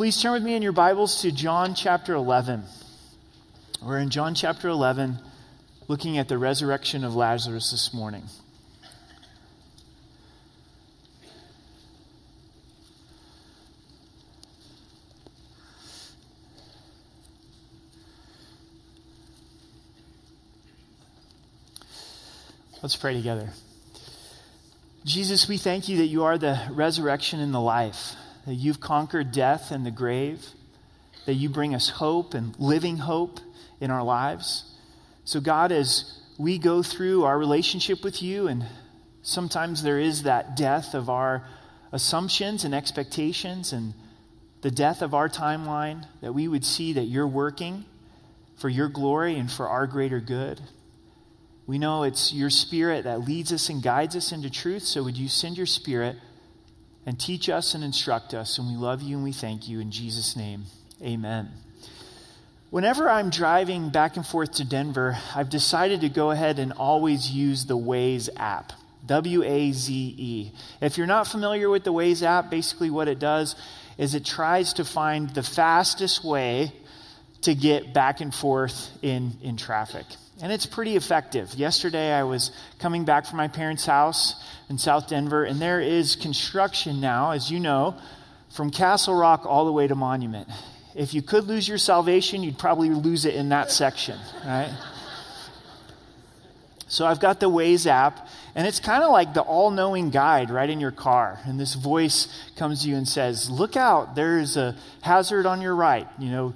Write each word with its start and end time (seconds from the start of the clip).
Please 0.00 0.18
turn 0.18 0.32
with 0.32 0.42
me 0.42 0.54
in 0.54 0.62
your 0.62 0.72
Bibles 0.72 1.20
to 1.20 1.30
John 1.30 1.74
chapter 1.74 2.14
11. 2.14 2.62
We're 3.82 3.98
in 3.98 4.08
John 4.08 4.34
chapter 4.34 4.70
11, 4.70 5.18
looking 5.88 6.16
at 6.16 6.26
the 6.26 6.38
resurrection 6.38 7.04
of 7.04 7.14
Lazarus 7.14 7.70
this 7.70 7.92
morning. 7.92 8.22
Let's 22.82 22.96
pray 22.96 23.12
together. 23.12 23.50
Jesus, 25.04 25.46
we 25.46 25.58
thank 25.58 25.90
you 25.90 25.98
that 25.98 26.06
you 26.06 26.24
are 26.24 26.38
the 26.38 26.58
resurrection 26.70 27.40
and 27.40 27.52
the 27.52 27.60
life, 27.60 28.14
that 28.46 28.54
you've 28.54 28.80
conquered 28.80 29.32
death 29.32 29.70
and 29.70 29.84
the 29.84 29.90
grave, 29.90 30.44
that 31.26 31.34
you 31.34 31.48
bring 31.48 31.74
us 31.74 31.88
hope 31.88 32.34
and 32.34 32.58
living 32.58 32.98
hope 32.98 33.40
in 33.80 33.90
our 33.90 34.02
lives. 34.02 34.64
So, 35.24 35.40
God, 35.40 35.72
as 35.72 36.18
we 36.38 36.58
go 36.58 36.82
through 36.82 37.24
our 37.24 37.38
relationship 37.38 38.02
with 38.02 38.22
you, 38.22 38.48
and 38.48 38.64
sometimes 39.22 39.82
there 39.82 39.98
is 39.98 40.24
that 40.24 40.56
death 40.56 40.94
of 40.94 41.10
our 41.10 41.46
assumptions 41.92 42.64
and 42.64 42.74
expectations 42.74 43.72
and 43.72 43.94
the 44.62 44.70
death 44.70 45.02
of 45.02 45.14
our 45.14 45.28
timeline, 45.28 46.06
that 46.20 46.32
we 46.32 46.48
would 46.48 46.64
see 46.64 46.92
that 46.94 47.04
you're 47.04 47.26
working 47.26 47.84
for 48.56 48.68
your 48.68 48.88
glory 48.88 49.36
and 49.36 49.50
for 49.50 49.68
our 49.68 49.86
greater 49.86 50.20
good. 50.20 50.60
We 51.66 51.78
know 51.78 52.02
it's 52.02 52.32
your 52.32 52.50
spirit 52.50 53.04
that 53.04 53.20
leads 53.20 53.52
us 53.52 53.68
and 53.68 53.82
guides 53.82 54.16
us 54.16 54.32
into 54.32 54.50
truth. 54.50 54.82
So 54.82 55.02
would 55.02 55.16
you 55.16 55.28
send 55.28 55.56
your 55.56 55.66
spirit 55.66 56.16
and 57.06 57.18
teach 57.18 57.48
us 57.48 57.74
and 57.74 57.82
instruct 57.82 58.34
us? 58.34 58.58
And 58.58 58.68
we 58.68 58.76
love 58.76 59.02
you 59.02 59.16
and 59.16 59.24
we 59.24 59.32
thank 59.32 59.68
you 59.68 59.80
in 59.80 59.90
Jesus' 59.90 60.36
name. 60.36 60.64
Amen. 61.02 61.50
Whenever 62.70 63.08
I'm 63.08 63.30
driving 63.30 63.90
back 63.90 64.16
and 64.16 64.24
forth 64.24 64.52
to 64.52 64.64
Denver, 64.64 65.18
I've 65.34 65.50
decided 65.50 66.02
to 66.02 66.08
go 66.08 66.30
ahead 66.30 66.58
and 66.58 66.72
always 66.72 67.30
use 67.30 67.66
the 67.66 67.76
Waze 67.76 68.28
app. 68.36 68.72
W 69.06 69.42
A 69.42 69.72
Z 69.72 70.14
E. 70.18 70.52
If 70.80 70.96
you're 70.96 71.06
not 71.06 71.26
familiar 71.26 71.68
with 71.68 71.84
the 71.84 71.92
Waze 71.92 72.22
app, 72.22 72.50
basically 72.50 72.90
what 72.90 73.08
it 73.08 73.18
does 73.18 73.56
is 73.98 74.14
it 74.14 74.24
tries 74.24 74.74
to 74.74 74.84
find 74.84 75.30
the 75.30 75.42
fastest 75.42 76.22
way 76.22 76.72
to 77.42 77.54
get 77.54 77.92
back 77.94 78.20
and 78.20 78.34
forth 78.34 78.90
in, 79.02 79.32
in 79.42 79.56
traffic. 79.56 80.06
And 80.42 80.50
it's 80.50 80.66
pretty 80.66 80.96
effective. 80.96 81.54
Yesterday, 81.54 82.12
I 82.12 82.22
was 82.22 82.50
coming 82.78 83.04
back 83.04 83.26
from 83.26 83.36
my 83.36 83.48
parents' 83.48 83.84
house 83.84 84.42
in 84.68 84.78
South 84.78 85.08
Denver, 85.08 85.44
and 85.44 85.60
there 85.60 85.80
is 85.80 86.16
construction 86.16 87.00
now, 87.00 87.32
as 87.32 87.50
you 87.50 87.60
know, 87.60 87.96
from 88.54 88.70
Castle 88.70 89.14
Rock 89.14 89.44
all 89.44 89.66
the 89.66 89.72
way 89.72 89.86
to 89.86 89.94
Monument. 89.94 90.48
If 90.94 91.14
you 91.14 91.22
could 91.22 91.44
lose 91.44 91.68
your 91.68 91.78
salvation, 91.78 92.42
you'd 92.42 92.58
probably 92.58 92.90
lose 92.90 93.24
it 93.24 93.34
in 93.34 93.50
that 93.50 93.70
section, 93.70 94.18
right? 94.44 94.74
So 96.88 97.06
I've 97.06 97.20
got 97.20 97.38
the 97.38 97.48
Waze 97.48 97.86
app, 97.86 98.26
and 98.56 98.66
it's 98.66 98.80
kind 98.80 99.04
of 99.04 99.12
like 99.12 99.32
the 99.32 99.42
all 99.42 99.70
knowing 99.70 100.10
guide 100.10 100.50
right 100.50 100.68
in 100.68 100.80
your 100.80 100.90
car. 100.90 101.38
And 101.44 101.60
this 101.60 101.74
voice 101.74 102.26
comes 102.56 102.82
to 102.82 102.88
you 102.88 102.96
and 102.96 103.06
says, 103.06 103.48
Look 103.48 103.76
out, 103.76 104.16
there's 104.16 104.56
a 104.56 104.74
hazard 105.00 105.46
on 105.46 105.62
your 105.62 105.76
right. 105.76 106.08
You 106.18 106.30
know, 106.30 106.54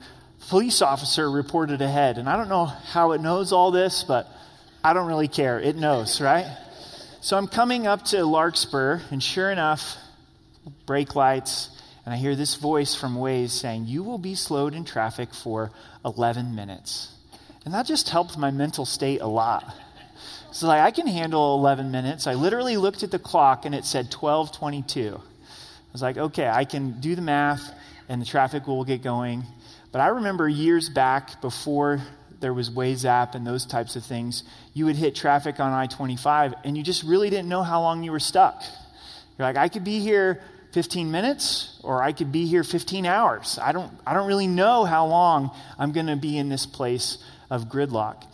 police 0.48 0.82
officer 0.82 1.30
reported 1.30 1.80
ahead. 1.82 2.18
And 2.18 2.28
I 2.28 2.36
don't 2.36 2.48
know 2.48 2.64
how 2.64 3.12
it 3.12 3.20
knows 3.20 3.52
all 3.52 3.70
this, 3.70 4.04
but 4.04 4.28
I 4.82 4.92
don't 4.92 5.06
really 5.06 5.28
care. 5.28 5.58
It 5.60 5.76
knows, 5.76 6.20
right? 6.20 6.46
So 7.20 7.36
I'm 7.38 7.46
coming 7.46 7.86
up 7.86 8.04
to 8.06 8.24
Larkspur, 8.24 9.00
and 9.10 9.22
sure 9.22 9.50
enough, 9.50 9.96
brake 10.86 11.14
lights, 11.14 11.70
and 12.04 12.12
I 12.12 12.18
hear 12.18 12.36
this 12.36 12.56
voice 12.56 12.94
from 12.94 13.16
Waze 13.16 13.50
saying, 13.50 13.86
You 13.86 14.02
will 14.02 14.18
be 14.18 14.34
slowed 14.34 14.74
in 14.74 14.84
traffic 14.84 15.32
for 15.32 15.70
11 16.04 16.54
minutes. 16.54 17.08
And 17.64 17.72
that 17.72 17.86
just 17.86 18.10
helped 18.10 18.36
my 18.36 18.50
mental 18.50 18.84
state 18.84 19.22
a 19.22 19.26
lot. 19.26 19.74
So 20.52 20.68
like 20.68 20.82
I 20.82 20.90
can 20.90 21.06
handle 21.06 21.58
11 21.58 21.90
minutes. 21.90 22.26
I 22.26 22.34
literally 22.34 22.76
looked 22.76 23.02
at 23.02 23.10
the 23.10 23.18
clock 23.18 23.64
and 23.64 23.74
it 23.74 23.84
said 23.84 24.10
12:22. 24.10 25.16
I 25.16 25.92
was 25.92 26.02
like, 26.02 26.16
"Okay, 26.16 26.48
I 26.48 26.64
can 26.64 27.00
do 27.00 27.16
the 27.16 27.22
math 27.22 27.72
and 28.08 28.20
the 28.20 28.26
traffic 28.26 28.66
will 28.66 28.84
get 28.84 29.02
going." 29.02 29.44
But 29.94 30.00
I 30.00 30.08
remember 30.08 30.48
years 30.48 30.88
back 30.88 31.40
before 31.40 32.00
there 32.40 32.52
was 32.52 32.68
Waze 32.68 33.04
app 33.04 33.36
and 33.36 33.46
those 33.46 33.64
types 33.64 33.94
of 33.94 34.04
things, 34.04 34.42
you 34.72 34.86
would 34.86 34.96
hit 34.96 35.14
traffic 35.14 35.60
on 35.60 35.72
I 35.72 35.86
25 35.86 36.52
and 36.64 36.76
you 36.76 36.82
just 36.82 37.04
really 37.04 37.30
didn't 37.30 37.48
know 37.48 37.62
how 37.62 37.80
long 37.80 38.02
you 38.02 38.10
were 38.10 38.18
stuck. 38.18 38.60
You're 39.38 39.46
like, 39.46 39.56
I 39.56 39.68
could 39.68 39.84
be 39.84 40.00
here 40.00 40.42
15 40.72 41.12
minutes 41.12 41.78
or 41.84 42.02
I 42.02 42.10
could 42.10 42.32
be 42.32 42.44
here 42.44 42.64
15 42.64 43.06
hours. 43.06 43.56
I 43.62 43.70
don't, 43.70 43.92
I 44.04 44.14
don't 44.14 44.26
really 44.26 44.48
know 44.48 44.84
how 44.84 45.06
long 45.06 45.52
I'm 45.78 45.92
going 45.92 46.08
to 46.08 46.16
be 46.16 46.38
in 46.38 46.48
this 46.48 46.66
place 46.66 47.18
of 47.48 47.66
gridlock. 47.66 48.24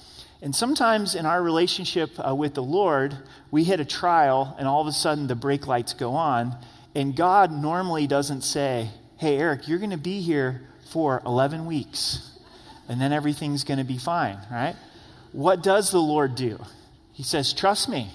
And 0.41 0.57
sometimes 0.57 1.15
in 1.15 1.27
our 1.27 1.43
relationship 1.43 2.13
uh, 2.27 2.35
with 2.35 2.55
the 2.55 2.63
Lord, 2.63 3.19
we 3.51 3.65
hit 3.65 3.81
a 3.81 3.85
trial 3.85 4.57
and 4.59 4.67
all 4.67 4.81
of 4.81 4.87
a 4.87 4.93
sudden 4.93 5.27
the 5.27 5.35
brake 5.35 5.67
lights 5.67 5.93
go 5.93 6.13
on. 6.13 6.57
And 6.95 7.15
God 7.15 7.53
normally 7.53 8.07
doesn't 8.07 8.45
say, 8.45 8.89
Hey, 9.19 9.37
Eric, 9.37 9.69
you're 9.69 9.79
going 9.79 9.91
to 9.91 9.99
be 9.99 10.23
here 10.23 10.63
for 10.91 11.23
11 11.25 11.67
weeks, 11.67 12.39
and 12.89 13.01
then 13.01 13.13
everything's 13.13 13.65
going 13.65 13.79
to 13.79 13.85
be 13.85 13.99
fine, 13.99 14.39
right? 14.51 14.77
What 15.33 15.63
does 15.63 15.91
the 15.91 16.01
Lord 16.01 16.35
do? 16.35 16.59
He 17.13 17.23
says, 17.23 17.53
Trust 17.53 17.89
me. 17.89 18.11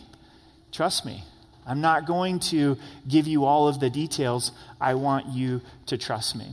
Trust 0.72 1.06
me. 1.06 1.24
I'm 1.66 1.82
not 1.82 2.06
going 2.06 2.40
to 2.52 2.78
give 3.08 3.28
you 3.28 3.46
all 3.46 3.68
of 3.68 3.80
the 3.80 3.90
details. 3.90 4.52
I 4.80 4.96
want 4.96 5.28
you 5.28 5.62
to 5.88 5.98
trust 5.98 6.36
me. 6.36 6.52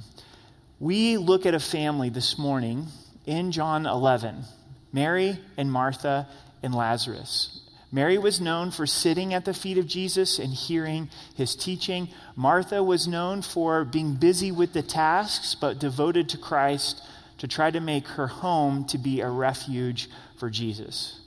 We 0.81 1.17
look 1.17 1.45
at 1.45 1.55
a 1.55 1.61
family 1.61 2.09
this 2.09 2.39
morning 2.39 2.87
in 3.27 3.53
John 3.53 3.87
11 3.87 4.45
Mary 4.93 5.39
and 5.57 5.73
Martha 5.73 6.29
and 6.63 6.75
Lazarus. 6.75 7.62
Mary 7.95 8.17
was 8.17 8.41
known 8.41 8.71
for 8.71 8.87
sitting 8.87 9.35
at 9.35 9.45
the 9.45 9.53
feet 9.53 9.77
of 9.77 9.87
Jesus 9.87 10.39
and 10.39 10.55
hearing 10.55 11.11
his 11.35 11.55
teaching. 11.55 12.09
Martha 12.35 12.83
was 12.83 13.07
known 13.07 13.43
for 13.43 13.85
being 13.85 14.15
busy 14.15 14.51
with 14.51 14.73
the 14.73 14.83
tasks, 14.83 15.55
but 15.55 15.79
devoted 15.79 16.31
to 16.31 16.39
Christ 16.39 17.03
to 17.37 17.47
try 17.47 17.71
to 17.71 17.81
make 17.81 18.07
her 18.09 18.29
home 18.29 18.87
to 18.87 18.97
be 18.97 19.21
a 19.21 19.29
refuge 19.29 20.09
for 20.39 20.49
Jesus. 20.49 21.21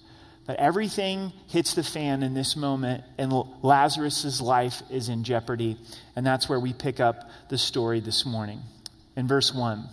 But 0.48 0.58
everything 0.58 1.34
hits 1.50 1.76
the 1.76 1.84
fan 1.84 2.24
in 2.24 2.34
this 2.34 2.56
moment, 2.56 3.04
and 3.20 3.32
Lazarus' 3.62 4.42
life 4.42 4.82
is 4.90 5.08
in 5.08 5.24
jeopardy. 5.24 5.78
And 6.16 6.26
that's 6.26 6.50
where 6.50 6.60
we 6.60 6.74
pick 6.74 7.00
up 7.00 7.30
the 7.50 7.58
story 7.60 8.00
this 8.00 8.26
morning. 8.26 8.62
In 9.16 9.28
verse 9.28 9.54
1. 9.54 9.88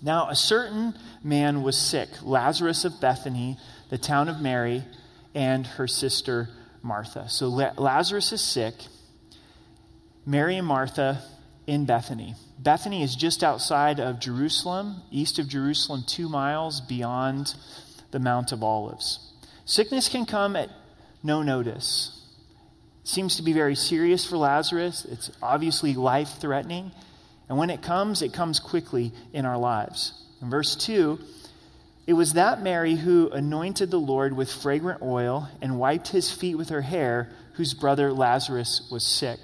Now, 0.00 0.28
a 0.28 0.36
certain 0.36 0.94
man 1.22 1.62
was 1.62 1.76
sick, 1.76 2.08
Lazarus 2.22 2.84
of 2.84 3.00
Bethany, 3.00 3.58
the 3.90 3.98
town 3.98 4.28
of 4.28 4.40
Mary 4.40 4.84
and 5.34 5.66
her 5.66 5.86
sister 5.86 6.48
Martha. 6.82 7.28
So 7.28 7.48
Lazarus 7.48 8.32
is 8.32 8.40
sick. 8.40 8.74
Mary 10.24 10.56
and 10.56 10.66
Martha 10.66 11.22
in 11.66 11.84
Bethany. 11.84 12.34
Bethany 12.58 13.02
is 13.02 13.14
just 13.14 13.44
outside 13.44 14.00
of 14.00 14.20
Jerusalem, 14.20 15.02
east 15.10 15.38
of 15.38 15.48
Jerusalem, 15.48 16.04
two 16.06 16.28
miles 16.28 16.80
beyond 16.80 17.54
the 18.10 18.18
Mount 18.18 18.52
of 18.52 18.62
Olives. 18.62 19.32
Sickness 19.64 20.08
can 20.08 20.26
come 20.26 20.56
at 20.56 20.70
no 21.22 21.42
notice. 21.42 22.26
It 23.02 23.08
seems 23.08 23.36
to 23.36 23.42
be 23.42 23.52
very 23.52 23.74
serious 23.74 24.26
for 24.26 24.36
Lazarus. 24.36 25.04
It's 25.04 25.30
obviously 25.42 25.94
life 25.94 26.40
threatening. 26.40 26.90
And 27.48 27.58
when 27.58 27.70
it 27.70 27.82
comes, 27.82 28.22
it 28.22 28.32
comes 28.32 28.60
quickly 28.60 29.12
in 29.32 29.44
our 29.44 29.58
lives. 29.58 30.12
In 30.42 30.50
verse 30.50 30.74
2, 30.76 31.18
it 32.08 32.14
was 32.14 32.32
that 32.32 32.62
Mary 32.62 32.94
who 32.94 33.28
anointed 33.28 33.90
the 33.90 34.00
Lord 34.00 34.32
with 34.32 34.50
fragrant 34.50 35.02
oil 35.02 35.46
and 35.60 35.78
wiped 35.78 36.08
his 36.08 36.30
feet 36.30 36.54
with 36.54 36.70
her 36.70 36.80
hair, 36.80 37.28
whose 37.52 37.74
brother 37.74 38.14
Lazarus 38.14 38.88
was 38.90 39.04
sick. 39.04 39.38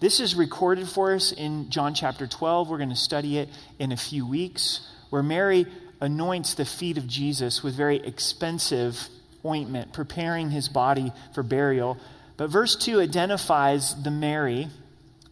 This 0.00 0.18
is 0.18 0.34
recorded 0.34 0.88
for 0.88 1.12
us 1.12 1.32
in 1.32 1.68
John 1.68 1.92
chapter 1.92 2.26
12. 2.26 2.70
We're 2.70 2.78
going 2.78 2.88
to 2.88 2.96
study 2.96 3.36
it 3.36 3.50
in 3.78 3.92
a 3.92 3.98
few 3.98 4.26
weeks, 4.26 4.88
where 5.10 5.22
Mary 5.22 5.66
anoints 6.00 6.54
the 6.54 6.64
feet 6.64 6.96
of 6.96 7.06
Jesus 7.06 7.62
with 7.62 7.74
very 7.74 7.96
expensive 7.96 9.10
ointment, 9.44 9.92
preparing 9.92 10.50
his 10.50 10.70
body 10.70 11.12
for 11.34 11.42
burial. 11.42 11.98
But 12.38 12.48
verse 12.48 12.74
2 12.74 13.00
identifies 13.00 14.02
the 14.02 14.10
Mary 14.10 14.70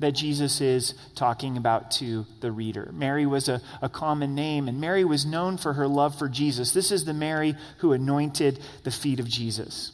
that 0.00 0.12
Jesus 0.12 0.60
is 0.60 0.94
talking 1.14 1.56
about 1.56 1.90
to 1.92 2.26
the 2.40 2.50
reader. 2.50 2.90
Mary 2.92 3.26
was 3.26 3.48
a, 3.48 3.60
a 3.80 3.88
common 3.88 4.34
name, 4.34 4.66
and 4.66 4.80
Mary 4.80 5.04
was 5.04 5.24
known 5.24 5.56
for 5.56 5.74
her 5.74 5.86
love 5.86 6.18
for 6.18 6.28
Jesus. 6.28 6.72
This 6.72 6.90
is 6.90 7.04
the 7.04 7.14
Mary 7.14 7.54
who 7.78 7.92
anointed 7.92 8.60
the 8.82 8.90
feet 8.90 9.20
of 9.20 9.28
Jesus. 9.28 9.92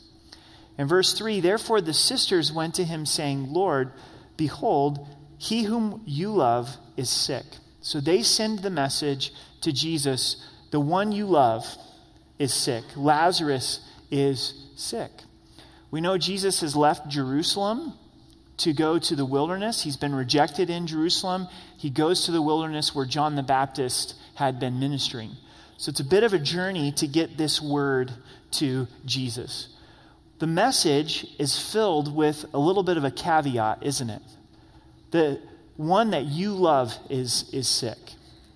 In 0.78 0.86
verse 0.88 1.12
3, 1.12 1.40
therefore 1.40 1.80
the 1.80 1.94
sisters 1.94 2.52
went 2.52 2.74
to 2.76 2.84
him, 2.84 3.04
saying, 3.04 3.52
Lord, 3.52 3.92
behold, 4.36 5.06
he 5.38 5.64
whom 5.64 6.02
you 6.06 6.30
love 6.30 6.76
is 6.96 7.10
sick. 7.10 7.44
So 7.80 8.00
they 8.00 8.22
send 8.22 8.60
the 8.60 8.70
message 8.70 9.32
to 9.62 9.72
Jesus 9.72 10.36
the 10.70 10.80
one 10.80 11.12
you 11.12 11.26
love 11.26 11.64
is 12.38 12.52
sick. 12.52 12.84
Lazarus 12.96 13.80
is 14.10 14.66
sick. 14.76 15.10
We 15.90 16.00
know 16.00 16.18
Jesus 16.18 16.60
has 16.60 16.76
left 16.76 17.08
Jerusalem 17.08 17.94
to 18.58 18.72
go 18.72 18.98
to 18.98 19.14
the 19.14 19.24
wilderness. 19.24 19.82
He's 19.82 19.96
been 19.96 20.14
rejected 20.14 20.70
in 20.70 20.86
Jerusalem. 20.86 21.48
He 21.76 21.90
goes 21.90 22.24
to 22.24 22.32
the 22.32 22.42
wilderness 22.42 22.94
where 22.94 23.06
John 23.06 23.36
the 23.36 23.42
Baptist 23.42 24.14
had 24.34 24.58
been 24.58 24.80
ministering. 24.80 25.32
So 25.78 25.90
it's 25.90 26.00
a 26.00 26.04
bit 26.04 26.24
of 26.24 26.32
a 26.32 26.38
journey 26.38 26.92
to 26.92 27.06
get 27.06 27.36
this 27.36 27.60
word 27.60 28.12
to 28.52 28.86
Jesus. 29.04 29.68
The 30.38 30.46
message 30.46 31.26
is 31.38 31.58
filled 31.72 32.14
with 32.14 32.44
a 32.54 32.58
little 32.58 32.82
bit 32.82 32.96
of 32.96 33.04
a 33.04 33.10
caveat, 33.10 33.82
isn't 33.82 34.10
it? 34.10 34.22
The 35.10 35.40
one 35.76 36.10
that 36.10 36.24
you 36.24 36.52
love 36.52 36.96
is, 37.10 37.50
is 37.52 37.68
sick. 37.68 37.98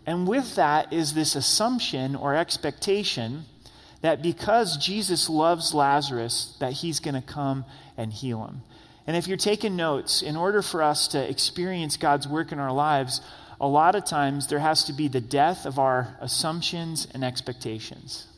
And 0.06 0.26
with 0.26 0.56
that 0.56 0.92
is 0.92 1.14
this 1.14 1.36
assumption 1.36 2.16
or 2.16 2.34
expectation 2.34 3.44
that 4.00 4.22
because 4.22 4.78
Jesus 4.78 5.28
loves 5.28 5.74
Lazarus, 5.74 6.56
that 6.60 6.72
he's 6.72 7.00
going 7.00 7.14
to 7.14 7.22
come 7.22 7.64
and 7.96 8.12
heal 8.12 8.44
him. 8.46 8.62
And 9.10 9.16
if 9.16 9.26
you're 9.26 9.36
taking 9.36 9.74
notes, 9.74 10.22
in 10.22 10.36
order 10.36 10.62
for 10.62 10.84
us 10.84 11.08
to 11.08 11.28
experience 11.28 11.96
God's 11.96 12.28
work 12.28 12.52
in 12.52 12.60
our 12.60 12.70
lives, 12.70 13.20
a 13.60 13.66
lot 13.66 13.96
of 13.96 14.04
times 14.04 14.46
there 14.46 14.60
has 14.60 14.84
to 14.84 14.92
be 14.92 15.08
the 15.08 15.20
death 15.20 15.66
of 15.66 15.80
our 15.80 16.16
assumptions 16.20 17.08
and 17.12 17.24
expectations. 17.24 18.28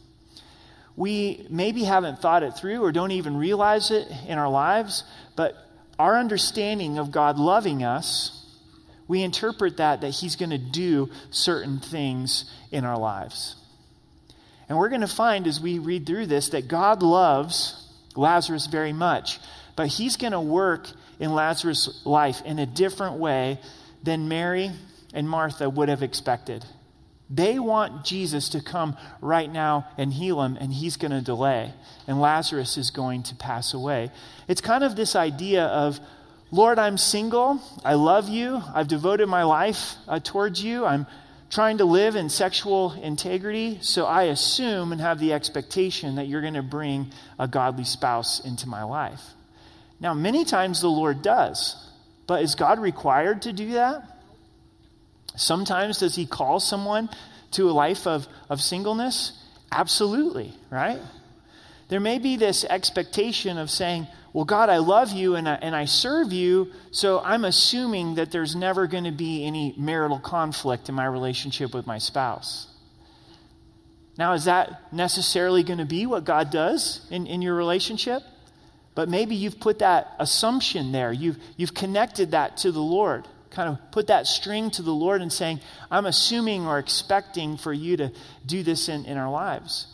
We 0.96 1.46
maybe 1.50 1.84
haven't 1.84 2.20
thought 2.20 2.42
it 2.42 2.52
through 2.52 2.82
or 2.82 2.90
don't 2.90 3.10
even 3.10 3.36
realize 3.36 3.90
it 3.90 4.08
in 4.26 4.38
our 4.38 4.48
lives, 4.48 5.04
but 5.36 5.54
our 5.98 6.16
understanding 6.16 6.96
of 6.96 7.10
God 7.10 7.38
loving 7.38 7.84
us, 7.84 8.42
we 9.06 9.22
interpret 9.22 9.76
that 9.76 10.00
that 10.00 10.08
He's 10.08 10.36
going 10.36 10.52
to 10.52 10.56
do 10.56 11.10
certain 11.30 11.80
things 11.80 12.50
in 12.70 12.86
our 12.86 12.96
lives. 12.96 13.56
And 14.70 14.78
we're 14.78 14.88
going 14.88 15.02
to 15.02 15.06
find 15.06 15.46
as 15.46 15.60
we 15.60 15.78
read 15.78 16.06
through 16.06 16.28
this 16.28 16.48
that 16.48 16.66
God 16.66 17.02
loves 17.02 17.78
Lazarus 18.16 18.68
very 18.68 18.94
much, 18.94 19.38
but 19.76 19.88
He's 19.88 20.16
going 20.16 20.32
to 20.32 20.40
work 20.40 20.88
in 21.18 21.34
Lazarus' 21.34 22.02
life 22.04 22.42
in 22.44 22.58
a 22.58 22.66
different 22.66 23.16
way 23.16 23.58
than 24.02 24.28
Mary 24.28 24.70
and 25.14 25.28
Martha 25.28 25.68
would 25.68 25.88
have 25.88 26.02
expected. 26.02 26.64
They 27.30 27.58
want 27.58 28.04
Jesus 28.04 28.50
to 28.50 28.60
come 28.60 28.96
right 29.22 29.50
now 29.50 29.86
and 29.96 30.12
heal 30.12 30.42
him, 30.42 30.58
and 30.60 30.72
he's 30.72 30.96
going 30.98 31.12
to 31.12 31.22
delay, 31.22 31.72
and 32.06 32.20
Lazarus 32.20 32.76
is 32.76 32.90
going 32.90 33.22
to 33.24 33.34
pass 33.34 33.72
away. 33.72 34.10
It's 34.48 34.60
kind 34.60 34.84
of 34.84 34.96
this 34.96 35.16
idea 35.16 35.64
of, 35.64 35.98
Lord, 36.50 36.78
I'm 36.78 36.98
single. 36.98 37.62
I 37.84 37.94
love 37.94 38.28
you. 38.28 38.60
I've 38.74 38.88
devoted 38.88 39.28
my 39.28 39.44
life 39.44 39.94
uh, 40.06 40.20
towards 40.22 40.62
you. 40.62 40.84
I'm 40.84 41.06
trying 41.48 41.78
to 41.78 41.86
live 41.86 42.16
in 42.16 42.28
sexual 42.28 42.92
integrity, 42.92 43.78
so 43.80 44.04
I 44.04 44.24
assume 44.24 44.92
and 44.92 45.00
have 45.00 45.18
the 45.18 45.32
expectation 45.32 46.16
that 46.16 46.26
you're 46.26 46.42
going 46.42 46.54
to 46.54 46.62
bring 46.62 47.12
a 47.38 47.48
godly 47.48 47.84
spouse 47.84 48.40
into 48.40 48.68
my 48.68 48.82
life. 48.82 49.22
Now, 50.02 50.14
many 50.14 50.44
times 50.44 50.80
the 50.80 50.90
Lord 50.90 51.22
does, 51.22 51.76
but 52.26 52.42
is 52.42 52.56
God 52.56 52.80
required 52.80 53.42
to 53.42 53.52
do 53.52 53.74
that? 53.74 54.02
Sometimes 55.36 55.98
does 55.98 56.16
he 56.16 56.26
call 56.26 56.58
someone 56.58 57.08
to 57.52 57.70
a 57.70 57.72
life 57.72 58.08
of, 58.08 58.26
of 58.50 58.60
singleness? 58.60 59.32
Absolutely, 59.70 60.52
right? 60.70 61.00
There 61.88 62.00
may 62.00 62.18
be 62.18 62.36
this 62.36 62.64
expectation 62.64 63.58
of 63.58 63.70
saying, 63.70 64.08
Well, 64.32 64.44
God, 64.44 64.70
I 64.70 64.78
love 64.78 65.12
you 65.12 65.36
and 65.36 65.48
I, 65.48 65.54
and 65.54 65.74
I 65.74 65.84
serve 65.84 66.32
you, 66.32 66.72
so 66.90 67.20
I'm 67.20 67.44
assuming 67.44 68.16
that 68.16 68.32
there's 68.32 68.56
never 68.56 68.88
going 68.88 69.04
to 69.04 69.12
be 69.12 69.44
any 69.44 69.72
marital 69.78 70.18
conflict 70.18 70.88
in 70.88 70.96
my 70.96 71.06
relationship 71.06 71.72
with 71.72 71.86
my 71.86 71.98
spouse. 71.98 72.66
Now, 74.18 74.32
is 74.32 74.46
that 74.46 74.92
necessarily 74.92 75.62
going 75.62 75.78
to 75.78 75.84
be 75.84 76.06
what 76.06 76.24
God 76.24 76.50
does 76.50 77.06
in, 77.08 77.28
in 77.28 77.40
your 77.40 77.54
relationship? 77.54 78.24
But 78.94 79.08
maybe 79.08 79.34
you've 79.34 79.58
put 79.58 79.78
that 79.78 80.14
assumption 80.18 80.92
there. 80.92 81.12
You've, 81.12 81.38
you've 81.56 81.74
connected 81.74 82.32
that 82.32 82.58
to 82.58 82.72
the 82.72 82.80
Lord 82.80 83.26
kind 83.52 83.68
of 83.68 83.78
put 83.90 84.08
that 84.08 84.26
string 84.26 84.70
to 84.72 84.82
the 84.82 84.92
Lord 84.92 85.22
and 85.22 85.32
saying, 85.32 85.60
I'm 85.90 86.06
assuming 86.06 86.66
or 86.66 86.78
expecting 86.78 87.56
for 87.56 87.72
you 87.72 87.96
to 87.98 88.12
do 88.44 88.62
this 88.62 88.88
in, 88.88 89.04
in 89.04 89.16
our 89.16 89.30
lives. 89.30 89.86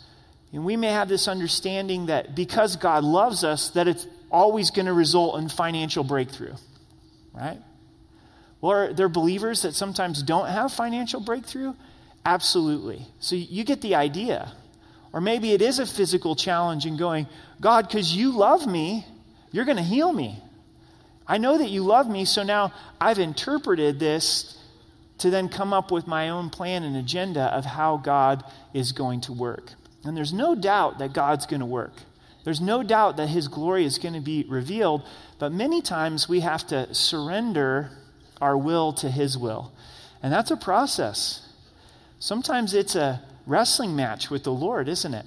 And 0.51 0.65
we 0.65 0.77
may 0.77 0.87
have 0.87 1.09
this 1.09 1.27
understanding 1.27 2.07
that 2.07 2.35
because 2.35 2.75
God 2.75 3.03
loves 3.03 3.43
us, 3.43 3.69
that 3.71 3.87
it's 3.87 4.07
always 4.31 4.71
going 4.71 4.87
to 4.87 4.93
result 4.93 5.39
in 5.39 5.49
financial 5.49 6.03
breakthrough, 6.03 6.53
right? 7.33 7.59
Well, 8.61 8.71
are 8.71 8.93
there 8.93 9.09
believers 9.09 9.61
that 9.61 9.75
sometimes 9.75 10.23
don't 10.23 10.47
have 10.47 10.71
financial 10.71 11.19
breakthrough? 11.19 11.73
Absolutely. 12.25 13.05
So 13.19 13.35
you 13.35 13.63
get 13.63 13.81
the 13.81 13.95
idea. 13.95 14.51
Or 15.11 15.21
maybe 15.21 15.51
it 15.53 15.61
is 15.61 15.79
a 15.79 15.85
physical 15.85 16.35
challenge 16.35 16.85
in 16.85 16.97
going, 16.97 17.27
God, 17.59 17.87
because 17.87 18.15
you 18.15 18.31
love 18.31 18.67
me, 18.67 19.05
you're 19.51 19.65
going 19.65 19.77
to 19.77 19.83
heal 19.83 20.11
me. 20.13 20.41
I 21.27 21.37
know 21.37 21.57
that 21.57 21.69
you 21.69 21.83
love 21.83 22.09
me, 22.09 22.25
so 22.25 22.43
now 22.43 22.73
I've 22.99 23.19
interpreted 23.19 23.99
this 23.99 24.57
to 25.19 25.29
then 25.29 25.49
come 25.49 25.73
up 25.73 25.91
with 25.91 26.07
my 26.07 26.29
own 26.29 26.49
plan 26.49 26.83
and 26.83 26.95
agenda 26.95 27.53
of 27.53 27.65
how 27.65 27.97
God 27.97 28.43
is 28.73 28.91
going 28.91 29.21
to 29.21 29.33
work. 29.33 29.73
And 30.03 30.15
there's 30.15 30.33
no 30.33 30.55
doubt 30.55 30.99
that 30.99 31.13
God's 31.13 31.45
going 31.45 31.59
to 31.59 31.65
work. 31.65 31.93
There's 32.45 32.61
no 32.61 32.83
doubt 32.83 33.17
that 33.17 33.29
His 33.29 33.47
glory 33.47 33.85
is 33.85 33.97
going 33.97 34.13
to 34.13 34.21
be 34.21 34.45
revealed, 34.47 35.03
but 35.37 35.51
many 35.51 35.81
times 35.81 36.29
we 36.29 36.39
have 36.39 36.65
to 36.67 36.93
surrender 36.93 37.91
our 38.41 38.57
will 38.57 38.93
to 38.93 39.11
His 39.11 39.37
will. 39.37 39.71
And 40.23 40.31
that's 40.31 40.51
a 40.51 40.57
process. 40.57 41.47
Sometimes 42.17 42.73
it's 42.73 42.95
a 42.95 43.21
wrestling 43.49 43.95
match 43.95 44.29
with 44.29 44.43
the 44.43 44.53
Lord, 44.53 44.87
isn't 44.87 45.13
it? 45.13 45.25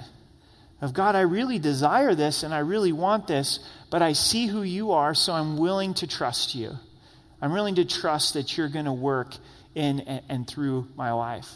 Of 0.80 0.94
God, 0.94 1.14
I 1.14 1.20
really 1.20 1.58
desire 1.58 2.14
this 2.14 2.42
and 2.42 2.52
I 2.54 2.58
really 2.58 2.92
want 2.92 3.26
this, 3.26 3.60
but 3.90 4.02
I 4.02 4.14
see 4.14 4.46
who 4.46 4.62
you 4.62 4.92
are, 4.92 5.14
so 5.14 5.32
I'm 5.32 5.56
willing 5.56 5.94
to 5.94 6.06
trust 6.06 6.54
you. 6.54 6.72
I'm 7.40 7.52
willing 7.52 7.76
to 7.76 7.84
trust 7.84 8.34
that 8.34 8.56
you're 8.56 8.68
going 8.68 8.86
to 8.86 8.92
work 8.92 9.34
in 9.74 10.00
and 10.00 10.46
through 10.46 10.88
my 10.96 11.12
life. 11.12 11.48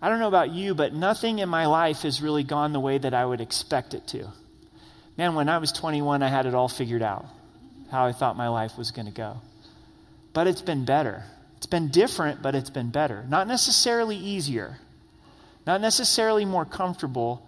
I 0.00 0.08
don't 0.08 0.18
know 0.18 0.28
about 0.28 0.50
you, 0.50 0.74
but 0.74 0.92
nothing 0.92 1.38
in 1.38 1.48
my 1.48 1.66
life 1.66 2.02
has 2.02 2.20
really 2.20 2.44
gone 2.44 2.72
the 2.72 2.80
way 2.80 2.98
that 2.98 3.14
I 3.14 3.24
would 3.24 3.40
expect 3.40 3.94
it 3.94 4.06
to. 4.08 4.28
Man, 5.16 5.34
when 5.34 5.48
I 5.48 5.58
was 5.58 5.72
21, 5.72 6.22
I 6.22 6.28
had 6.28 6.46
it 6.46 6.54
all 6.54 6.68
figured 6.68 7.02
out 7.02 7.26
how 7.90 8.06
I 8.06 8.12
thought 8.12 8.36
my 8.36 8.48
life 8.48 8.76
was 8.76 8.90
going 8.90 9.06
to 9.06 9.12
go. 9.12 9.40
But 10.32 10.46
it's 10.46 10.62
been 10.62 10.84
better. 10.84 11.24
It's 11.56 11.66
been 11.66 11.88
different, 11.88 12.42
but 12.42 12.54
it's 12.54 12.70
been 12.70 12.90
better. 12.90 13.24
Not 13.28 13.48
necessarily 13.48 14.16
easier, 14.16 14.78
not 15.66 15.80
necessarily 15.80 16.44
more 16.44 16.64
comfortable, 16.64 17.46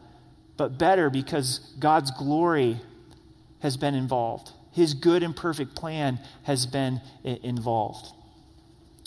but 0.57 0.79
better 0.79 1.09
because 1.09 1.61
God's 1.79 2.11
glory 2.11 2.81
has 3.61 3.77
been 3.77 3.95
involved. 3.95 4.51
His 4.73 4.95
good 4.95 5.23
and 5.23 5.35
perfect 5.35 5.75
plan 5.75 6.19
has 6.43 6.67
been 6.67 7.01
involved. 7.25 8.13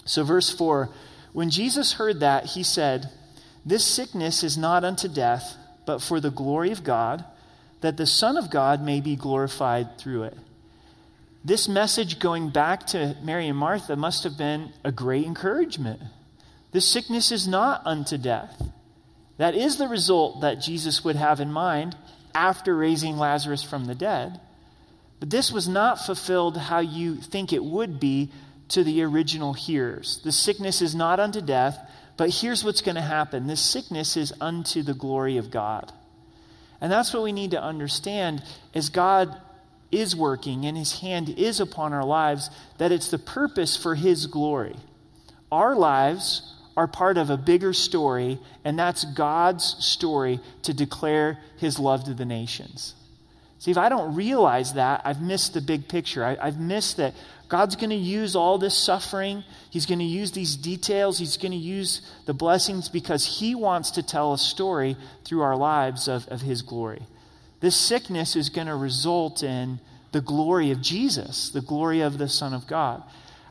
So, 0.06 0.24
verse 0.24 0.50
4 0.50 0.90
when 1.34 1.50
Jesus 1.50 1.94
heard 1.94 2.20
that, 2.20 2.46
he 2.46 2.64
said, 2.64 3.10
This 3.66 3.86
sickness 3.86 4.44
is 4.44 4.58
not 4.58 4.84
unto 4.84 5.08
death, 5.08 5.56
but 5.86 6.02
for 6.02 6.20
the 6.20 6.32
glory 6.32 6.72
of 6.72 6.84
God, 6.84 7.24
that 7.82 7.98
the 7.98 8.06
Son 8.06 8.38
of 8.38 8.50
God 8.50 8.84
may 8.84 9.00
be 9.02 9.16
glorified 9.16 9.98
through 9.98 10.24
it. 10.24 10.38
This 11.44 11.68
message 11.68 12.20
going 12.20 12.50
back 12.50 12.86
to 12.88 13.16
Mary 13.24 13.48
and 13.48 13.58
Martha 13.58 13.96
must 13.96 14.24
have 14.26 14.38
been 14.38 14.74
a 14.84 14.92
great 14.92 15.26
encouragement. 15.26 16.02
This 16.72 16.88
sickness 16.88 17.32
is 17.32 17.48
not 17.48 17.82
unto 17.86 18.18
death. 18.18 18.62
That 19.42 19.56
is 19.56 19.78
the 19.78 19.88
result 19.88 20.42
that 20.42 20.62
Jesus 20.62 21.04
would 21.04 21.16
have 21.16 21.40
in 21.40 21.52
mind 21.52 21.98
after 22.36 22.76
raising 22.76 23.18
Lazarus 23.18 23.64
from 23.64 23.86
the 23.86 23.96
dead. 23.96 24.40
But 25.20 25.32
this 25.32 25.52
was 25.52 25.68
not 25.68 26.06
fulfilled 26.06 26.58
how 26.58 26.78
you 26.78 27.16
think 27.16 27.52
it 27.52 27.64
would 27.64 28.00
be 28.00 28.30
to 28.68 28.84
the 28.84 29.02
original 29.02 29.54
hearers. 29.54 30.22
The 30.24 30.32
sickness 30.32 30.84
is 30.84 30.94
not 30.94 31.20
unto 31.20 31.42
death, 31.42 31.76
but 32.18 32.30
here's 32.30 32.64
what's 32.64 32.84
going 32.84 32.98
to 32.98 33.02
happen 33.02 33.48
this 33.48 33.62
sickness 33.62 34.16
is 34.16 34.32
unto 34.40 34.84
the 34.84 34.94
glory 34.94 35.38
of 35.38 35.50
God. 35.50 35.92
And 36.80 36.92
that's 36.92 37.12
what 37.12 37.24
we 37.24 37.32
need 37.32 37.50
to 37.50 37.64
understand 37.64 38.44
as 38.76 38.90
God 38.90 39.36
is 39.92 40.16
working 40.16 40.68
and 40.68 40.78
his 40.78 41.00
hand 41.00 41.30
is 41.30 41.60
upon 41.60 41.94
our 41.94 42.06
lives, 42.06 42.52
that 42.78 42.92
it's 42.92 43.10
the 43.10 43.18
purpose 43.18 43.76
for 43.76 43.96
his 43.96 44.28
glory. 44.28 44.76
Our 45.52 45.76
lives 45.76 46.44
are 46.78 46.88
part 46.88 47.18
of 47.18 47.30
a 47.30 47.38
bigger 47.38 47.74
story, 47.74 48.40
and 48.64 48.80
that's 48.80 49.04
God's 49.04 49.76
story 49.86 50.40
to 50.64 50.74
declare 50.74 51.40
his 51.58 51.80
love 51.80 52.06
to 52.06 52.14
the 52.14 52.26
nations. 52.26 52.96
See, 53.60 53.72
if 53.72 53.78
I 53.78 53.90
don't 53.90 54.16
realize 54.16 54.74
that, 54.74 55.02
I've 55.06 55.22
missed 55.22 55.54
the 55.54 55.62
big 55.62 55.88
picture. 55.88 56.24
I, 56.26 56.46
have 56.46 56.60
missed 56.60 56.98
that 56.98 57.14
God's 57.48 57.76
going 57.76 57.92
to 57.92 57.96
use 57.96 58.36
all 58.36 58.58
this 58.58 58.76
suffering. 58.76 59.44
He's 59.70 59.86
going 59.86 60.00
to 60.00 60.06
use 60.06 60.32
these 60.32 60.56
details. 60.56 61.20
He's 61.20 61.38
going 61.38 61.52
to 61.52 61.58
use 61.58 62.02
the 62.26 62.34
blessings 62.34 62.90
because 62.90 63.40
He 63.40 63.54
wants 63.54 63.92
to 63.92 64.04
tell 64.04 64.34
a 64.34 64.38
story 64.38 64.96
through 65.26 65.42
our 65.42 65.56
lives 65.56 66.08
of, 66.08 66.28
of 66.30 66.42
His 66.42 66.64
glory. 66.64 67.04
This 67.60 67.76
sickness 67.76 68.36
is 68.36 68.50
going 68.50 68.66
to 68.68 68.76
result 68.76 69.44
in 69.44 69.80
the 70.12 70.22
glory 70.22 70.72
of 70.72 70.82
Jesus, 70.82 71.50
the 71.50 71.62
glory 71.62 72.02
of 72.02 72.18
the 72.18 72.30
Son 72.30 72.54
of 72.54 72.66
God. 72.66 73.04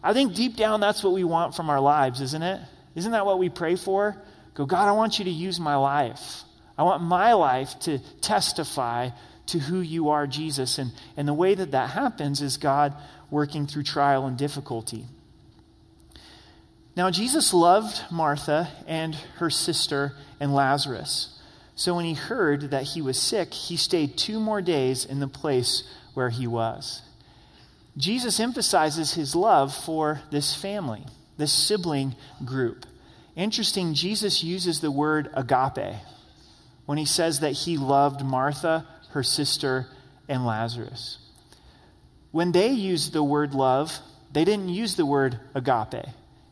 I 0.03 0.13
think 0.13 0.35
deep 0.35 0.57
down 0.57 0.81
that's 0.81 1.05
what 1.05 1.13
we 1.13 1.25
want 1.25 1.55
from 1.55 1.71
our 1.71 1.81
lives, 1.81 2.21
isn't 2.21 2.43
it? 2.43 2.61
Isn't 2.95 3.13
that 3.13 3.27
what 3.27 3.39
we 3.39 3.49
pray 3.49 3.77
for? 3.77 4.17
Go, 4.55 4.67
God, 4.67 4.89
I 4.89 4.93
want 4.93 5.19
you 5.19 5.25
to 5.27 5.31
use 5.31 5.61
my 5.61 5.77
life. 5.77 6.43
I 6.77 6.83
want 6.83 7.03
my 7.03 7.35
life 7.35 7.79
to 7.81 7.99
testify 8.21 9.11
to 9.47 9.59
who 9.59 9.81
you 9.81 10.11
are, 10.11 10.27
Jesus. 10.27 10.79
And, 10.79 10.93
and 11.17 11.27
the 11.27 11.35
way 11.35 11.55
that 11.55 11.73
that 11.73 11.91
happens 11.91 12.41
is 12.41 12.57
God 12.57 12.95
working 13.31 13.67
through 13.67 13.85
trial 13.85 14.27
and 14.27 14.37
difficulty. 14.37 15.05
Now, 16.97 17.11
Jesus 17.11 17.55
loved 17.55 18.03
Martha 18.11 18.69
and 18.87 19.15
her 19.37 19.51
sister 19.51 20.15
and 20.41 20.55
Lazarus. 20.55 21.41
So 21.75 21.95
when 21.95 22.05
he 22.05 22.15
heard 22.15 22.73
that 22.73 22.83
he 22.83 23.01
was 23.01 23.19
sick, 23.19 23.55
he 23.55 23.77
stayed 23.77 24.17
two 24.17 24.39
more 24.41 24.61
days 24.61 25.05
in 25.05 25.21
the 25.21 25.29
place 25.29 25.85
where 26.15 26.29
he 26.29 26.47
was. 26.47 27.03
Jesus 27.97 28.39
emphasizes 28.41 29.15
his 29.15 29.35
love 29.35 29.75
for 29.75 30.21
this 30.31 30.55
family, 30.55 31.07
this 31.41 31.53
sibling 31.53 32.15
group. 32.45 32.87
Interesting, 33.35 33.95
Jesus 33.95 34.45
uses 34.45 34.81
the 34.81 34.91
word 34.91 35.31
agape 35.35 35.97
when 36.87 36.99
he 36.99 37.05
says 37.05 37.41
that 37.41 37.53
he 37.53 37.77
loved 37.77 38.25
Martha, 38.25 38.87
her 39.11 39.23
sister, 39.23 39.87
and 40.29 40.47
Lazarus. 40.47 41.19
When 42.31 42.53
they 42.53 42.69
used 42.69 43.13
the 43.13 43.23
word 43.23 43.55
love, 43.55 43.99
they 44.33 44.45
didn't 44.45 44.69
use 44.69 44.95
the 44.95 45.07
word 45.07 45.41
agape. 45.55 46.07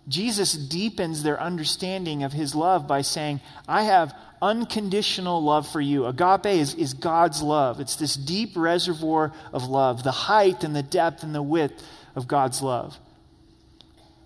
Jesus 0.09 0.55
deepens 0.55 1.23
their 1.23 1.41
understanding 1.41 2.23
of 2.23 2.33
his 2.33 2.55
love 2.55 2.89
by 2.89 3.03
saying, 3.03 3.41
I 3.69 3.83
have 3.83 4.15
unconditional 4.41 5.43
love 5.43 5.69
for 5.69 5.81
you. 5.81 6.07
Agape 6.07 6.47
is, 6.47 6.75
is 6.75 6.95
God's 6.95 7.43
love. 7.43 7.81
It's 7.81 7.97
this 7.97 8.15
deep 8.15 8.53
reservoir 8.57 9.33
of 9.53 9.65
love, 9.65 10.03
the 10.03 10.11
height 10.13 10.65
and 10.65 10.75
the 10.75 10.83
depth 10.83 11.23
and 11.23 11.35
the 11.35 11.43
width 11.43 11.85
of 12.17 12.27
God's 12.27 12.63
love. 12.63 12.99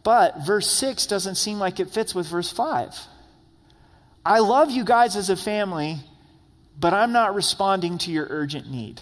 But 0.02 0.44
verse 0.44 0.68
6 0.70 1.06
doesn't 1.06 1.36
seem 1.36 1.58
like 1.58 1.78
it 1.78 1.90
fits 1.90 2.14
with 2.14 2.26
verse 2.26 2.50
5. 2.50 2.94
I 4.24 4.38
love 4.40 4.70
you 4.70 4.84
guys 4.84 5.16
as 5.16 5.30
a 5.30 5.36
family, 5.36 5.98
but 6.78 6.94
I'm 6.94 7.12
not 7.12 7.34
responding 7.34 7.98
to 7.98 8.10
your 8.10 8.26
urgent 8.30 8.70
need. 8.70 9.00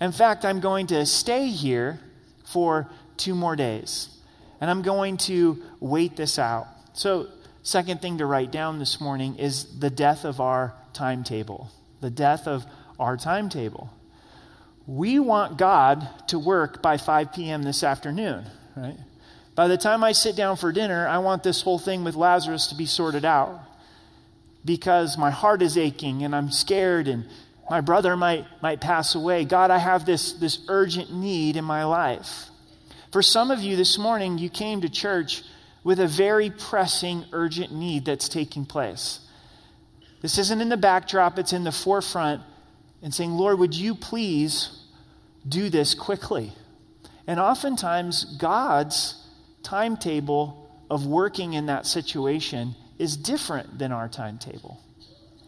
In 0.00 0.12
fact, 0.12 0.44
I'm 0.44 0.60
going 0.60 0.88
to 0.88 1.06
stay 1.06 1.48
here 1.48 2.00
for 2.44 2.88
two 3.16 3.34
more 3.34 3.56
days, 3.56 4.08
and 4.60 4.70
I'm 4.70 4.82
going 4.82 5.16
to 5.18 5.62
wait 5.80 6.16
this 6.16 6.38
out. 6.38 6.66
So, 6.94 7.28
second 7.62 8.02
thing 8.02 8.18
to 8.18 8.26
write 8.26 8.50
down 8.50 8.78
this 8.78 9.00
morning 9.00 9.36
is 9.36 9.78
the 9.78 9.90
death 9.90 10.24
of 10.24 10.40
our 10.40 10.74
timetable. 10.92 11.70
The 12.00 12.10
death 12.10 12.46
of 12.46 12.66
our 12.98 13.16
timetable. 13.16 13.90
We 14.86 15.18
want 15.18 15.56
God 15.56 16.06
to 16.28 16.38
work 16.38 16.82
by 16.82 16.98
5 16.98 17.32
p.m. 17.32 17.62
this 17.62 17.82
afternoon, 17.82 18.44
right? 18.76 18.98
By 19.54 19.68
the 19.68 19.76
time 19.76 20.02
I 20.02 20.12
sit 20.12 20.34
down 20.34 20.56
for 20.56 20.72
dinner, 20.72 21.06
I 21.06 21.18
want 21.18 21.42
this 21.42 21.62
whole 21.62 21.78
thing 21.78 22.02
with 22.02 22.16
Lazarus 22.16 22.68
to 22.68 22.74
be 22.74 22.86
sorted 22.86 23.24
out 23.24 23.60
because 24.64 25.16
my 25.16 25.30
heart 25.30 25.62
is 25.62 25.78
aching 25.78 26.24
and 26.24 26.34
I'm 26.34 26.50
scared 26.50 27.06
and 27.06 27.26
my 27.70 27.80
brother 27.80 28.16
might, 28.16 28.46
might 28.62 28.80
pass 28.80 29.14
away. 29.14 29.44
God, 29.44 29.70
I 29.70 29.78
have 29.78 30.04
this, 30.04 30.32
this 30.34 30.58
urgent 30.68 31.12
need 31.12 31.56
in 31.56 31.64
my 31.64 31.84
life. 31.84 32.46
For 33.12 33.22
some 33.22 33.50
of 33.50 33.60
you 33.60 33.76
this 33.76 33.96
morning, 33.96 34.38
you 34.38 34.50
came 34.50 34.80
to 34.80 34.88
church 34.88 35.42
with 35.84 36.00
a 36.00 36.08
very 36.08 36.50
pressing, 36.50 37.24
urgent 37.32 37.72
need 37.72 38.04
that's 38.06 38.28
taking 38.28 38.66
place. 38.66 39.20
This 40.20 40.38
isn't 40.38 40.60
in 40.60 40.68
the 40.68 40.76
backdrop, 40.76 41.38
it's 41.38 41.52
in 41.52 41.64
the 41.64 41.72
forefront, 41.72 42.42
and 43.02 43.14
saying, 43.14 43.30
Lord, 43.30 43.58
would 43.58 43.74
you 43.74 43.94
please 43.94 44.80
do 45.46 45.68
this 45.68 45.94
quickly? 45.94 46.52
And 47.26 47.38
oftentimes, 47.38 48.24
God's 48.36 49.23
timetable 49.64 50.70
of 50.90 51.06
working 51.06 51.54
in 51.54 51.66
that 51.66 51.86
situation 51.86 52.74
is 52.98 53.16
different 53.16 53.78
than 53.78 53.90
our 53.90 54.08
timetable. 54.08 54.80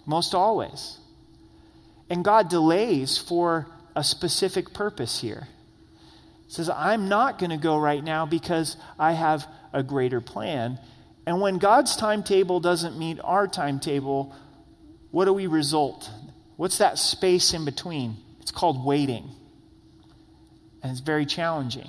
Most 0.07 0.35
always. 0.35 0.99
And 2.11 2.25
God 2.25 2.49
delays 2.49 3.19
for 3.19 3.67
a 3.95 4.03
specific 4.03 4.73
purpose 4.73 5.21
here. 5.21 5.49
He 6.47 6.53
says, 6.53 6.69
I'm 6.71 7.09
not 7.09 7.39
going 7.39 7.51
to 7.51 7.57
go 7.57 7.77
right 7.77 8.03
now 8.03 8.27
because 8.27 8.77
I 8.99 9.13
have 9.13 9.47
a 9.73 9.83
greater 9.83 10.21
plan. 10.21 10.79
And 11.27 11.41
when 11.41 11.59
God's 11.59 11.97
timetable 11.97 12.61
doesn't 12.61 12.99
meet 12.99 13.19
our 13.23 13.49
timetable, 13.49 14.35
what 15.11 15.25
do 15.25 15.33
we 15.33 15.49
result? 15.49 16.09
What's 16.57 16.79
that 16.79 16.99
space 16.99 17.53
in 17.53 17.65
between? 17.65 18.17
It's 18.41 18.53
called 18.53 18.85
waiting. 18.85 19.31
And 20.83 20.93
it's 20.93 21.01
very 21.01 21.27
challenging. 21.27 21.89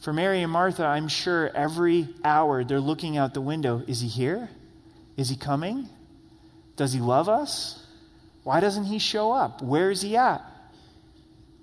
For 0.00 0.12
Mary 0.12 0.42
and 0.42 0.52
Martha, 0.52 0.84
I'm 0.84 1.08
sure 1.08 1.50
every 1.54 2.08
hour 2.24 2.64
they're 2.64 2.80
looking 2.80 3.16
out 3.16 3.34
the 3.34 3.40
window. 3.40 3.82
Is 3.86 4.00
he 4.00 4.08
here? 4.08 4.48
Is 5.16 5.28
he 5.28 5.36
coming? 5.36 5.88
Does 6.76 6.92
he 6.92 7.00
love 7.00 7.28
us? 7.28 7.84
Why 8.44 8.60
doesn't 8.60 8.84
he 8.84 8.98
show 8.98 9.32
up? 9.32 9.60
Where 9.60 9.90
is 9.90 10.00
he 10.02 10.16
at? 10.16 10.42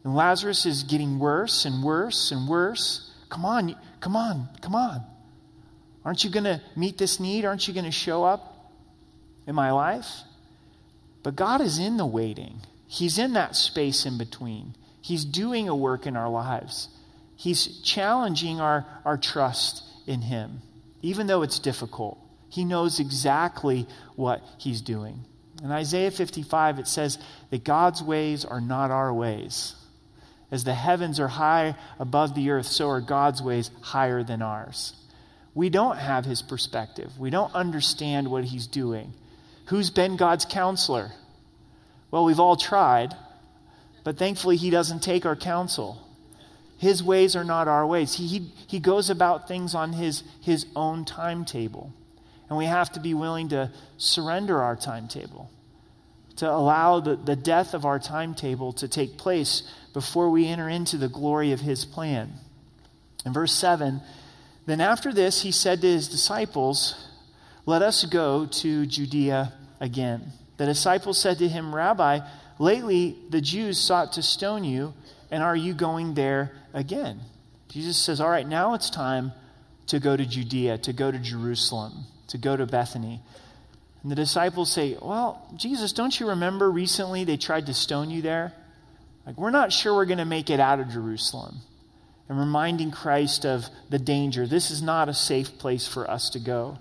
And 0.04 0.14
Lazarus 0.14 0.66
is 0.66 0.84
getting 0.84 1.18
worse 1.18 1.66
and 1.66 1.84
worse 1.84 2.32
and 2.32 2.48
worse. 2.48 3.12
Come 3.30 3.46
on, 3.46 3.76
come 4.02 4.16
on, 4.16 4.50
come 4.62 4.76
on. 4.76 5.02
Aren't 6.04 6.24
you 6.24 6.30
going 6.30 6.44
to 6.44 6.62
meet 6.76 6.98
this 6.98 7.20
need? 7.20 7.46
Aren't 7.46 7.68
you 7.68 7.74
going 7.74 7.86
to 7.86 7.92
show 7.92 8.24
up 8.24 8.72
in 9.48 9.56
my 9.56 9.72
life? 9.72 10.08
But 11.24 11.36
God 11.36 11.62
is 11.62 11.80
in 11.80 11.98
the 11.98 12.06
waiting, 12.06 12.62
He's 12.88 13.18
in 13.18 13.34
that 13.34 13.56
space 13.56 14.06
in 14.06 14.18
between. 14.18 14.76
He's 15.02 15.26
doing 15.26 15.68
a 15.68 15.76
work 15.76 16.06
in 16.06 16.16
our 16.16 16.30
lives. 16.30 16.90
He's 17.36 17.82
challenging 17.82 18.60
our, 18.60 18.86
our 19.04 19.18
trust 19.18 19.84
in 20.08 20.22
Him, 20.22 20.62
even 21.02 21.28
though 21.28 21.42
it's 21.42 21.60
difficult. 21.60 22.18
He 22.50 22.66
knows 22.66 23.00
exactly 23.00 23.88
what 24.16 24.42
He's 24.58 24.82
doing. 24.82 25.26
In 25.64 25.72
Isaiah 25.72 26.12
55, 26.12 26.80
it 26.80 26.88
says 26.88 27.18
that 27.50 27.64
God's 27.64 28.04
ways 28.04 28.46
are 28.46 28.62
not 28.62 28.92
our 28.92 29.14
ways. 29.14 29.76
As 30.52 30.64
the 30.64 30.74
heavens 30.74 31.20
are 31.20 31.28
high 31.28 31.76
above 32.00 32.36
the 32.36 32.52
earth, 32.52 32.68
so 32.68 32.90
are 32.90 33.02
God's 33.02 33.42
ways 33.42 33.72
higher 33.82 34.24
than 34.24 34.42
ours. 34.42 34.94
We 35.54 35.70
don't 35.70 35.98
have 35.98 36.26
his 36.26 36.42
perspective. 36.42 37.18
We 37.18 37.30
don't 37.30 37.54
understand 37.56 38.30
what 38.30 38.44
he's 38.44 38.68
doing. 38.68 39.14
Who's 39.68 39.90
been 39.90 40.18
God's 40.18 40.46
counselor? 40.46 41.12
Well, 42.12 42.26
we've 42.26 42.40
all 42.40 42.58
tried, 42.58 43.16
but 44.04 44.18
thankfully 44.18 44.58
he 44.58 44.70
doesn't 44.70 45.02
take 45.02 45.26
our 45.26 45.36
counsel. 45.36 46.05
His 46.86 47.02
ways 47.02 47.36
are 47.36 47.44
not 47.44 47.68
our 47.68 47.84
ways. 47.88 48.14
He, 48.14 48.28
he, 48.28 48.52
he 48.68 48.80
goes 48.80 49.10
about 49.10 49.48
things 49.48 49.74
on 49.74 49.94
his, 49.94 50.22
his 50.40 50.68
own 50.76 51.04
timetable. 51.04 51.92
And 52.48 52.60
we 52.60 52.66
have 52.66 52.92
to 52.92 53.00
be 53.00 53.16
willing 53.16 53.50
to 53.50 53.72
surrender 53.98 54.62
our 54.62 54.76
timetable, 54.76 55.50
to 56.36 56.48
allow 56.48 57.00
the, 57.00 57.16
the 57.16 57.36
death 57.36 57.74
of 57.74 57.86
our 57.86 57.98
timetable 57.98 58.72
to 58.74 58.88
take 58.88 59.18
place 59.18 59.64
before 59.94 60.30
we 60.30 60.46
enter 60.46 60.70
into 60.70 61.00
the 61.00 61.10
glory 61.10 61.54
of 61.54 61.62
his 61.62 61.86
plan. 61.86 62.34
In 63.26 63.34
verse 63.34 63.54
7, 63.54 64.00
then 64.68 64.80
after 64.80 65.12
this, 65.12 65.42
he 65.42 65.52
said 65.52 65.82
to 65.82 65.88
his 65.88 66.08
disciples, 66.08 67.10
Let 67.66 67.82
us 67.82 68.06
go 68.06 68.46
to 68.46 68.86
Judea 68.86 69.54
again. 69.80 70.34
The 70.58 70.68
disciples 70.68 71.20
said 71.20 71.40
to 71.40 71.48
him, 71.48 71.74
Rabbi, 71.74 72.20
lately 72.60 73.18
the 73.32 73.42
Jews 73.42 73.80
sought 73.80 74.14
to 74.14 74.22
stone 74.22 74.64
you, 74.64 74.94
and 75.32 75.42
are 75.42 75.56
you 75.56 75.74
going 75.74 76.14
there 76.14 76.52
again. 76.76 77.22
Jesus 77.70 77.98
says, 77.98 78.22
All 78.22 78.30
right, 78.30 78.48
now 78.48 78.76
it's 78.76 78.92
time 78.92 79.32
to 79.88 80.00
go 80.00 80.16
to 80.16 80.26
Judea, 80.26 80.78
to 80.80 80.94
go 80.94 81.10
to 81.10 81.18
Jerusalem, 81.18 82.06
to 82.28 82.38
go 82.38 82.56
to 82.56 82.68
Bethany. 82.68 83.22
And 84.04 84.12
the 84.12 84.16
disciples 84.16 84.72
say, 84.72 84.98
Well, 85.02 85.42
Jesus, 85.56 85.94
don't 85.94 86.20
you 86.20 86.30
remember 86.30 86.70
recently 86.70 87.24
they 87.24 87.38
tried 87.38 87.66
to 87.66 87.74
stone 87.74 88.12
you 88.12 88.22
there? 88.22 88.54
Like, 89.26 89.38
we're 89.38 89.50
not 89.50 89.74
sure 89.74 89.96
we're 89.96 90.06
going 90.06 90.20
to 90.20 90.26
make 90.26 90.52
it 90.52 90.60
out 90.60 90.80
of 90.80 90.90
Jerusalem. 90.90 91.58
And 92.30 92.40
reminding 92.40 92.92
Christ 92.92 93.46
of 93.46 93.66
the 93.90 94.00
danger. 94.00 94.48
This 94.48 94.72
is 94.72 94.82
not 94.82 95.10
a 95.10 95.14
safe 95.14 95.60
place 95.60 95.88
for 95.88 96.10
us 96.10 96.30
to 96.32 96.40
go. 96.40 96.80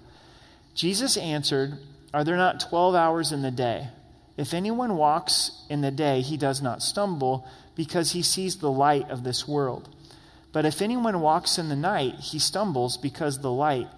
Jesus 0.74 1.16
answered, 1.18 1.78
Are 2.14 2.24
there 2.24 2.36
not 2.36 2.60
12 2.60 2.94
hours 2.94 3.30
in 3.30 3.42
the 3.42 3.50
day? 3.50 3.88
If 4.36 4.52
anyone 4.52 4.96
walks 4.96 5.64
in 5.68 5.80
the 5.80 5.90
day, 5.90 6.22
he 6.22 6.36
does 6.36 6.60
not 6.60 6.82
stumble 6.82 7.46
because 7.74 8.12
he 8.12 8.22
sees 8.22 8.56
the 8.56 8.70
light 8.70 9.10
of 9.10 9.24
this 9.24 9.48
world. 9.48 9.88
But 10.52 10.64
if 10.64 10.80
anyone 10.80 11.20
walks 11.20 11.58
in 11.58 11.68
the 11.68 11.76
night, 11.76 12.14
he 12.20 12.38
stumbles 12.38 12.96
because 12.96 13.40
the 13.40 13.50
light 13.50 13.88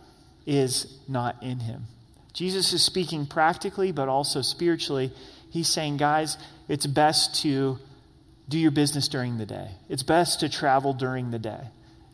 is 0.47 0.99
not 1.07 1.43
in 1.43 1.61
him. 1.61 1.85
Jesus 2.33 2.73
is 2.73 2.83
speaking 2.83 3.27
practically, 3.27 3.93
but 3.93 4.09
also 4.09 4.43
spiritually. 4.43 5.13
He's 5.51 5.69
saying, 5.69 5.99
guys, 5.99 6.39
it's 6.69 6.87
best 6.87 7.43
to 7.43 7.79
do 8.49 8.59
your 8.59 8.71
business 8.71 9.09
during 9.09 9.39
the 9.39 9.47
day, 9.47 9.71
it's 9.89 10.03
best 10.03 10.41
to 10.41 10.49
travel 10.49 10.93
during 10.93 11.31
the 11.31 11.39
day. 11.39 11.61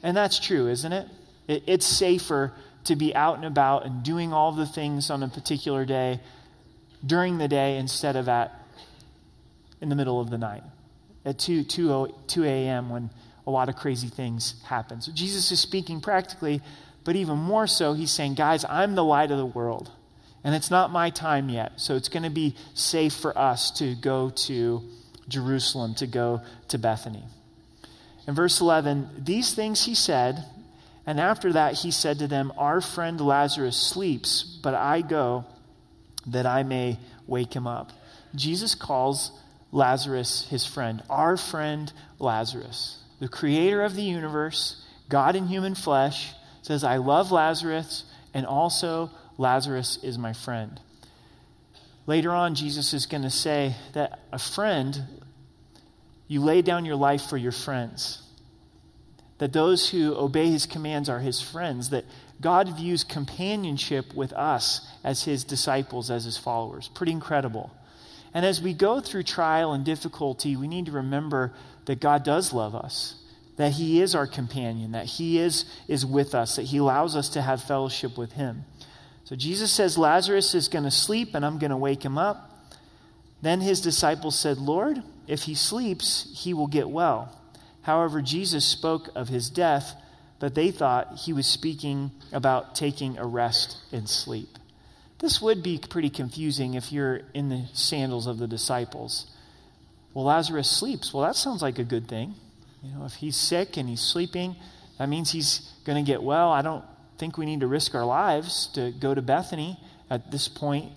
And 0.03 0.17
that's 0.17 0.41
true, 0.41 0.69
isn't 0.69 0.93
it? 0.93 1.07
It's 1.47 1.87
safer 1.87 2.53
to 2.85 2.97
be 2.97 3.15
out 3.15 3.37
and 3.37 3.45
about 3.45 3.87
and 3.87 4.03
doing 4.03 4.33
all 4.33 4.51
the 4.51 4.67
things 4.67 5.11
on 5.11 5.23
a 5.23 5.29
particular 5.29 5.85
day 5.85 6.21
during 7.05 7.39
the 7.39 7.47
day 7.47 7.77
instead 7.77 8.17
of 8.17 8.29
at 8.29 8.53
in 9.81 9.89
the 9.89 9.95
middle 9.95 10.21
of 10.21 10.31
the 10.31 10.39
night 10.39 10.63
at 11.25 11.39
2, 11.39 11.65
2, 11.65 12.15
2 12.27 12.45
a.m. 12.45 12.91
when 12.91 13.11
a 13.47 13.51
lot 13.51 13.69
of 13.69 13.77
crazy 13.77 14.09
things 14.09 14.55
happen. 14.65 15.01
So 15.01 15.13
Jesus 15.13 15.51
is 15.51 15.61
speaking 15.61 16.01
practically, 16.01 16.61
but 17.05 17.17
even 17.17 17.39
more 17.39 17.67
so, 17.67 17.93
he's 17.95 18.11
saying, 18.11 18.35
guys, 18.35 18.65
I'm 18.69 18.95
the 18.95 19.05
light 19.05 19.31
of 19.31 19.39
the 19.39 19.47
world. 19.47 19.91
And 20.45 20.55
it's 20.55 20.71
not 20.71 20.91
my 20.91 21.11
time 21.11 21.49
yet. 21.49 21.73
So 21.77 21.95
it's 21.95 22.09
going 22.09 22.25
to 22.25 22.31
be 22.31 22.57
safe 22.75 23.15
for 23.15 23.37
us 23.37 23.71
to 23.79 23.95
go 23.95 24.31
to 24.31 24.83
Jerusalem, 25.29 25.95
to 25.97 26.07
go 26.07 26.43
to 26.69 26.79
Bethany. 26.79 27.25
In 28.27 28.35
verse 28.35 28.61
11, 28.61 29.09
these 29.19 29.55
things 29.55 29.85
he 29.85 29.95
said, 29.95 30.45
and 31.07 31.19
after 31.19 31.53
that 31.53 31.75
he 31.75 31.91
said 31.91 32.19
to 32.21 32.29
them, 32.29 32.53
Our 32.57 32.81
friend 32.81 33.21
Lazarus 33.21 33.77
sleeps, 33.77 34.43
but 34.63 34.75
I 34.75 35.01
go 35.01 35.45
that 36.27 36.47
I 36.47 36.63
may 36.63 36.99
wake 37.27 37.55
him 37.55 37.67
up. 37.67 37.93
Jesus 38.35 38.75
calls 38.75 39.33
Lazarus 39.73 40.47
his 40.51 40.67
friend, 40.67 41.03
our 41.09 41.37
friend 41.37 41.93
Lazarus. 42.19 42.99
The 43.19 43.29
creator 43.29 43.83
of 43.83 43.97
the 43.97 44.03
universe, 44.03 44.85
God 45.09 45.35
in 45.35 45.47
human 45.47 45.75
flesh, 45.75 46.33
says, 46.61 46.85
I 46.85 46.99
love 46.99 47.33
Lazarus, 47.33 48.05
and 48.35 48.47
also 48.47 49.11
Lazarus 49.39 49.99
is 50.03 50.19
my 50.19 50.33
friend. 50.33 50.79
Later 52.07 52.31
on, 52.33 52.55
Jesus 52.55 52.93
is 52.93 53.07
going 53.07 53.23
to 53.23 53.31
say 53.31 53.75
that 53.95 54.21
a 54.33 54.39
friend, 54.39 55.03
you 56.29 56.41
lay 56.41 56.63
down 56.63 56.85
your 56.85 56.97
life 56.97 57.23
for 57.23 57.37
your 57.37 57.53
friends. 57.53 58.23
That 59.39 59.53
those 59.53 59.89
who 59.89 60.15
obey 60.15 60.51
his 60.51 60.67
commands 60.67 61.09
are 61.09 61.21
his 61.21 61.41
friends. 61.41 61.91
That 61.91 62.05
God 62.41 62.77
views 62.77 63.05
companionship 63.05 64.15
with 64.15 64.33
us 64.33 64.87
as 65.05 65.25
his 65.25 65.45
disciples, 65.45 66.11
as 66.11 66.25
his 66.25 66.37
followers. 66.37 66.89
Pretty 66.89 67.13
incredible. 67.13 67.71
And 68.35 68.47
as 68.47 68.63
we 68.63 68.73
go 68.73 69.01
through 69.01 69.25
trial 69.25 69.73
and 69.73 69.85
difficulty, 69.85 70.57
we 70.57 70.69
need 70.69 70.87
to 70.87 70.93
remember 70.93 71.53
that 71.85 72.01
God 72.01 72.25
does 72.25 72.53
love 72.53 72.75
us, 72.75 73.17
that 73.57 73.73
he 73.73 74.01
is 74.01 74.15
our 74.15 74.27
companion, 74.27 74.93
that 74.93 75.07
he 75.07 75.39
is, 75.39 75.65
is 75.89 76.07
with 76.07 76.35
us, 76.35 76.57
that 76.57 76.63
he 76.63 76.79
allows 76.79 77.15
us 77.15 77.29
to 77.31 77.43
have 77.43 77.63
fellowship 77.63 78.17
with 78.17 78.33
him. 78.33 78.65
So 79.25 79.37
Jesus 79.37 79.71
says, 79.71 79.99
Lazarus 79.99 80.55
is 80.55 80.69
going 80.69 80.85
to 80.85 80.91
sleep, 80.91 81.35
and 81.35 81.45
I'm 81.45 81.59
going 81.59 81.71
to 81.71 81.77
wake 81.77 82.03
him 82.05 82.19
up. 82.19 82.51
Then 83.43 83.61
his 83.61 83.81
disciples 83.81 84.39
said, 84.39 84.59
Lord, 84.59 85.03
if 85.27 85.43
he 85.43 85.55
sleeps, 85.55 86.31
he 86.35 86.55
will 86.55 86.67
get 86.67 86.89
well. 86.89 87.39
However, 87.83 88.23
Jesus 88.23 88.65
spoke 88.65 89.11
of 89.15 89.29
his 89.29 89.51
death, 89.51 89.95
but 90.39 90.55
they 90.55 90.71
thought 90.71 91.19
he 91.19 91.33
was 91.33 91.47
speaking 91.47 92.13
about 92.33 92.75
taking 92.75 93.19
a 93.19 93.27
rest 93.27 93.77
and 93.93 94.09
sleep. 94.09 94.59
This 95.23 95.41
would 95.41 95.63
be 95.63 95.79
pretty 95.79 96.11
confusing 96.11 96.75
if 96.75 96.91
you're 96.91 97.21
in 97.33 97.49
the 97.49 97.67
sandals 97.73 98.27
of 98.27 98.39
the 98.39 98.49
disciples. 98.49 99.31
Well, 100.13 100.25
Lazarus 100.25 100.69
sleeps. 100.69 101.15
Well, 101.15 101.25
that 101.25 101.37
sounds 101.37 101.63
like 101.63 101.79
a 101.79 101.85
good 101.85 102.09
thing. 102.09 102.35
You 102.83 102.93
know, 102.93 103.05
if 103.05 103.15
he's 103.15 103.37
sick 103.37 103.77
and 103.77 103.89
he's 103.89 104.01
sleeping, 104.01 104.57
that 104.99 105.09
means 105.09 105.31
he's 105.31 105.71
going 105.85 106.05
to 106.05 106.11
get 106.11 106.25
well. 106.25 106.51
I 106.51 106.61
don't 106.61 106.85
think 107.19 107.39
we 107.39 107.47
need 107.47 107.61
to 107.61 107.69
risk 107.69 107.95
our 107.95 108.05
lives 108.05 108.67
to 108.75 108.91
go 108.91 109.15
to 109.15 109.23
Bethany 109.23 109.79
at 110.11 110.33
this 110.33 110.49
point. 110.49 110.91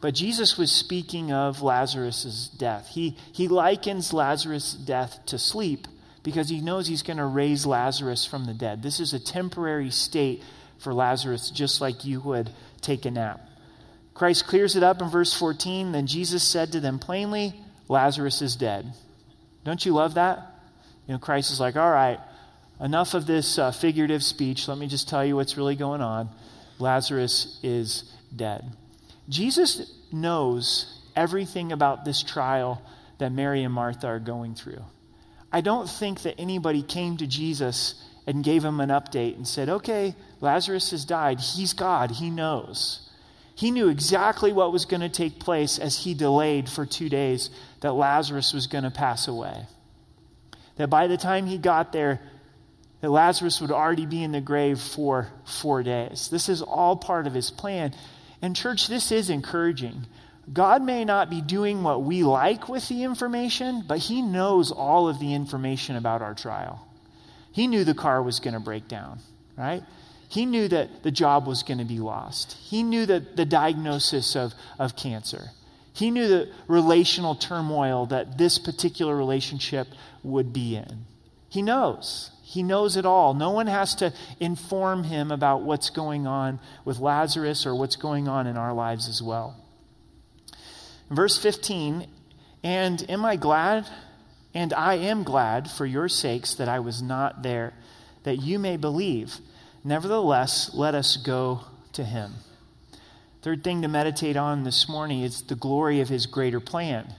But 0.00 0.14
Jesus 0.14 0.58
was 0.58 0.72
speaking 0.72 1.30
of 1.30 1.62
Lazarus' 1.62 2.50
death. 2.58 2.88
He, 2.88 3.16
he 3.32 3.46
likens 3.46 4.12
Lazarus' 4.12 4.74
death 4.74 5.20
to 5.26 5.38
sleep 5.38 5.86
because 6.24 6.48
he 6.48 6.60
knows 6.60 6.88
he's 6.88 7.02
going 7.02 7.18
to 7.18 7.24
raise 7.24 7.64
Lazarus 7.64 8.26
from 8.26 8.46
the 8.46 8.54
dead. 8.54 8.82
This 8.82 8.98
is 8.98 9.14
a 9.14 9.20
temporary 9.20 9.90
state 9.90 10.42
for 10.78 10.92
Lazarus, 10.92 11.50
just 11.50 11.80
like 11.80 12.04
you 12.04 12.20
would 12.20 12.50
take 12.86 13.04
a 13.04 13.10
nap. 13.10 13.40
Christ 14.14 14.46
clears 14.46 14.76
it 14.76 14.82
up 14.82 15.02
in 15.02 15.10
verse 15.10 15.34
14. 15.38 15.92
Then 15.92 16.06
Jesus 16.06 16.42
said 16.42 16.72
to 16.72 16.80
them 16.80 16.98
plainly, 16.98 17.54
Lazarus 17.88 18.40
is 18.40 18.56
dead. 18.56 18.92
Don't 19.64 19.84
you 19.84 19.92
love 19.92 20.14
that? 20.14 20.38
You 21.06 21.14
know, 21.14 21.18
Christ 21.18 21.50
is 21.50 21.60
like, 21.60 21.76
all 21.76 21.90
right, 21.90 22.18
enough 22.80 23.14
of 23.14 23.26
this 23.26 23.58
uh, 23.58 23.70
figurative 23.72 24.22
speech. 24.22 24.68
Let 24.68 24.78
me 24.78 24.86
just 24.86 25.08
tell 25.08 25.24
you 25.24 25.36
what's 25.36 25.56
really 25.56 25.76
going 25.76 26.00
on. 26.00 26.30
Lazarus 26.78 27.60
is 27.62 28.12
dead. 28.34 28.64
Jesus 29.28 29.92
knows 30.12 31.02
everything 31.14 31.72
about 31.72 32.04
this 32.04 32.22
trial 32.22 32.82
that 33.18 33.32
Mary 33.32 33.64
and 33.64 33.72
Martha 33.72 34.06
are 34.06 34.18
going 34.18 34.54
through. 34.54 34.82
I 35.52 35.60
don't 35.60 35.88
think 35.88 36.22
that 36.22 36.38
anybody 36.38 36.82
came 36.82 37.16
to 37.18 37.26
Jesus 37.26 38.02
and 38.26 38.42
gave 38.42 38.64
him 38.64 38.80
an 38.80 38.88
update 38.88 39.36
and 39.36 39.46
said, 39.46 39.68
okay, 39.68 40.14
Lazarus 40.40 40.90
has 40.90 41.04
died. 41.04 41.40
He's 41.40 41.72
God. 41.72 42.10
He 42.10 42.28
knows. 42.28 43.08
He 43.54 43.70
knew 43.70 43.88
exactly 43.88 44.52
what 44.52 44.72
was 44.72 44.84
going 44.84 45.00
to 45.00 45.08
take 45.08 45.38
place 45.38 45.78
as 45.78 45.96
he 45.96 46.12
delayed 46.12 46.68
for 46.68 46.84
two 46.84 47.08
days 47.08 47.50
that 47.80 47.92
Lazarus 47.92 48.52
was 48.52 48.66
going 48.66 48.84
to 48.84 48.90
pass 48.90 49.28
away. 49.28 49.66
That 50.76 50.90
by 50.90 51.06
the 51.06 51.16
time 51.16 51.46
he 51.46 51.56
got 51.56 51.92
there, 51.92 52.20
that 53.00 53.10
Lazarus 53.10 53.60
would 53.60 53.70
already 53.70 54.06
be 54.06 54.22
in 54.22 54.32
the 54.32 54.40
grave 54.40 54.80
for 54.80 55.28
four 55.44 55.82
days. 55.82 56.28
This 56.28 56.48
is 56.48 56.60
all 56.60 56.96
part 56.96 57.26
of 57.26 57.32
his 57.32 57.50
plan. 57.50 57.94
And, 58.42 58.54
church, 58.54 58.88
this 58.88 59.10
is 59.10 59.30
encouraging. 59.30 60.06
God 60.52 60.82
may 60.82 61.04
not 61.04 61.30
be 61.30 61.40
doing 61.40 61.82
what 61.82 62.02
we 62.02 62.24
like 62.24 62.68
with 62.68 62.86
the 62.88 63.04
information, 63.04 63.84
but 63.86 63.98
he 63.98 64.20
knows 64.20 64.70
all 64.70 65.08
of 65.08 65.18
the 65.18 65.32
information 65.32 65.96
about 65.96 66.22
our 66.22 66.34
trial. 66.34 66.85
He 67.56 67.68
knew 67.68 67.84
the 67.84 67.94
car 67.94 68.22
was 68.22 68.38
going 68.38 68.52
to 68.52 68.60
break 68.60 68.86
down, 68.86 69.20
right? 69.56 69.82
He 70.28 70.44
knew 70.44 70.68
that 70.68 71.02
the 71.02 71.10
job 71.10 71.46
was 71.46 71.62
going 71.62 71.78
to 71.78 71.86
be 71.86 72.00
lost. 72.00 72.52
He 72.52 72.82
knew 72.82 73.06
that 73.06 73.34
the 73.36 73.46
diagnosis 73.46 74.36
of, 74.36 74.52
of 74.78 74.94
cancer. 74.94 75.52
He 75.94 76.10
knew 76.10 76.28
the 76.28 76.52
relational 76.68 77.34
turmoil 77.34 78.04
that 78.06 78.36
this 78.36 78.58
particular 78.58 79.16
relationship 79.16 79.86
would 80.22 80.52
be 80.52 80.76
in. 80.76 81.06
He 81.48 81.62
knows. 81.62 82.30
He 82.42 82.62
knows 82.62 82.94
it 82.98 83.06
all. 83.06 83.32
No 83.32 83.52
one 83.52 83.68
has 83.68 83.94
to 83.94 84.12
inform 84.38 85.04
him 85.04 85.30
about 85.30 85.62
what's 85.62 85.88
going 85.88 86.26
on 86.26 86.60
with 86.84 86.98
Lazarus 86.98 87.64
or 87.64 87.74
what's 87.74 87.96
going 87.96 88.28
on 88.28 88.46
in 88.46 88.58
our 88.58 88.74
lives 88.74 89.08
as 89.08 89.22
well. 89.22 89.56
Verse 91.08 91.38
15, 91.38 92.06
and 92.62 93.10
am 93.10 93.24
I 93.24 93.36
glad? 93.36 93.86
And 94.56 94.72
I 94.72 94.94
am 94.94 95.22
glad 95.22 95.70
for 95.70 95.84
your 95.84 96.08
sakes 96.08 96.54
that 96.54 96.66
I 96.66 96.80
was 96.80 97.02
not 97.02 97.42
there, 97.42 97.74
that 98.22 98.38
you 98.38 98.58
may 98.58 98.78
believe. 98.78 99.36
Nevertheless, 99.84 100.70
let 100.72 100.94
us 100.94 101.18
go 101.18 101.60
to 101.92 102.02
him. 102.02 102.36
Third 103.42 103.62
thing 103.62 103.82
to 103.82 103.88
meditate 103.88 104.34
on 104.34 104.64
this 104.64 104.88
morning 104.88 105.20
is 105.20 105.42
the 105.42 105.56
glory 105.56 106.00
of 106.00 106.08
his 106.08 106.24
greater 106.24 106.58
plan. 106.58 107.12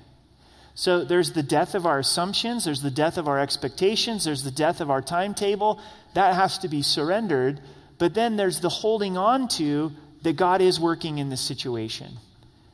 So 0.74 1.04
there's 1.04 1.34
the 1.34 1.44
death 1.44 1.76
of 1.76 1.86
our 1.86 2.00
assumptions, 2.00 2.66
there's 2.66 2.82
the 2.82 2.90
death 2.90 3.20
of 3.20 3.28
our 3.28 3.38
expectations, 3.38 4.24
there's 4.24 4.42
the 4.42 4.50
death 4.50 4.82
of 4.82 4.90
our 4.90 5.04
timetable. 5.04 5.80
That 6.16 6.34
has 6.34 6.58
to 6.60 6.68
be 6.68 6.82
surrendered. 6.82 7.62
But 8.00 8.16
then 8.16 8.36
there's 8.36 8.62
the 8.62 8.70
holding 8.70 9.16
on 9.16 9.48
to 9.50 9.92
that 10.24 10.38
God 10.38 10.60
is 10.60 10.80
working 10.80 11.20
in 11.20 11.30
this 11.30 11.42
situation. 11.42 12.18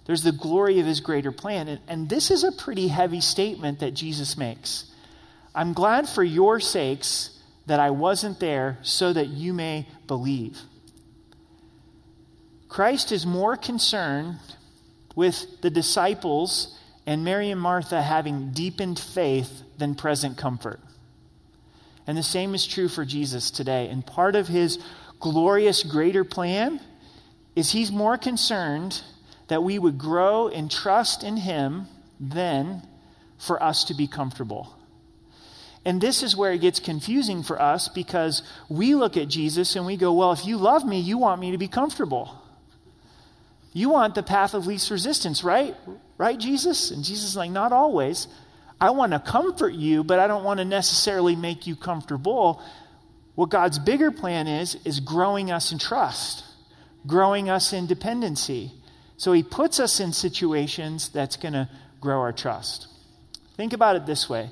There's 0.05 0.23
the 0.23 0.31
glory 0.31 0.79
of 0.79 0.85
his 0.85 0.99
greater 0.99 1.31
plan. 1.31 1.67
And, 1.67 1.79
and 1.87 2.09
this 2.09 2.29
is 2.29 2.43
a 2.43 2.51
pretty 2.51 2.87
heavy 2.87 3.21
statement 3.21 3.79
that 3.79 3.93
Jesus 3.93 4.37
makes. 4.37 4.91
I'm 5.55 5.73
glad 5.73 6.09
for 6.09 6.23
your 6.23 6.59
sakes 6.59 7.39
that 7.67 7.79
I 7.79 7.91
wasn't 7.91 8.39
there 8.39 8.79
so 8.81 9.13
that 9.13 9.27
you 9.27 9.53
may 9.53 9.87
believe. 10.07 10.59
Christ 12.67 13.11
is 13.11 13.25
more 13.25 13.55
concerned 13.55 14.39
with 15.15 15.61
the 15.61 15.69
disciples 15.69 16.77
and 17.05 17.23
Mary 17.23 17.51
and 17.51 17.61
Martha 17.61 18.01
having 18.01 18.51
deepened 18.51 18.97
faith 18.99 19.61
than 19.77 19.95
present 19.95 20.37
comfort. 20.37 20.79
And 22.07 22.17
the 22.17 22.23
same 22.23 22.55
is 22.55 22.65
true 22.65 22.89
for 22.89 23.05
Jesus 23.05 23.51
today. 23.51 23.87
And 23.87 24.05
part 24.05 24.35
of 24.35 24.47
his 24.47 24.79
glorious 25.19 25.83
greater 25.83 26.23
plan 26.23 26.81
is 27.55 27.71
he's 27.71 27.91
more 27.91 28.17
concerned 28.17 29.01
that 29.47 29.63
we 29.63 29.77
would 29.77 29.97
grow 29.97 30.47
in 30.47 30.69
trust 30.69 31.23
in 31.23 31.37
him 31.37 31.87
then 32.19 32.81
for 33.37 33.61
us 33.61 33.83
to 33.85 33.93
be 33.93 34.07
comfortable. 34.07 34.75
And 35.85 35.99
this 35.99 36.23
is 36.23 36.35
where 36.35 36.53
it 36.53 36.61
gets 36.61 36.79
confusing 36.79 37.43
for 37.43 37.61
us 37.61 37.89
because 37.89 38.41
we 38.69 38.95
look 38.95 39.17
at 39.17 39.27
Jesus 39.27 39.75
and 39.75 39.85
we 39.85 39.97
go, 39.97 40.13
Well, 40.13 40.31
if 40.31 40.45
you 40.45 40.57
love 40.57 40.85
me, 40.85 40.99
you 40.99 41.17
want 41.17 41.41
me 41.41 41.51
to 41.51 41.57
be 41.57 41.67
comfortable. 41.67 42.39
You 43.73 43.89
want 43.89 44.15
the 44.15 44.23
path 44.23 44.53
of 44.53 44.67
least 44.67 44.91
resistance, 44.91 45.43
right? 45.43 45.75
Right, 46.17 46.39
Jesus? 46.39 46.91
And 46.91 47.03
Jesus 47.03 47.31
is 47.31 47.35
like, 47.35 47.51
Not 47.51 47.73
always. 47.73 48.27
I 48.79 48.91
want 48.91 49.11
to 49.11 49.19
comfort 49.19 49.73
you, 49.73 50.03
but 50.03 50.19
I 50.19 50.27
don't 50.27 50.43
want 50.43 50.59
to 50.59 50.65
necessarily 50.65 51.35
make 51.35 51.67
you 51.67 51.75
comfortable. 51.75 52.61
What 53.35 53.49
God's 53.49 53.79
bigger 53.79 54.11
plan 54.11 54.47
is, 54.47 54.77
is 54.85 54.99
growing 54.99 55.51
us 55.51 55.71
in 55.71 55.79
trust, 55.79 56.43
growing 57.07 57.49
us 57.49 57.73
in 57.73 57.87
dependency. 57.87 58.71
So 59.23 59.31
he 59.31 59.41
puts 59.41 59.79
us 59.79 60.01
in 60.01 60.11
situations 60.11 61.07
that's 61.07 61.37
going 61.37 61.53
to 61.53 61.69
grow 62.01 62.19
our 62.19 62.33
trust. 62.33 62.87
Think 63.55 63.71
about 63.71 63.95
it 63.95 64.05
this 64.05 64.29
way 64.29 64.49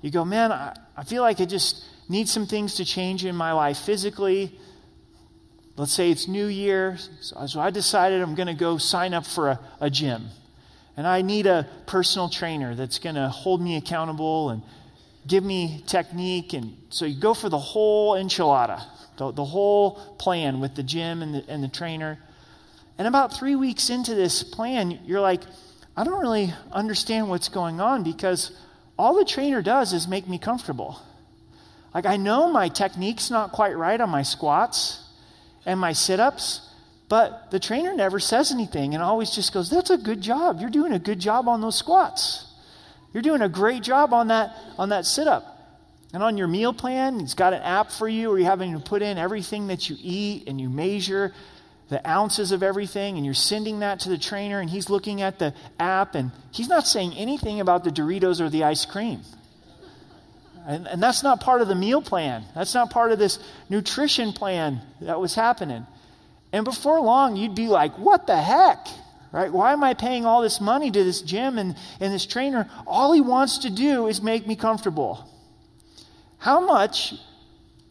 you 0.00 0.12
go, 0.12 0.24
man, 0.24 0.52
I, 0.52 0.76
I 0.96 1.02
feel 1.02 1.22
like 1.22 1.40
I 1.40 1.44
just 1.44 1.84
need 2.08 2.28
some 2.28 2.46
things 2.46 2.76
to 2.76 2.84
change 2.84 3.24
in 3.24 3.34
my 3.34 3.50
life 3.50 3.78
physically, 3.78 4.56
let's 5.76 5.92
say 5.92 6.08
it's 6.08 6.28
New 6.28 6.46
Year, 6.46 6.98
so 7.20 7.60
I 7.60 7.70
decided 7.70 8.22
I'm 8.22 8.36
going 8.36 8.46
to 8.46 8.54
go 8.54 8.78
sign 8.78 9.12
up 9.12 9.26
for 9.26 9.48
a, 9.48 9.60
a 9.80 9.90
gym. 9.90 10.28
And 10.96 11.04
I 11.04 11.22
need 11.22 11.46
a 11.46 11.66
personal 11.86 12.28
trainer 12.28 12.76
that's 12.76 13.00
going 13.00 13.16
to 13.16 13.28
hold 13.28 13.60
me 13.60 13.76
accountable 13.76 14.50
and 14.50 14.62
give 15.26 15.42
me 15.42 15.82
technique. 15.88 16.52
And 16.52 16.76
so 16.90 17.06
you 17.06 17.18
go 17.20 17.34
for 17.34 17.48
the 17.48 17.58
whole 17.58 18.14
enchilada, 18.14 18.84
the, 19.16 19.32
the 19.32 19.44
whole 19.44 20.14
plan 20.20 20.60
with 20.60 20.76
the 20.76 20.84
gym 20.84 21.22
and 21.22 21.34
the, 21.34 21.44
and 21.48 21.60
the 21.60 21.68
trainer. 21.68 22.20
And 22.98 23.08
about 23.08 23.36
three 23.36 23.56
weeks 23.56 23.90
into 23.90 24.14
this 24.14 24.42
plan, 24.42 25.00
you're 25.04 25.20
like, 25.20 25.42
I 25.96 26.04
don't 26.04 26.20
really 26.20 26.52
understand 26.70 27.28
what's 27.28 27.48
going 27.48 27.80
on 27.80 28.02
because 28.02 28.52
all 28.98 29.14
the 29.14 29.24
trainer 29.24 29.62
does 29.62 29.92
is 29.92 30.06
make 30.08 30.28
me 30.28 30.38
comfortable. 30.38 31.00
Like, 31.94 32.06
I 32.06 32.16
know 32.16 32.50
my 32.50 32.68
technique's 32.68 33.30
not 33.30 33.52
quite 33.52 33.76
right 33.76 34.00
on 34.00 34.08
my 34.08 34.22
squats 34.22 35.04
and 35.66 35.78
my 35.78 35.92
sit 35.92 36.20
ups, 36.20 36.68
but 37.08 37.50
the 37.50 37.60
trainer 37.60 37.94
never 37.94 38.18
says 38.18 38.50
anything 38.50 38.94
and 38.94 39.02
always 39.02 39.30
just 39.30 39.52
goes, 39.52 39.68
That's 39.68 39.90
a 39.90 39.98
good 39.98 40.20
job. 40.20 40.60
You're 40.60 40.70
doing 40.70 40.92
a 40.92 40.98
good 40.98 41.18
job 41.18 41.48
on 41.48 41.60
those 41.60 41.76
squats. 41.76 42.46
You're 43.12 43.22
doing 43.22 43.42
a 43.42 43.48
great 43.48 43.82
job 43.82 44.14
on 44.14 44.28
that, 44.28 44.56
on 44.78 44.88
that 44.88 45.04
sit 45.04 45.28
up. 45.28 45.48
And 46.14 46.22
on 46.22 46.36
your 46.36 46.48
meal 46.48 46.72
plan, 46.72 47.20
he's 47.20 47.34
got 47.34 47.52
an 47.52 47.62
app 47.62 47.90
for 47.90 48.08
you 48.08 48.28
where 48.30 48.38
you're 48.38 48.48
having 48.48 48.72
to 48.72 48.80
put 48.80 49.02
in 49.02 49.18
everything 49.18 49.66
that 49.66 49.90
you 49.90 49.96
eat 50.00 50.46
and 50.46 50.60
you 50.60 50.70
measure 50.70 51.34
the 51.92 52.08
ounces 52.08 52.52
of 52.52 52.62
everything 52.62 53.16
and 53.16 53.24
you're 53.24 53.34
sending 53.34 53.80
that 53.80 54.00
to 54.00 54.08
the 54.08 54.16
trainer 54.16 54.60
and 54.60 54.70
he's 54.70 54.88
looking 54.88 55.20
at 55.20 55.38
the 55.38 55.54
app 55.78 56.14
and 56.14 56.32
he's 56.50 56.68
not 56.68 56.86
saying 56.86 57.12
anything 57.14 57.60
about 57.60 57.84
the 57.84 57.90
Doritos 57.90 58.40
or 58.40 58.48
the 58.48 58.64
ice 58.64 58.86
cream. 58.86 59.20
And, 60.66 60.88
and 60.88 61.02
that's 61.02 61.22
not 61.22 61.40
part 61.40 61.60
of 61.60 61.68
the 61.68 61.74
meal 61.74 62.00
plan. 62.00 62.44
That's 62.54 62.72
not 62.72 62.90
part 62.90 63.12
of 63.12 63.18
this 63.18 63.38
nutrition 63.68 64.32
plan 64.32 64.80
that 65.02 65.20
was 65.20 65.34
happening. 65.34 65.86
And 66.52 66.64
before 66.64 67.00
long, 67.00 67.36
you'd 67.36 67.54
be 67.54 67.68
like, 67.68 67.98
what 67.98 68.26
the 68.26 68.40
heck? 68.40 68.86
Right? 69.30 69.52
Why 69.52 69.72
am 69.72 69.84
I 69.84 69.92
paying 69.92 70.24
all 70.24 70.40
this 70.40 70.60
money 70.60 70.90
to 70.90 71.04
this 71.04 71.20
gym 71.20 71.58
and, 71.58 71.76
and 72.00 72.12
this 72.12 72.24
trainer? 72.24 72.70
All 72.86 73.12
he 73.12 73.20
wants 73.20 73.58
to 73.58 73.70
do 73.70 74.06
is 74.06 74.22
make 74.22 74.46
me 74.46 74.56
comfortable. 74.56 75.28
How 76.38 76.60
much 76.64 77.14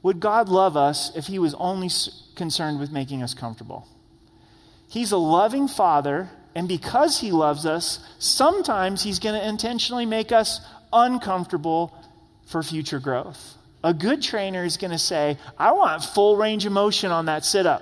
would 0.04 0.20
God 0.20 0.50
love 0.50 0.76
us 0.76 1.12
if 1.16 1.28
he 1.28 1.40
was 1.40 1.54
only 1.56 1.90
concerned 2.36 2.80
with 2.80 2.92
making 2.92 3.22
us 3.22 3.34
comfortable? 3.34 3.88
He's 4.88 5.12
a 5.12 5.18
loving 5.18 5.68
father, 5.68 6.30
and 6.56 6.68
because 6.68 7.20
he 7.20 7.32
loves 7.32 7.66
us, 7.66 8.00
sometimes 8.20 9.04
he's 9.04 9.20
going 9.20 9.40
to 9.40 9.48
intentionally 9.48 10.06
make 10.06 10.32
us 10.32 10.60
uncomfortable 10.92 11.96
for 12.46 12.62
future 12.62 13.00
growth. 13.00 13.56
A 13.84 13.94
good 13.94 14.22
trainer 14.22 14.64
is 14.64 14.78
going 14.78 14.92
to 14.92 15.00
say, 15.00 15.38
I 15.58 15.72
want 15.72 16.04
full 16.04 16.36
range 16.36 16.66
of 16.66 16.72
motion 16.72 17.12
on 17.12 17.26
that 17.26 17.46
sit 17.46 17.66
up. 17.66 17.82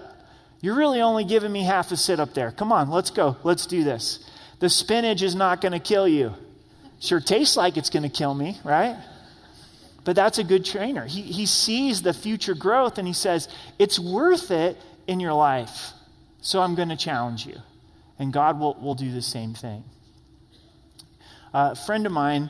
You're 0.62 0.76
really 0.76 1.02
only 1.02 1.24
giving 1.24 1.52
me 1.52 1.64
half 1.64 1.92
a 1.92 1.98
sit 1.98 2.20
up 2.20 2.34
there. 2.34 2.52
Come 2.52 2.72
on, 2.72 2.90
let's 2.90 3.12
go. 3.12 3.38
Let's 3.44 3.66
do 3.66 3.84
this. 3.84 4.30
The 4.60 4.70
spinach 4.70 5.22
is 5.22 5.36
not 5.36 5.62
going 5.62 5.72
to 5.72 5.80
kill 5.80 6.08
you. 6.08 6.34
Sure 7.00 7.22
tastes 7.22 7.56
like 7.56 7.78
it's 7.78 7.90
going 7.90 8.04
to 8.04 8.10
kill 8.10 8.34
me, 8.34 8.60
right? 8.64 8.98
But 10.06 10.16
that's 10.16 10.38
a 10.38 10.44
good 10.44 10.66
trainer. 10.66 11.06
He, 11.06 11.22
he 11.22 11.46
sees 11.46 12.02
the 12.02 12.14
future 12.14 12.56
growth 12.56 12.98
and 12.98 13.08
he 13.08 13.14
says, 13.14 13.48
It's 13.78 14.00
worth 14.00 14.52
it 14.52 14.78
in 15.08 15.20
your 15.20 15.34
life. 15.34 15.92
So 16.42 16.62
I'm 16.62 16.76
going 16.76 16.90
to 16.90 16.98
challenge 16.98 17.46
you. 17.46 17.58
And 18.18 18.32
God 18.34 18.60
will, 18.60 18.76
will 18.76 18.96
do 18.96 19.12
the 19.12 19.22
same 19.22 19.54
thing. 19.54 19.84
A 21.54 21.76
friend 21.76 22.06
of 22.06 22.12
mine, 22.12 22.50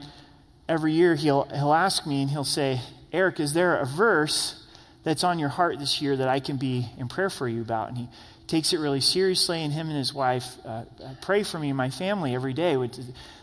every 0.67 0.93
year, 0.93 1.15
he'll, 1.15 1.43
he'll 1.45 1.73
ask 1.73 2.05
me 2.05 2.21
and 2.21 2.29
he'll 2.29 2.43
say, 2.43 2.81
Eric, 3.11 3.39
is 3.39 3.53
there 3.53 3.77
a 3.77 3.85
verse 3.85 4.59
that's 5.03 5.23
on 5.23 5.39
your 5.39 5.49
heart 5.49 5.79
this 5.79 6.01
year 6.01 6.17
that 6.17 6.27
I 6.27 6.39
can 6.39 6.57
be 6.57 6.87
in 6.97 7.07
prayer 7.07 7.29
for 7.29 7.47
you 7.47 7.61
about. 7.61 7.89
And 7.89 7.97
he 7.97 8.07
takes 8.47 8.73
it 8.73 8.79
really 8.79 9.01
seriously, 9.01 9.63
and 9.63 9.71
him 9.71 9.87
and 9.87 9.97
his 9.97 10.13
wife 10.13 10.45
uh, 10.65 10.83
pray 11.21 11.43
for 11.43 11.59
me 11.59 11.69
and 11.69 11.77
my 11.77 11.89
family 11.89 12.35
every 12.35 12.53
day. 12.53 12.77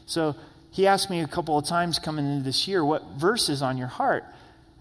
So 0.04 0.36
he 0.76 0.86
asked 0.86 1.08
me 1.08 1.22
a 1.22 1.26
couple 1.26 1.56
of 1.56 1.64
times 1.64 1.98
coming 1.98 2.30
into 2.30 2.44
this 2.44 2.68
year, 2.68 2.84
what 2.84 3.02
verse 3.16 3.48
is 3.48 3.62
on 3.62 3.78
your 3.78 3.86
heart? 3.86 4.26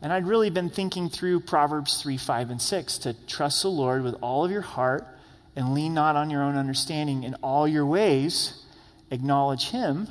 And 0.02 0.12
I'd 0.12 0.28
really 0.28 0.50
been 0.50 0.70
thinking 0.70 1.08
through 1.08 1.40
Proverbs 1.40 2.02
3, 2.02 2.18
5, 2.18 2.50
and 2.50 2.62
6 2.62 2.98
to 2.98 3.14
trust 3.28 3.62
the 3.62 3.70
Lord 3.70 4.04
with 4.04 4.16
all 4.20 4.44
of 4.44 4.52
your 4.52 4.60
heart 4.60 5.08
and 5.56 5.74
lean 5.74 5.94
not 5.94 6.18
on 6.18 6.30
your 6.30 6.44
own 6.44 6.58
understanding. 6.58 7.24
In 7.24 7.36
all 7.36 7.66
your 7.66 7.86
ways, 7.86 8.62
acknowledge 9.10 9.70
him, 9.70 10.10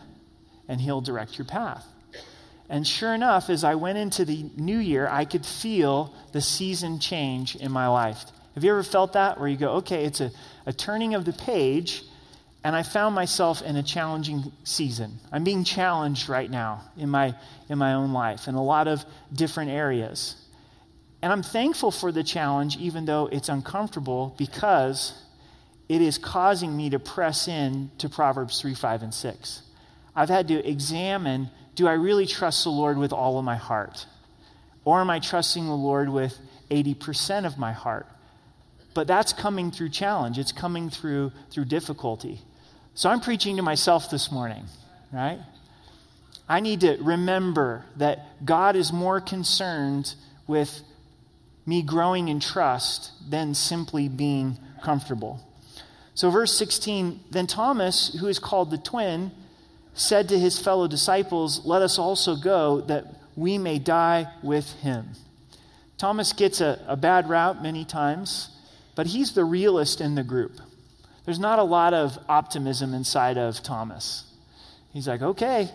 and 0.68 0.81
he'll 0.81 1.03
direct 1.03 1.37
your 1.37 1.44
path. 1.44 1.85
And 2.70 2.87
sure 2.87 3.12
enough, 3.12 3.51
as 3.51 3.62
I 3.62 3.75
went 3.75 3.99
into 3.99 4.25
the 4.25 4.47
new 4.57 4.79
year, 4.79 5.07
I 5.07 5.27
could 5.27 5.44
feel 5.44 6.14
the 6.33 6.40
season 6.40 6.99
change 6.99 7.57
in 7.57 7.70
my 7.70 7.88
life. 7.88 8.25
Have 8.55 8.64
you 8.64 8.70
ever 8.70 8.83
felt 8.83 9.12
that? 9.12 9.38
Where 9.38 9.49
you 9.49 9.59
go, 9.59 9.73
okay, 9.73 10.07
it's 10.07 10.23
a, 10.23 10.31
a 10.64 10.73
turning 10.73 11.12
of 11.12 11.27
the 11.27 11.35
page, 11.35 12.05
and 12.64 12.74
I 12.74 12.83
found 12.83 13.14
myself 13.14 13.61
in 13.61 13.77
a 13.77 13.83
challenging 13.83 14.50
season. 14.64 15.18
I'm 15.31 15.44
being 15.44 15.64
challenged 15.64 16.31
right 16.31 16.50
now 16.50 16.81
in 16.96 17.11
my, 17.11 17.35
in 17.68 17.77
my 17.77 17.92
own 17.92 18.14
life 18.14 18.48
in 18.48 18.55
a 18.55 18.64
lot 18.64 18.88
of 18.88 19.05
different 19.35 19.70
areas. 19.70 20.37
And 21.20 21.31
I'm 21.31 21.42
thankful 21.42 21.90
for 21.90 22.11
the 22.11 22.24
challenge, 22.24 22.79
even 22.79 23.05
though 23.05 23.27
it's 23.27 23.50
uncomfortable, 23.50 24.35
because 24.38 25.12
it 25.90 26.00
is 26.00 26.16
causing 26.16 26.74
me 26.74 26.88
to 26.90 26.98
press 26.98 27.48
in 27.48 27.90
to 27.98 28.09
Proverbs 28.09 28.59
3, 28.62 28.74
5, 28.74 29.03
and 29.03 29.14
6. 29.14 29.62
I've 30.16 30.31
had 30.31 30.48
to 30.48 30.66
examine 30.66 31.50
do 31.74 31.87
I 31.87 31.94
really 31.94 32.24
trust 32.24 32.64
the 32.64 32.70
Lord 32.70 32.96
with 32.96 33.12
all 33.12 33.38
of 33.38 33.44
my 33.44 33.57
heart? 33.57 34.07
Or 34.85 35.00
am 35.00 35.11
I 35.11 35.18
trusting 35.18 35.66
the 35.66 35.74
Lord 35.74 36.09
with 36.09 36.38
80% 36.70 37.44
of 37.44 37.59
my 37.59 37.72
heart? 37.72 38.07
But 38.94 39.07
that's 39.07 39.33
coming 39.33 39.70
through 39.70 39.90
challenge. 39.90 40.38
It's 40.38 40.53
coming 40.53 40.88
through 40.88 41.33
through 41.50 41.64
difficulty. 41.64 42.40
So 42.96 43.11
I'm 43.11 43.20
preaching 43.20 43.57
to 43.57 43.62
myself 43.62 44.09
this 44.09 44.30
morning, 44.30 44.64
right? 45.12 45.40
I 46.48 46.61
need 46.61 46.83
to 46.83 46.96
remember 47.00 47.85
that 47.96 48.44
God 48.46 48.76
is 48.76 48.92
more 48.92 49.20
concerned 49.20 50.14
with 50.46 50.80
me 51.66 51.83
growing 51.83 52.28
in 52.28 52.38
trust 52.38 53.11
than 53.28 53.54
simply 53.54 54.09
being 54.09 54.59
comfortable. 54.85 55.40
So, 56.14 56.30
verse 56.30 56.57
16 56.57 57.18
then 57.33 57.48
Thomas, 57.48 58.16
who 58.20 58.28
is 58.28 58.38
called 58.38 58.70
the 58.70 58.78
twin, 58.78 59.33
said 59.94 60.28
to 60.28 60.38
his 60.38 60.61
fellow 60.61 60.87
disciples, 60.87 61.66
Let 61.66 61.83
us 61.83 61.98
also 61.98 62.37
go 62.37 62.83
that 62.83 63.07
we 63.35 63.59
may 63.59 63.80
die 63.80 64.28
with 64.40 64.70
him. 64.74 65.11
Thomas 65.98 66.33
gets 66.33 66.61
a, 66.61 66.80
a 66.87 66.96
bad 66.96 67.28
route 67.28 67.61
many 67.61 67.85
times, 67.85 68.50
but 68.94 69.09
he's 69.09 69.33
the 69.33 69.44
realist 69.44 70.00
in 70.00 70.14
the 70.14 70.22
group. 70.22 70.61
There's 71.24 71.38
not 71.38 71.58
a 71.58 71.64
lot 71.64 71.94
of 71.94 72.18
optimism 72.28 72.92
inside 72.94 73.38
of 73.38 73.62
Thomas. 73.62 74.24
He's 74.92 75.08
like, 75.08 75.22
okay, 75.22 75.70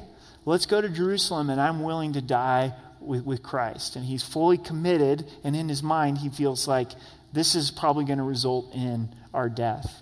let's 0.46 0.66
go 0.66 0.80
to 0.80 0.90
Jerusalem, 0.90 1.50
and 1.50 1.60
I'm 1.60 1.82
willing 1.82 2.14
to 2.14 2.22
die 2.22 2.74
with, 3.00 3.26
with 3.26 3.44
Christ. 3.44 3.96
And 3.96 4.06
he's 4.06 4.24
fully 4.24 4.58
committed, 4.58 5.26
and 5.44 5.56
in 5.56 5.68
his 5.70 5.82
mind, 5.82 6.20
he 6.20 6.30
feels 6.30 6.68
like 6.68 6.90
this 7.34 7.56
is 7.56 7.72
probably 7.72 8.06
going 8.06 8.20
to 8.20 8.24
result 8.24 8.74
in 8.74 9.10
our 9.34 9.50
death. 9.50 10.02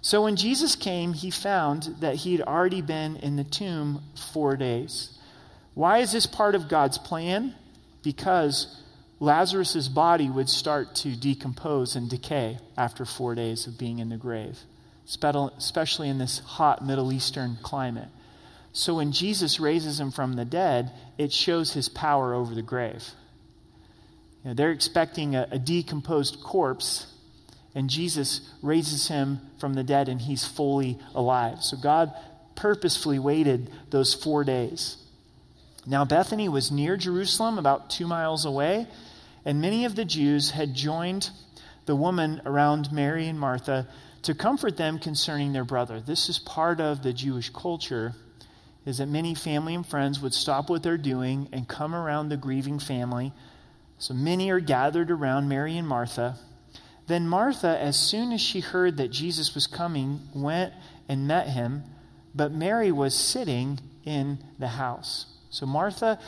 So 0.00 0.22
when 0.22 0.36
Jesus 0.36 0.76
came, 0.76 1.12
he 1.12 1.30
found 1.30 1.96
that 2.00 2.16
he 2.16 2.32
had 2.36 2.46
already 2.46 2.82
been 2.82 3.16
in 3.16 3.36
the 3.36 3.44
tomb 3.44 4.02
four 4.32 4.56
days. 4.56 5.18
Why 5.74 5.98
is 5.98 6.12
this 6.12 6.26
part 6.26 6.54
of 6.54 6.68
God's 6.68 6.98
plan? 6.98 7.54
Because 8.02 8.77
Lazarus' 9.20 9.88
body 9.88 10.30
would 10.30 10.48
start 10.48 10.94
to 10.96 11.16
decompose 11.16 11.96
and 11.96 12.08
decay 12.08 12.58
after 12.76 13.04
four 13.04 13.34
days 13.34 13.66
of 13.66 13.78
being 13.78 13.98
in 13.98 14.10
the 14.10 14.16
grave, 14.16 14.58
especially 15.04 16.08
in 16.08 16.18
this 16.18 16.38
hot 16.40 16.84
Middle 16.84 17.12
Eastern 17.12 17.58
climate. 17.62 18.08
So 18.72 18.94
when 18.94 19.10
Jesus 19.10 19.58
raises 19.58 19.98
him 19.98 20.12
from 20.12 20.34
the 20.34 20.44
dead, 20.44 20.92
it 21.16 21.32
shows 21.32 21.72
his 21.72 21.88
power 21.88 22.32
over 22.32 22.54
the 22.54 22.62
grave. 22.62 23.04
You 24.44 24.50
know, 24.50 24.54
they're 24.54 24.70
expecting 24.70 25.34
a, 25.34 25.48
a 25.50 25.58
decomposed 25.58 26.40
corpse 26.42 27.12
and 27.74 27.90
Jesus 27.90 28.40
raises 28.62 29.08
him 29.08 29.40
from 29.58 29.74
the 29.74 29.82
dead 29.82 30.08
and 30.08 30.20
he's 30.20 30.46
fully 30.46 30.98
alive. 31.14 31.62
So 31.62 31.76
God 31.76 32.12
purposefully 32.54 33.18
waited 33.18 33.70
those 33.90 34.14
four 34.14 34.44
days. 34.44 34.96
Now, 35.88 36.04
Bethany 36.04 36.50
was 36.50 36.70
near 36.70 36.98
Jerusalem, 36.98 37.56
about 37.56 37.88
two 37.88 38.06
miles 38.06 38.44
away, 38.44 38.86
and 39.46 39.58
many 39.58 39.86
of 39.86 39.96
the 39.96 40.04
Jews 40.04 40.50
had 40.50 40.74
joined 40.74 41.30
the 41.86 41.96
woman 41.96 42.42
around 42.44 42.92
Mary 42.92 43.26
and 43.26 43.40
Martha 43.40 43.88
to 44.24 44.34
comfort 44.34 44.76
them 44.76 44.98
concerning 44.98 45.54
their 45.54 45.64
brother. 45.64 45.98
This 45.98 46.28
is 46.28 46.38
part 46.38 46.78
of 46.78 47.02
the 47.02 47.14
Jewish 47.14 47.48
culture 47.48 48.12
is 48.84 48.98
that 48.98 49.08
many 49.08 49.34
family 49.34 49.74
and 49.74 49.86
friends 49.86 50.20
would 50.20 50.34
stop 50.34 50.68
what 50.68 50.82
they're 50.82 50.98
doing 50.98 51.48
and 51.52 51.66
come 51.66 51.94
around 51.94 52.28
the 52.28 52.36
grieving 52.36 52.78
family. 52.78 53.32
So 53.96 54.12
many 54.12 54.50
are 54.50 54.60
gathered 54.60 55.10
around 55.10 55.48
Mary 55.48 55.78
and 55.78 55.88
Martha. 55.88 56.38
Then 57.06 57.26
Martha, 57.26 57.78
as 57.80 57.96
soon 57.96 58.32
as 58.32 58.42
she 58.42 58.60
heard 58.60 58.98
that 58.98 59.08
Jesus 59.08 59.54
was 59.54 59.66
coming, 59.66 60.20
went 60.34 60.74
and 61.08 61.26
met 61.26 61.48
him, 61.48 61.84
but 62.34 62.52
Mary 62.52 62.92
was 62.92 63.14
sitting 63.14 63.80
in 64.04 64.38
the 64.58 64.68
house. 64.68 65.37
So 65.50 65.66
Martha 65.66 66.18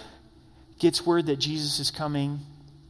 gets 0.79 1.05
word 1.05 1.27
that 1.27 1.37
Jesus 1.37 1.79
is 1.79 1.91
coming, 1.91 2.41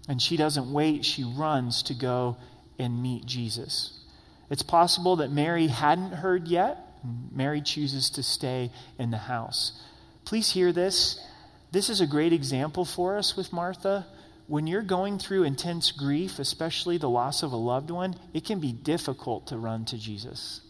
and 0.08 0.20
she 0.20 0.36
doesn't 0.36 0.72
wait. 0.72 1.04
She 1.04 1.24
runs 1.24 1.82
to 1.84 1.94
go 1.94 2.36
and 2.78 3.02
meet 3.02 3.26
Jesus. 3.26 3.98
It's 4.48 4.62
possible 4.62 5.16
that 5.16 5.30
Mary 5.30 5.66
hadn't 5.68 6.12
heard 6.12 6.48
yet. 6.48 6.78
Mary 7.32 7.60
chooses 7.60 8.10
to 8.10 8.22
stay 8.22 8.70
in 8.98 9.10
the 9.10 9.16
house. 9.16 9.80
Please 10.24 10.50
hear 10.50 10.72
this. 10.72 11.24
This 11.72 11.88
is 11.88 12.00
a 12.00 12.06
great 12.06 12.32
example 12.32 12.84
for 12.84 13.16
us 13.16 13.36
with 13.36 13.52
Martha 13.52 14.06
when 14.50 14.66
you're 14.66 14.82
going 14.82 15.20
through 15.20 15.44
intense 15.44 15.92
grief, 15.92 16.40
especially 16.40 16.98
the 16.98 17.08
loss 17.08 17.44
of 17.44 17.52
a 17.52 17.56
loved 17.56 17.88
one, 17.88 18.16
it 18.34 18.44
can 18.44 18.58
be 18.58 18.72
difficult 18.72 19.46
to 19.46 19.56
run 19.56 19.84
to 19.84 19.96
Jesus. 19.96 20.60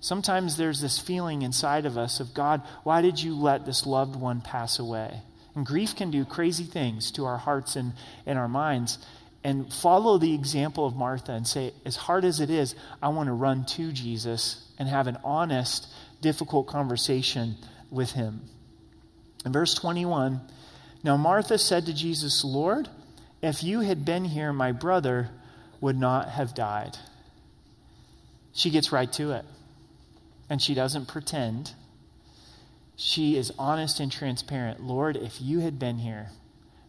Sometimes 0.00 0.56
there's 0.56 0.80
this 0.80 0.98
feeling 0.98 1.42
inside 1.42 1.84
of 1.84 1.98
us 1.98 2.20
of 2.20 2.32
God, 2.32 2.62
why 2.84 3.02
did 3.02 3.22
you 3.22 3.34
let 3.34 3.66
this 3.66 3.86
loved 3.86 4.16
one 4.16 4.40
pass 4.40 4.78
away? 4.78 5.20
And 5.54 5.66
grief 5.66 5.94
can 5.94 6.10
do 6.10 6.24
crazy 6.24 6.64
things 6.64 7.10
to 7.12 7.26
our 7.26 7.36
hearts 7.36 7.76
and, 7.76 7.92
and 8.24 8.38
our 8.38 8.48
minds. 8.48 8.98
And 9.44 9.72
follow 9.72 10.16
the 10.16 10.34
example 10.34 10.86
of 10.86 10.96
Martha 10.96 11.32
and 11.32 11.46
say, 11.46 11.72
as 11.84 11.96
hard 11.96 12.24
as 12.24 12.40
it 12.40 12.50
is, 12.50 12.74
I 13.02 13.08
want 13.08 13.26
to 13.26 13.32
run 13.32 13.64
to 13.66 13.92
Jesus 13.92 14.66
and 14.78 14.88
have 14.88 15.06
an 15.06 15.18
honest, 15.22 15.86
difficult 16.22 16.66
conversation 16.66 17.56
with 17.90 18.12
him. 18.12 18.42
In 19.44 19.52
verse 19.52 19.74
21, 19.74 20.40
now 21.02 21.16
Martha 21.16 21.58
said 21.58 21.86
to 21.86 21.94
Jesus, 21.94 22.44
Lord, 22.44 22.88
if 23.42 23.62
you 23.62 23.80
had 23.80 24.04
been 24.04 24.24
here, 24.24 24.52
my 24.52 24.72
brother 24.72 25.30
would 25.80 25.98
not 25.98 26.28
have 26.28 26.54
died. 26.54 26.96
She 28.52 28.70
gets 28.70 28.92
right 28.92 29.10
to 29.14 29.32
it. 29.32 29.44
And 30.50 30.60
she 30.60 30.74
doesn't 30.74 31.08
pretend. 31.08 31.72
She 32.96 33.36
is 33.38 33.50
honest 33.58 34.00
and 34.00 34.12
transparent. 34.12 34.82
Lord, 34.82 35.16
if 35.16 35.40
you 35.40 35.60
had 35.60 35.78
been 35.78 35.98
here, 35.98 36.28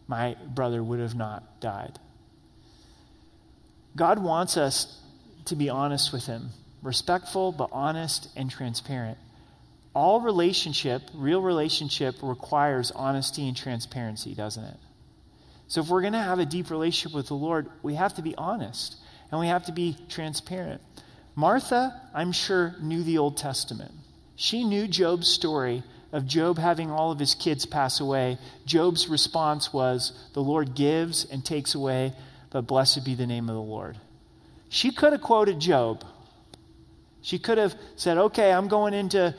my 0.06 0.36
brother 0.46 0.82
would 0.82 1.00
have 1.00 1.14
not 1.14 1.60
died. 1.60 1.98
God 3.96 4.18
wants 4.18 4.58
us 4.58 5.00
to 5.46 5.56
be 5.56 5.70
honest 5.70 6.12
with 6.12 6.26
Him, 6.26 6.50
respectful, 6.82 7.52
but 7.52 7.70
honest 7.72 8.28
and 8.36 8.50
transparent. 8.50 9.16
All 9.94 10.20
relationship, 10.20 11.02
real 11.14 11.40
relationship, 11.40 12.16
requires 12.22 12.90
honesty 12.90 13.46
and 13.46 13.56
transparency, 13.56 14.34
doesn't 14.34 14.64
it? 14.64 14.76
So 15.68 15.80
if 15.80 15.88
we're 15.88 16.00
going 16.02 16.12
to 16.14 16.18
have 16.18 16.38
a 16.38 16.44
deep 16.44 16.70
relationship 16.70 17.14
with 17.14 17.28
the 17.28 17.34
Lord, 17.34 17.68
we 17.82 17.94
have 17.94 18.14
to 18.14 18.22
be 18.22 18.34
honest 18.36 18.96
and 19.30 19.40
we 19.40 19.46
have 19.46 19.64
to 19.64 19.72
be 19.72 19.96
transparent. 20.08 20.82
Martha, 21.34 22.00
I'm 22.14 22.32
sure, 22.32 22.74
knew 22.80 23.02
the 23.02 23.18
Old 23.18 23.36
Testament. 23.36 23.92
She 24.36 24.64
knew 24.64 24.86
Job's 24.86 25.28
story 25.28 25.82
of 26.12 26.26
Job 26.26 26.58
having 26.58 26.90
all 26.90 27.10
of 27.10 27.18
his 27.18 27.34
kids 27.34 27.64
pass 27.64 28.00
away. 28.00 28.38
Job's 28.66 29.08
response 29.08 29.72
was, 29.72 30.12
The 30.34 30.42
Lord 30.42 30.74
gives 30.74 31.24
and 31.24 31.44
takes 31.44 31.74
away, 31.74 32.12
but 32.50 32.66
blessed 32.66 33.04
be 33.04 33.14
the 33.14 33.26
name 33.26 33.48
of 33.48 33.54
the 33.54 33.62
Lord. 33.62 33.96
She 34.68 34.90
could 34.90 35.12
have 35.12 35.22
quoted 35.22 35.58
Job. 35.58 36.04
She 37.22 37.38
could 37.38 37.58
have 37.58 37.74
said, 37.96 38.18
Okay, 38.18 38.52
I'm 38.52 38.68
going 38.68 38.92
into 38.92 39.34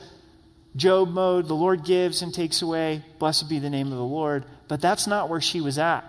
Job 0.74 1.10
mode. 1.10 1.46
The 1.46 1.54
Lord 1.54 1.84
gives 1.84 2.22
and 2.22 2.34
takes 2.34 2.62
away. 2.62 3.04
Blessed 3.18 3.48
be 3.48 3.60
the 3.60 3.70
name 3.70 3.92
of 3.92 3.98
the 3.98 4.04
Lord. 4.04 4.44
But 4.66 4.80
that's 4.80 5.06
not 5.06 5.28
where 5.28 5.40
she 5.40 5.60
was 5.60 5.78
at. 5.78 6.04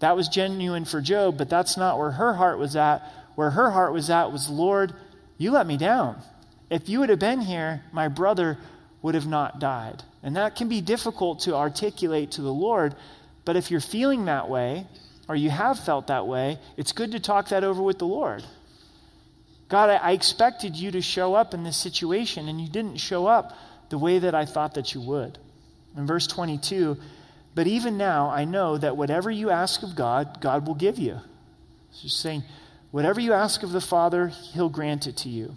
That 0.00 0.16
was 0.16 0.28
genuine 0.28 0.84
for 0.84 1.00
Job, 1.00 1.38
but 1.38 1.48
that's 1.48 1.76
not 1.76 1.98
where 1.98 2.10
her 2.10 2.34
heart 2.34 2.58
was 2.58 2.76
at. 2.76 3.10
Where 3.34 3.50
her 3.50 3.70
heart 3.70 3.92
was 3.92 4.10
at 4.10 4.32
was, 4.32 4.48
Lord, 4.48 4.92
you 5.38 5.50
let 5.50 5.66
me 5.66 5.76
down. 5.76 6.20
If 6.70 6.88
you 6.88 7.00
would 7.00 7.08
have 7.08 7.18
been 7.18 7.40
here, 7.40 7.82
my 7.92 8.08
brother 8.08 8.58
would 9.02 9.14
have 9.14 9.26
not 9.26 9.58
died. 9.58 10.02
And 10.22 10.36
that 10.36 10.56
can 10.56 10.68
be 10.68 10.80
difficult 10.80 11.40
to 11.40 11.54
articulate 11.54 12.32
to 12.32 12.42
the 12.42 12.52
Lord, 12.52 12.94
but 13.44 13.56
if 13.56 13.70
you're 13.70 13.80
feeling 13.80 14.24
that 14.24 14.48
way, 14.48 14.86
or 15.28 15.36
you 15.36 15.50
have 15.50 15.78
felt 15.78 16.06
that 16.06 16.26
way, 16.26 16.58
it's 16.76 16.92
good 16.92 17.12
to 17.12 17.20
talk 17.20 17.48
that 17.48 17.64
over 17.64 17.82
with 17.82 17.98
the 17.98 18.06
Lord. 18.06 18.44
God, 19.68 19.90
I, 19.90 19.96
I 19.96 20.12
expected 20.12 20.76
you 20.76 20.90
to 20.92 21.00
show 21.00 21.34
up 21.34 21.54
in 21.54 21.64
this 21.64 21.76
situation, 21.76 22.48
and 22.48 22.60
you 22.60 22.68
didn't 22.68 22.96
show 22.96 23.26
up 23.26 23.56
the 23.90 23.98
way 23.98 24.18
that 24.18 24.34
I 24.34 24.44
thought 24.44 24.74
that 24.74 24.94
you 24.94 25.00
would. 25.02 25.38
In 25.96 26.06
verse 26.06 26.26
22, 26.26 26.96
but 27.54 27.66
even 27.66 27.96
now 27.96 28.30
I 28.30 28.44
know 28.44 28.76
that 28.78 28.96
whatever 28.96 29.30
you 29.30 29.50
ask 29.50 29.82
of 29.82 29.94
God, 29.94 30.40
God 30.40 30.66
will 30.66 30.74
give 30.74 30.98
you. 30.98 31.20
It's 31.90 32.02
just 32.02 32.20
saying, 32.20 32.42
whatever 32.94 33.20
you 33.20 33.32
ask 33.32 33.64
of 33.64 33.72
the 33.72 33.80
Father, 33.80 34.28
he'll 34.28 34.68
grant 34.68 35.08
it 35.08 35.16
to 35.16 35.28
you. 35.28 35.56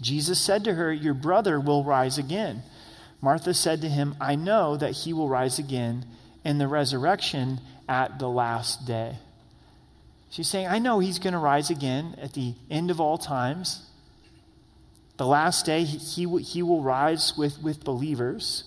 Jesus 0.00 0.40
said 0.40 0.64
to 0.64 0.74
her, 0.74 0.92
Your 0.92 1.14
brother 1.14 1.60
will 1.60 1.84
rise 1.84 2.18
again. 2.18 2.64
Martha 3.20 3.54
said 3.54 3.80
to 3.82 3.88
him, 3.88 4.16
I 4.20 4.34
know 4.34 4.76
that 4.76 4.90
he 4.90 5.12
will 5.12 5.28
rise 5.28 5.60
again 5.60 6.04
in 6.44 6.58
the 6.58 6.66
resurrection 6.66 7.60
at 7.88 8.18
the 8.18 8.28
last 8.28 8.84
day. 8.88 9.18
She's 10.30 10.48
saying, 10.48 10.66
I 10.66 10.80
know 10.80 10.98
he's 10.98 11.20
going 11.20 11.32
to 11.32 11.38
rise 11.38 11.70
again 11.70 12.16
at 12.20 12.32
the 12.32 12.54
end 12.68 12.90
of 12.90 13.00
all 13.00 13.18
times. 13.18 13.86
The 15.18 15.26
last 15.26 15.64
day, 15.64 15.84
he, 15.84 16.26
he, 16.26 16.42
he 16.42 16.62
will 16.64 16.82
rise 16.82 17.34
with, 17.38 17.62
with 17.62 17.84
believers. 17.84 18.64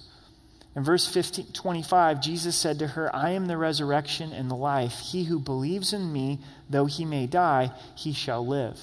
In 0.75 0.83
verse 0.83 1.07
15, 1.07 1.53
25, 1.53 2.21
Jesus 2.21 2.55
said 2.55 2.79
to 2.79 2.87
her, 2.87 3.13
I 3.15 3.31
am 3.31 3.47
the 3.47 3.57
resurrection 3.57 4.33
and 4.33 4.51
the 4.51 4.55
life. 4.55 4.99
He 4.99 5.23
who 5.23 5.39
believes 5.39 5.93
in 5.93 6.11
me, 6.11 6.39
though 6.69 6.85
he 6.85 7.05
may 7.05 7.27
die, 7.27 7.71
he 7.95 8.11
shall 8.11 8.45
live. 8.45 8.79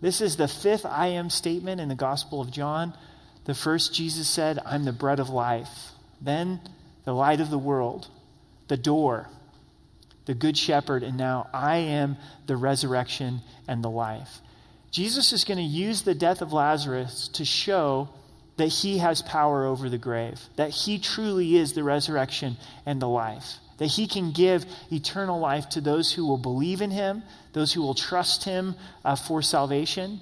This 0.00 0.22
is 0.22 0.36
the 0.36 0.48
fifth 0.48 0.86
I 0.86 1.08
am 1.08 1.28
statement 1.28 1.80
in 1.80 1.90
the 1.90 1.94
Gospel 1.94 2.40
of 2.40 2.50
John. 2.50 2.94
The 3.44 3.54
first, 3.54 3.94
Jesus 3.94 4.26
said, 4.26 4.58
I'm 4.64 4.84
the 4.84 4.92
bread 4.92 5.20
of 5.20 5.28
life. 5.28 5.90
Then, 6.20 6.60
the 7.04 7.14
light 7.14 7.40
of 7.40 7.50
the 7.50 7.58
world, 7.58 8.08
the 8.68 8.76
door, 8.78 9.28
the 10.24 10.34
good 10.34 10.56
shepherd, 10.56 11.02
and 11.02 11.16
now 11.16 11.48
I 11.52 11.76
am 11.76 12.16
the 12.46 12.56
resurrection 12.56 13.42
and 13.68 13.84
the 13.84 13.90
life. 13.90 14.40
Jesus 14.90 15.32
is 15.32 15.44
going 15.44 15.58
to 15.58 15.62
use 15.62 16.02
the 16.02 16.14
death 16.14 16.40
of 16.40 16.52
Lazarus 16.52 17.28
to 17.34 17.44
show 17.44 18.08
that 18.56 18.68
he 18.68 18.98
has 18.98 19.22
power 19.22 19.64
over 19.64 19.88
the 19.88 19.98
grave, 19.98 20.40
that 20.56 20.70
he 20.70 20.98
truly 20.98 21.56
is 21.56 21.72
the 21.72 21.84
resurrection 21.84 22.56
and 22.84 23.00
the 23.00 23.08
life, 23.08 23.56
that 23.78 23.86
he 23.86 24.06
can 24.06 24.32
give 24.32 24.64
eternal 24.90 25.38
life 25.38 25.68
to 25.70 25.80
those 25.80 26.12
who 26.12 26.26
will 26.26 26.38
believe 26.38 26.80
in 26.80 26.90
him, 26.90 27.22
those 27.52 27.72
who 27.72 27.82
will 27.82 27.94
trust 27.94 28.44
him 28.44 28.74
uh, 29.04 29.14
for 29.14 29.42
salvation, 29.42 30.20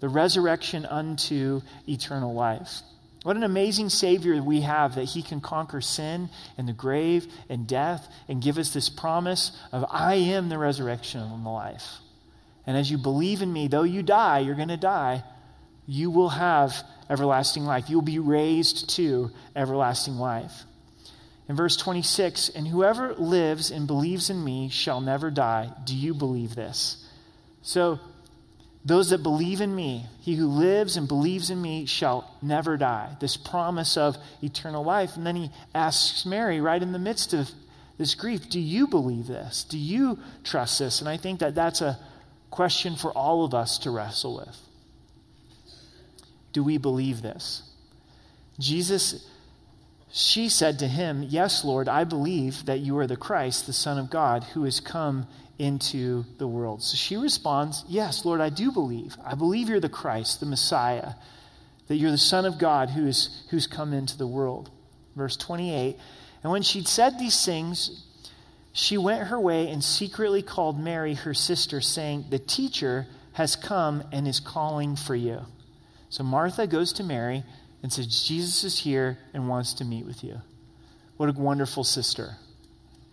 the 0.00 0.08
resurrection 0.08 0.86
unto 0.86 1.60
eternal 1.88 2.34
life. 2.34 2.82
What 3.24 3.38
an 3.38 3.42
amazing 3.42 3.88
Savior 3.88 4.42
we 4.42 4.60
have 4.60 4.96
that 4.96 5.04
He 5.04 5.22
can 5.22 5.40
conquer 5.40 5.80
sin 5.80 6.28
and 6.58 6.68
the 6.68 6.74
grave 6.74 7.26
and 7.48 7.66
death 7.66 8.06
and 8.28 8.42
give 8.42 8.58
us 8.58 8.74
this 8.74 8.90
promise 8.90 9.58
of, 9.72 9.86
I 9.90 10.16
am 10.16 10.50
the 10.50 10.58
resurrection 10.58 11.22
and 11.22 11.44
the 11.44 11.50
life. 11.50 12.00
And 12.66 12.76
as 12.76 12.90
you 12.90 12.98
believe 12.98 13.40
in 13.40 13.50
me, 13.50 13.66
though 13.66 13.82
you 13.82 14.02
die, 14.02 14.40
you're 14.40 14.54
going 14.54 14.68
to 14.68 14.76
die, 14.76 15.24
you 15.86 16.10
will 16.10 16.30
have 16.30 16.74
everlasting 17.10 17.64
life. 17.64 17.88
You'll 17.88 18.02
be 18.02 18.18
raised 18.18 18.90
to 18.96 19.30
everlasting 19.54 20.16
life. 20.16 20.64
In 21.48 21.56
verse 21.56 21.76
26, 21.76 22.50
and 22.50 22.66
whoever 22.66 23.14
lives 23.14 23.70
and 23.70 23.86
believes 23.86 24.30
in 24.30 24.42
me 24.42 24.70
shall 24.70 25.00
never 25.00 25.30
die. 25.30 25.70
Do 25.84 25.94
you 25.94 26.14
believe 26.14 26.54
this? 26.54 27.06
So, 27.62 28.00
those 28.86 29.10
that 29.10 29.22
believe 29.22 29.60
in 29.60 29.74
me, 29.74 30.06
he 30.20 30.34
who 30.36 30.46
lives 30.46 30.96
and 30.96 31.08
believes 31.08 31.50
in 31.50 31.60
me 31.60 31.86
shall 31.86 32.30
never 32.42 32.76
die. 32.76 33.16
This 33.20 33.36
promise 33.36 33.96
of 33.96 34.16
eternal 34.42 34.84
life. 34.84 35.16
And 35.16 35.26
then 35.26 35.36
he 35.36 35.50
asks 35.74 36.26
Mary, 36.26 36.60
right 36.60 36.82
in 36.82 36.92
the 36.92 36.98
midst 36.98 37.32
of 37.32 37.50
this 37.96 38.14
grief, 38.14 38.48
Do 38.50 38.60
you 38.60 38.86
believe 38.86 39.26
this? 39.26 39.64
Do 39.64 39.78
you 39.78 40.18
trust 40.44 40.78
this? 40.78 41.00
And 41.00 41.08
I 41.08 41.16
think 41.16 41.40
that 41.40 41.54
that's 41.54 41.80
a 41.80 41.98
question 42.50 42.96
for 42.96 43.10
all 43.12 43.44
of 43.44 43.54
us 43.54 43.78
to 43.78 43.90
wrestle 43.90 44.36
with. 44.36 44.60
Do 46.54 46.64
we 46.64 46.78
believe 46.78 47.20
this? 47.20 47.62
Jesus, 48.58 49.28
she 50.10 50.48
said 50.48 50.78
to 50.78 50.88
him, 50.88 51.26
Yes, 51.28 51.64
Lord, 51.64 51.88
I 51.88 52.04
believe 52.04 52.64
that 52.64 52.78
you 52.78 52.96
are 52.98 53.06
the 53.06 53.16
Christ, 53.16 53.66
the 53.66 53.72
Son 53.72 53.98
of 53.98 54.08
God, 54.08 54.44
who 54.44 54.64
has 54.64 54.80
come 54.80 55.26
into 55.58 56.24
the 56.38 56.46
world. 56.46 56.82
So 56.82 56.96
she 56.96 57.16
responds, 57.16 57.84
Yes, 57.88 58.24
Lord, 58.24 58.40
I 58.40 58.48
do 58.48 58.70
believe. 58.70 59.16
I 59.24 59.34
believe 59.34 59.68
you're 59.68 59.80
the 59.80 59.88
Christ, 59.88 60.38
the 60.38 60.46
Messiah, 60.46 61.14
that 61.88 61.96
you're 61.96 62.12
the 62.12 62.18
Son 62.18 62.46
of 62.46 62.58
God 62.58 62.90
who 62.90 63.06
is, 63.06 63.42
who's 63.50 63.66
come 63.66 63.92
into 63.92 64.16
the 64.16 64.26
world. 64.26 64.70
Verse 65.16 65.36
28 65.36 65.98
And 66.44 66.52
when 66.52 66.62
she'd 66.62 66.86
said 66.86 67.18
these 67.18 67.44
things, 67.44 68.04
she 68.72 68.96
went 68.96 69.28
her 69.28 69.40
way 69.40 69.68
and 69.68 69.82
secretly 69.82 70.42
called 70.42 70.78
Mary, 70.78 71.14
her 71.14 71.34
sister, 71.34 71.80
saying, 71.80 72.26
The 72.30 72.38
teacher 72.38 73.08
has 73.32 73.56
come 73.56 74.04
and 74.12 74.28
is 74.28 74.38
calling 74.38 74.94
for 74.94 75.16
you. 75.16 75.40
So 76.14 76.22
Martha 76.22 76.68
goes 76.68 76.92
to 76.92 77.02
Mary 77.02 77.42
and 77.82 77.92
says, 77.92 78.06
Jesus 78.24 78.62
is 78.62 78.78
here 78.78 79.18
and 79.32 79.48
wants 79.48 79.74
to 79.74 79.84
meet 79.84 80.06
with 80.06 80.22
you. 80.22 80.42
What 81.16 81.28
a 81.28 81.32
wonderful 81.32 81.82
sister, 81.82 82.36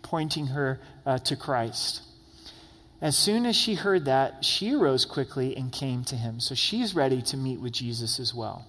pointing 0.02 0.46
her 0.46 0.78
uh, 1.04 1.18
to 1.18 1.34
Christ. 1.34 2.02
As 3.00 3.18
soon 3.18 3.44
as 3.44 3.56
she 3.56 3.74
heard 3.74 4.04
that, 4.04 4.44
she 4.44 4.72
arose 4.72 5.04
quickly 5.04 5.56
and 5.56 5.72
came 5.72 6.04
to 6.04 6.14
him. 6.14 6.38
So 6.38 6.54
she's 6.54 6.94
ready 6.94 7.20
to 7.22 7.36
meet 7.36 7.60
with 7.60 7.72
Jesus 7.72 8.20
as 8.20 8.32
well. 8.32 8.66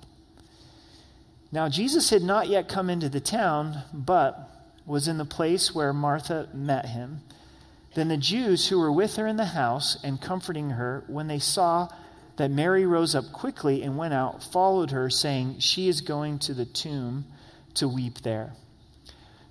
Now, 1.51 1.69
Jesus 1.69 2.09
had 2.09 2.23
not 2.23 2.47
yet 2.47 2.67
come 2.67 2.89
into 2.89 3.09
the 3.09 3.19
town, 3.19 3.83
but 3.93 4.49
was 4.87 5.07
in 5.07 5.19
the 5.19 5.25
place 5.25 5.75
where 5.75 5.93
Martha 5.93 6.49
met 6.55 6.87
him. 6.87 7.21
Then 7.93 8.07
the 8.07 8.17
Jews 8.17 8.69
who 8.69 8.79
were 8.79 8.91
with 8.91 9.15
her 9.17 9.27
in 9.27 9.37
the 9.37 9.45
house 9.45 10.03
and 10.03 10.19
comforting 10.19 10.71
her, 10.71 11.03
when 11.05 11.27
they 11.27 11.37
saw 11.37 11.89
that 12.37 12.51
Mary 12.51 12.85
rose 12.85 13.15
up 13.15 13.31
quickly 13.31 13.83
and 13.83 13.97
went 13.97 14.13
out, 14.13 14.43
followed 14.43 14.91
her, 14.91 15.09
saying, 15.09 15.59
She 15.59 15.87
is 15.87 16.01
going 16.01 16.39
to 16.39 16.53
the 16.53 16.65
tomb 16.65 17.25
to 17.75 17.87
weep 17.87 18.21
there. 18.21 18.53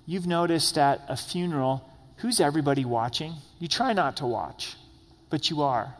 You've 0.05 0.27
noticed 0.27 0.77
at 0.77 1.01
a 1.07 1.15
funeral, 1.15 1.89
who's 2.17 2.39
everybody 2.39 2.83
watching? 2.83 3.35
You 3.59 3.67
try 3.67 3.93
not 3.93 4.17
to 4.17 4.25
watch, 4.25 4.75
but 5.29 5.49
you 5.49 5.61
are. 5.61 5.95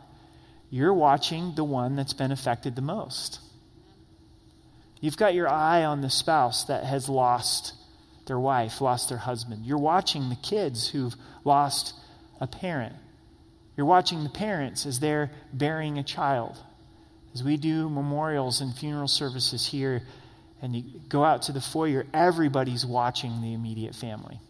You're 0.70 0.92
watching 0.92 1.54
the 1.54 1.64
one 1.64 1.96
that's 1.96 2.12
been 2.12 2.32
affected 2.32 2.76
the 2.76 2.82
most. 2.82 3.40
You've 5.00 5.16
got 5.16 5.34
your 5.34 5.48
eye 5.48 5.84
on 5.84 6.00
the 6.00 6.10
spouse 6.10 6.64
that 6.64 6.84
has 6.84 7.08
lost 7.08 7.74
their 8.26 8.38
wife, 8.38 8.80
lost 8.80 9.08
their 9.08 9.18
husband. 9.18 9.64
You're 9.66 9.78
watching 9.78 10.28
the 10.28 10.36
kids 10.36 10.88
who've 10.88 11.14
lost 11.44 11.94
a 12.40 12.46
parent. 12.46 12.94
You're 13.76 13.86
watching 13.86 14.24
the 14.24 14.30
parents 14.30 14.86
as 14.86 15.00
they're 15.00 15.30
burying 15.52 15.98
a 15.98 16.02
child. 16.02 16.58
As 17.34 17.42
we 17.42 17.56
do 17.56 17.88
memorials 17.88 18.60
and 18.60 18.74
funeral 18.74 19.08
services 19.08 19.66
here, 19.66 20.02
and 20.62 20.74
you 20.74 20.84
go 21.08 21.24
out 21.24 21.42
to 21.42 21.52
the 21.52 21.60
foyer, 21.60 22.06
everybody's 22.14 22.86
watching 22.86 23.42
the 23.42 23.52
immediate 23.52 23.94
family. 23.94 24.40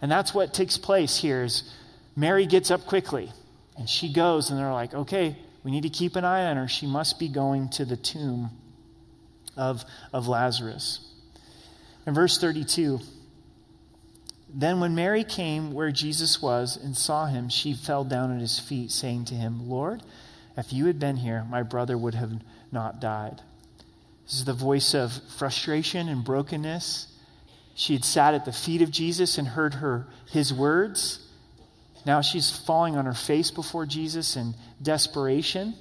And 0.00 0.10
that's 0.10 0.32
what 0.32 0.54
takes 0.54 0.78
place 0.78 1.18
here 1.18 1.42
is 1.42 1.70
Mary 2.16 2.46
gets 2.46 2.70
up 2.70 2.86
quickly 2.86 3.32
and 3.76 3.88
she 3.88 4.12
goes 4.12 4.50
and 4.50 4.58
they're 4.58 4.72
like, 4.72 4.94
okay, 4.94 5.36
we 5.64 5.70
need 5.70 5.82
to 5.82 5.88
keep 5.88 6.14
an 6.16 6.24
eye 6.24 6.44
on 6.44 6.56
her. 6.56 6.68
She 6.68 6.86
must 6.86 7.18
be 7.18 7.28
going 7.28 7.68
to 7.70 7.84
the 7.84 7.96
tomb 7.96 8.50
of, 9.56 9.84
of 10.12 10.28
Lazarus. 10.28 11.10
In 12.06 12.14
verse 12.14 12.38
32, 12.38 13.00
then 14.52 14.78
when 14.78 14.94
Mary 14.94 15.24
came 15.24 15.72
where 15.72 15.90
Jesus 15.90 16.40
was 16.40 16.76
and 16.76 16.96
saw 16.96 17.26
him, 17.26 17.48
she 17.48 17.74
fell 17.74 18.04
down 18.04 18.32
at 18.32 18.40
his 18.40 18.58
feet, 18.58 18.92
saying 18.92 19.24
to 19.26 19.34
him, 19.34 19.68
Lord, 19.68 20.02
if 20.56 20.72
you 20.72 20.86
had 20.86 20.98
been 20.98 21.16
here, 21.16 21.44
my 21.48 21.62
brother 21.62 21.98
would 21.98 22.14
have 22.14 22.32
not 22.70 23.00
died. 23.00 23.40
This 24.24 24.34
is 24.34 24.44
the 24.44 24.52
voice 24.52 24.94
of 24.94 25.12
frustration 25.36 26.08
and 26.08 26.24
brokenness. 26.24 27.08
She 27.74 27.92
had 27.92 28.04
sat 28.04 28.34
at 28.34 28.44
the 28.44 28.52
feet 28.52 28.82
of 28.82 28.90
Jesus 28.90 29.36
and 29.36 29.48
heard 29.48 29.74
her 29.74 30.06
his 30.30 30.52
words. 30.52 31.26
Now 32.06 32.20
she's 32.20 32.50
falling 32.50 32.96
on 32.96 33.06
her 33.06 33.14
face 33.14 33.50
before 33.50 33.86
Jesus 33.86 34.36
in 34.36 34.54
desperation. 34.80 35.74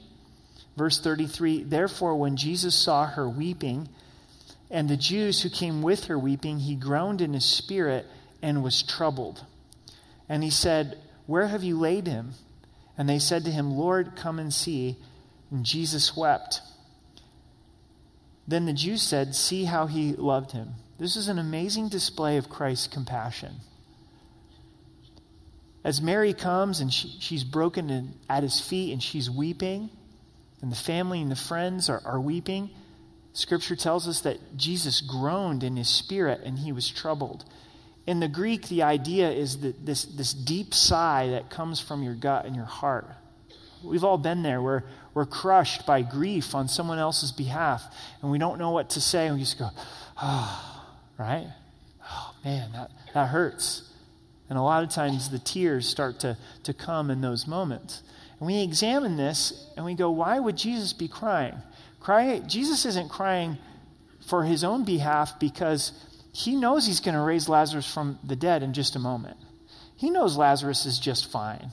Verse 0.76 1.00
33 1.00 1.64
Therefore, 1.64 2.16
when 2.16 2.36
Jesus 2.36 2.76
saw 2.76 3.06
her 3.06 3.30
weeping, 3.30 3.90
and 4.72 4.90
the 4.90 4.98
Jews 4.98 5.44
who 5.44 5.50
came 5.50 5.84
with 5.84 6.06
her 6.06 6.18
weeping, 6.18 6.60
he 6.60 6.76
groaned 6.76 7.22
in 7.22 7.34
his 7.34 7.46
spirit 7.46 8.08
and 8.42 8.64
was 8.64 8.82
troubled. 8.82 9.46
And 10.28 10.44
he 10.44 10.50
said, 10.50 10.98
Where 11.28 11.48
have 11.48 11.64
you 11.64 11.78
laid 11.78 12.08
him? 12.08 12.34
And 12.98 13.10
they 13.10 13.20
said 13.20 13.46
to 13.46 13.52
him, 13.52 13.72
Lord, 13.72 14.16
come 14.16 14.40
and 14.40 14.54
see. 14.54 14.98
And 15.52 15.66
Jesus 15.66 16.16
wept. 16.16 16.62
Then 18.48 18.66
the 18.66 18.74
Jews 18.74 19.02
said, 19.02 19.36
See 19.36 19.66
how 19.66 19.88
he 19.88 20.14
loved 20.14 20.52
him. 20.52 20.74
This 21.00 21.16
is 21.16 21.28
an 21.28 21.40
amazing 21.40 21.90
display 21.90 22.38
of 22.38 22.50
Christ's 22.50 22.88
compassion. 22.88 23.56
As 25.84 26.02
Mary 26.02 26.34
comes 26.34 26.80
and 26.80 26.94
she, 26.94 27.16
she's 27.20 27.44
broken 27.44 27.90
in, 27.90 28.14
at 28.30 28.44
his 28.44 28.62
feet 28.62 28.94
and 28.94 29.04
she's 29.04 29.30
weeping, 29.30 29.90
and 30.62 30.72
the 30.72 30.78
family 30.78 31.22
and 31.22 31.30
the 31.30 31.36
friends 31.36 31.90
are, 31.90 32.02
are 32.06 32.22
weeping, 32.22 32.70
Scripture 33.34 33.76
tells 33.76 34.08
us 34.08 34.22
that 34.22 34.56
Jesus 34.56 35.02
groaned 35.02 35.64
in 35.64 35.76
his 35.76 35.90
spirit 35.90 36.42
and 36.46 36.60
he 36.60 36.72
was 36.72 36.90
troubled. 36.90 37.44
In 38.06 38.20
the 38.20 38.28
Greek, 38.28 38.68
the 38.68 38.84
idea 38.84 39.32
is 39.32 39.60
that 39.60 39.86
this, 39.86 40.04
this 40.04 40.34
deep 40.34 40.74
sigh 40.74 41.30
that 41.30 41.50
comes 41.50 41.80
from 41.80 42.04
your 42.04 42.16
gut 42.16 42.46
and 42.46 42.56
your 42.56 42.66
heart. 42.66 43.08
We've 43.84 44.04
all 44.04 44.18
been 44.18 44.44
there 44.44 44.62
where 44.62 44.84
we're 45.14 45.26
crushed 45.26 45.86
by 45.86 46.02
grief 46.02 46.56
on 46.56 46.68
someone 46.68 47.00
else's 47.00 47.32
behalf 47.32 47.84
and 48.22 48.32
we 48.32 48.38
don't 48.38 48.58
know 48.58 48.72
what 48.72 48.92
to 48.92 49.02
say. 49.02 49.28
And 49.28 49.36
we 49.36 49.42
just 49.42 49.60
go, 49.60 49.70
oh, 50.22 50.86
right? 51.18 51.48
Oh, 52.04 52.34
man, 52.44 52.72
that, 52.74 52.92
that 53.14 53.30
hurts. 53.30 53.90
And 54.50 54.58
a 54.58 54.62
lot 54.62 54.84
of 54.84 54.90
times 54.90 55.30
the 55.30 55.40
tears 55.40 55.88
start 55.88 56.20
to, 56.22 56.38
to 56.64 56.74
come 56.74 57.10
in 57.10 57.22
those 57.22 57.48
moments. 57.48 58.04
And 58.40 58.48
we 58.48 58.62
examine 58.62 59.16
this 59.16 59.68
and 59.78 59.86
we 59.86 59.94
go, 59.94 60.12
why 60.12 60.40
would 60.40 60.58
Jesus 60.58 60.92
be 60.92 61.08
crying? 61.08 61.56
Cry, 62.00 62.40
Jesus 62.40 62.86
isn't 62.86 63.10
crying 63.10 63.58
for 64.28 64.44
his 64.44 64.64
own 64.64 64.84
behalf 64.84 65.40
because 65.40 65.94
he 66.34 66.56
knows 66.56 66.86
he's 66.86 67.00
going 67.00 67.14
to 67.14 67.22
raise 67.22 67.48
Lazarus 67.48 67.92
from 67.92 68.18
the 68.24 68.36
dead 68.36 68.64
in 68.64 68.74
just 68.74 68.96
a 68.96 69.00
moment. 69.00 69.38
He 69.96 70.10
knows 70.10 70.36
Lazarus 70.36 70.86
is 70.86 71.00
just 71.00 71.32
fine. 71.32 71.70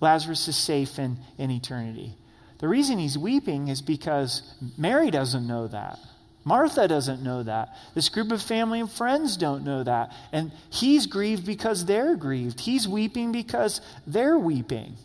Lazarus 0.00 0.48
is 0.48 0.56
safe 0.56 0.98
in, 0.98 1.18
in 1.38 1.50
eternity. 1.50 2.14
The 2.58 2.68
reason 2.68 2.98
he's 2.98 3.18
weeping 3.18 3.68
is 3.68 3.82
because 3.82 4.54
Mary 4.78 5.10
doesn't 5.10 5.46
know 5.46 5.68
that. 5.68 5.98
Martha 6.42 6.88
doesn't 6.88 7.22
know 7.22 7.42
that. 7.42 7.76
This 7.94 8.08
group 8.08 8.32
of 8.32 8.40
family 8.40 8.80
and 8.80 8.90
friends 8.90 9.36
don't 9.36 9.64
know 9.64 9.82
that. 9.82 10.12
And 10.32 10.52
he's 10.70 11.06
grieved 11.06 11.44
because 11.44 11.84
they're 11.84 12.16
grieved. 12.16 12.60
He's 12.60 12.88
weeping 12.88 13.30
because 13.30 13.82
they're 14.06 14.38
weeping. 14.38 14.96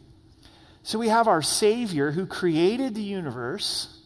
So 0.83 0.97
we 0.97 1.09
have 1.09 1.27
our 1.27 1.41
Savior 1.41 2.11
who 2.11 2.25
created 2.25 2.95
the 2.95 3.01
universe, 3.01 3.99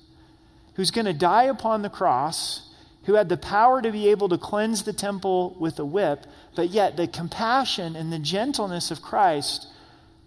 who's 0.73 0.91
going 0.91 1.05
to 1.05 1.13
die 1.13 1.43
upon 1.43 1.83
the 1.83 1.89
cross, 1.89 2.64
who 3.05 3.15
had 3.15 3.29
the 3.29 3.37
power 3.37 3.81
to 3.81 3.91
be 3.91 4.09
able 4.09 4.29
to 4.29 4.37
cleanse 4.37 4.83
the 4.83 4.93
temple 4.93 5.55
with 5.59 5.79
a 5.79 5.85
whip, 5.85 6.25
but 6.55 6.69
yet 6.69 6.97
the 6.97 7.07
compassion 7.07 7.95
and 7.95 8.11
the 8.11 8.19
gentleness 8.19 8.91
of 8.91 9.01
Christ, 9.01 9.67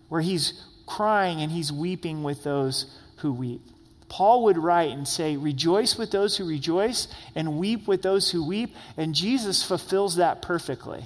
where 0.09 0.21
he's 0.21 0.65
crying 0.87 1.41
and 1.41 1.53
he's 1.53 1.73
weeping 1.73 2.23
with 2.23 2.45
those 2.45 2.87
who 3.19 3.33
weep. 3.33 3.63
Paul 4.09 4.45
would 4.45 4.57
write 4.57 4.91
and 4.91 5.07
say, 5.07 5.37
Rejoice 5.37 5.99
with 5.99 6.11
those 6.11 6.37
who 6.37 6.49
rejoice 6.49 7.09
and 7.35 7.59
weep 7.59 7.87
with 7.87 8.01
those 8.03 8.31
who 8.31 8.47
weep. 8.47 8.75
And 8.97 9.15
Jesus 9.15 9.63
fulfills 9.63 10.17
that 10.17 10.41
perfectly. 10.41 11.05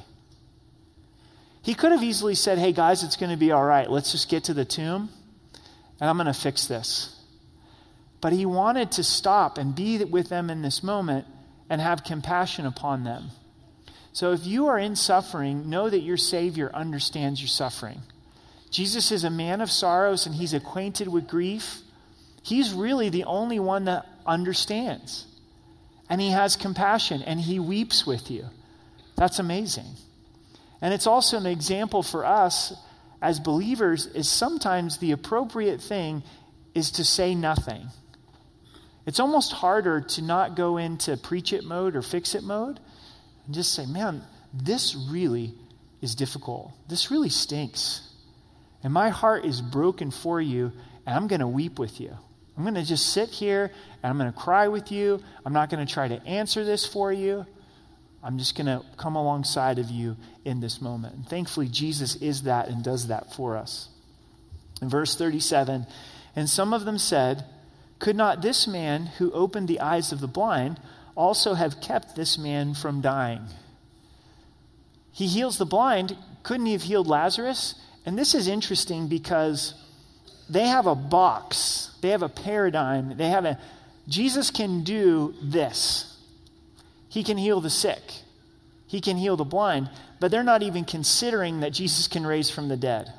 He 1.62 1.74
could 1.74 1.90
have 1.90 2.02
easily 2.02 2.36
said, 2.36 2.58
Hey, 2.58 2.72
guys, 2.72 3.02
it's 3.02 3.16
going 3.16 3.32
to 3.32 3.36
be 3.36 3.50
all 3.50 3.64
right. 3.64 3.90
Let's 3.90 4.12
just 4.12 4.28
get 4.28 4.44
to 4.44 4.54
the 4.54 4.64
tomb 4.64 5.08
and 6.00 6.08
I'm 6.08 6.16
going 6.16 6.26
to 6.26 6.32
fix 6.32 6.66
this. 6.66 7.18
But 8.20 8.32
he 8.32 8.46
wanted 8.46 8.92
to 8.92 9.04
stop 9.04 9.58
and 9.58 9.74
be 9.74 10.04
with 10.04 10.28
them 10.28 10.48
in 10.48 10.62
this 10.62 10.82
moment 10.82 11.26
and 11.68 11.80
have 11.80 12.04
compassion 12.04 12.66
upon 12.66 13.04
them. 13.04 13.30
So 14.12 14.32
if 14.32 14.46
you 14.46 14.66
are 14.66 14.78
in 14.78 14.94
suffering, 14.94 15.70
know 15.70 15.88
that 15.88 16.00
your 16.00 16.16
Savior 16.16 16.70
understands 16.74 17.40
your 17.40 17.48
suffering. 17.48 18.00
Jesus 18.70 19.10
is 19.10 19.24
a 19.24 19.30
man 19.30 19.60
of 19.60 19.70
sorrows 19.70 20.26
and 20.26 20.34
he's 20.34 20.54
acquainted 20.54 21.08
with 21.08 21.28
grief. 21.28 21.80
He's 22.42 22.72
really 22.72 23.08
the 23.08 23.24
only 23.24 23.58
one 23.58 23.84
that 23.86 24.06
understands. 24.26 25.26
And 26.10 26.20
he 26.20 26.30
has 26.30 26.56
compassion 26.56 27.22
and 27.22 27.40
he 27.40 27.58
weeps 27.58 28.06
with 28.06 28.30
you. 28.30 28.46
That's 29.16 29.38
amazing. 29.38 29.86
And 30.80 30.92
it's 30.92 31.06
also 31.06 31.36
an 31.36 31.46
example 31.46 32.02
for 32.02 32.26
us 32.26 32.74
as 33.22 33.38
believers 33.38 34.06
is 34.06 34.28
sometimes 34.28 34.98
the 34.98 35.12
appropriate 35.12 35.80
thing 35.80 36.22
is 36.74 36.90
to 36.92 37.04
say 37.04 37.34
nothing. 37.34 37.88
It's 39.06 39.20
almost 39.20 39.52
harder 39.52 40.00
to 40.00 40.22
not 40.22 40.54
go 40.54 40.76
into 40.76 41.16
preach 41.16 41.52
it 41.52 41.64
mode 41.64 41.96
or 41.96 42.02
fix 42.02 42.34
it 42.34 42.44
mode 42.44 42.78
and 43.46 43.54
just 43.54 43.74
say, 43.74 43.86
man, 43.86 44.22
this 44.54 44.94
really 45.10 45.54
is 46.00 46.14
difficult. 46.14 46.72
This 46.88 47.10
really 47.10 47.28
stinks. 47.28 48.08
And 48.82 48.92
my 48.92 49.08
heart 49.10 49.44
is 49.44 49.60
broken 49.60 50.10
for 50.10 50.40
you, 50.40 50.72
and 51.06 51.16
I'm 51.16 51.26
going 51.28 51.40
to 51.40 51.46
weep 51.48 51.78
with 51.78 52.00
you. 52.00 52.16
I'm 52.56 52.64
going 52.64 52.74
to 52.74 52.84
just 52.84 53.12
sit 53.12 53.30
here 53.30 53.70
and 54.02 54.10
I'm 54.10 54.18
going 54.18 54.30
to 54.30 54.38
cry 54.38 54.68
with 54.68 54.92
you. 54.92 55.22
I'm 55.44 55.52
not 55.52 55.70
going 55.70 55.84
to 55.84 55.90
try 55.90 56.08
to 56.08 56.22
answer 56.26 56.64
this 56.64 56.84
for 56.84 57.12
you. 57.12 57.46
I'm 58.22 58.38
just 58.38 58.56
going 58.56 58.66
to 58.66 58.84
come 58.96 59.16
alongside 59.16 59.78
of 59.78 59.90
you 59.90 60.16
in 60.44 60.60
this 60.60 60.80
moment. 60.80 61.14
And 61.14 61.26
thankfully, 61.26 61.68
Jesus 61.68 62.16
is 62.16 62.42
that 62.42 62.68
and 62.68 62.84
does 62.84 63.08
that 63.08 63.34
for 63.34 63.56
us. 63.56 63.88
In 64.80 64.88
verse 64.88 65.16
37, 65.16 65.86
and 66.36 66.48
some 66.48 66.72
of 66.72 66.84
them 66.84 66.98
said, 66.98 67.44
Could 68.02 68.16
not 68.16 68.42
this 68.42 68.66
man 68.66 69.06
who 69.18 69.30
opened 69.30 69.68
the 69.68 69.78
eyes 69.78 70.10
of 70.10 70.18
the 70.18 70.26
blind 70.26 70.80
also 71.14 71.54
have 71.54 71.80
kept 71.80 72.16
this 72.16 72.36
man 72.36 72.74
from 72.74 73.00
dying? 73.00 73.42
He 75.12 75.28
heals 75.28 75.56
the 75.56 75.64
blind. 75.64 76.16
Couldn't 76.42 76.66
he 76.66 76.72
have 76.72 76.82
healed 76.82 77.06
Lazarus? 77.06 77.76
And 78.04 78.18
this 78.18 78.34
is 78.34 78.48
interesting 78.48 79.06
because 79.06 79.74
they 80.50 80.66
have 80.66 80.88
a 80.88 80.96
box, 80.96 81.96
they 82.00 82.08
have 82.08 82.22
a 82.22 82.28
paradigm, 82.28 83.16
they 83.16 83.28
have 83.28 83.44
a 83.44 83.60
Jesus 84.08 84.50
can 84.50 84.82
do 84.82 85.36
this. 85.40 86.18
He 87.08 87.22
can 87.22 87.38
heal 87.38 87.60
the 87.60 87.70
sick. 87.70 88.02
He 88.88 89.00
can 89.00 89.16
heal 89.16 89.36
the 89.36 89.44
blind, 89.44 89.90
but 90.18 90.32
they're 90.32 90.42
not 90.42 90.64
even 90.64 90.84
considering 90.84 91.60
that 91.60 91.70
Jesus 91.70 92.08
can 92.08 92.26
raise 92.26 92.50
from 92.50 92.66
the 92.66 92.76
dead. 92.76 93.12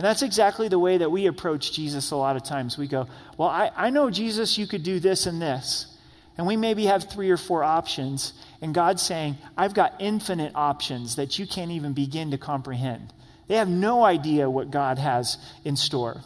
And 0.00 0.06
that's 0.06 0.22
exactly 0.22 0.68
the 0.68 0.78
way 0.78 0.96
that 0.96 1.10
we 1.10 1.26
approach 1.26 1.72
Jesus 1.72 2.10
a 2.10 2.16
lot 2.16 2.34
of 2.34 2.42
times. 2.42 2.78
We 2.78 2.88
go, 2.88 3.06
Well, 3.36 3.50
I, 3.50 3.70
I 3.76 3.90
know, 3.90 4.08
Jesus, 4.08 4.56
you 4.56 4.66
could 4.66 4.82
do 4.82 4.98
this 4.98 5.26
and 5.26 5.42
this. 5.42 5.94
And 6.38 6.46
we 6.46 6.56
maybe 6.56 6.86
have 6.86 7.10
three 7.10 7.28
or 7.28 7.36
four 7.36 7.62
options. 7.62 8.32
And 8.62 8.74
God's 8.74 9.02
saying, 9.02 9.36
I've 9.58 9.74
got 9.74 9.96
infinite 9.98 10.52
options 10.54 11.16
that 11.16 11.38
you 11.38 11.46
can't 11.46 11.70
even 11.70 11.92
begin 11.92 12.30
to 12.30 12.38
comprehend. 12.38 13.12
They 13.46 13.56
have 13.56 13.68
no 13.68 14.02
idea 14.02 14.48
what 14.48 14.70
God 14.70 14.96
has 14.96 15.36
in 15.66 15.76
store. 15.76 16.22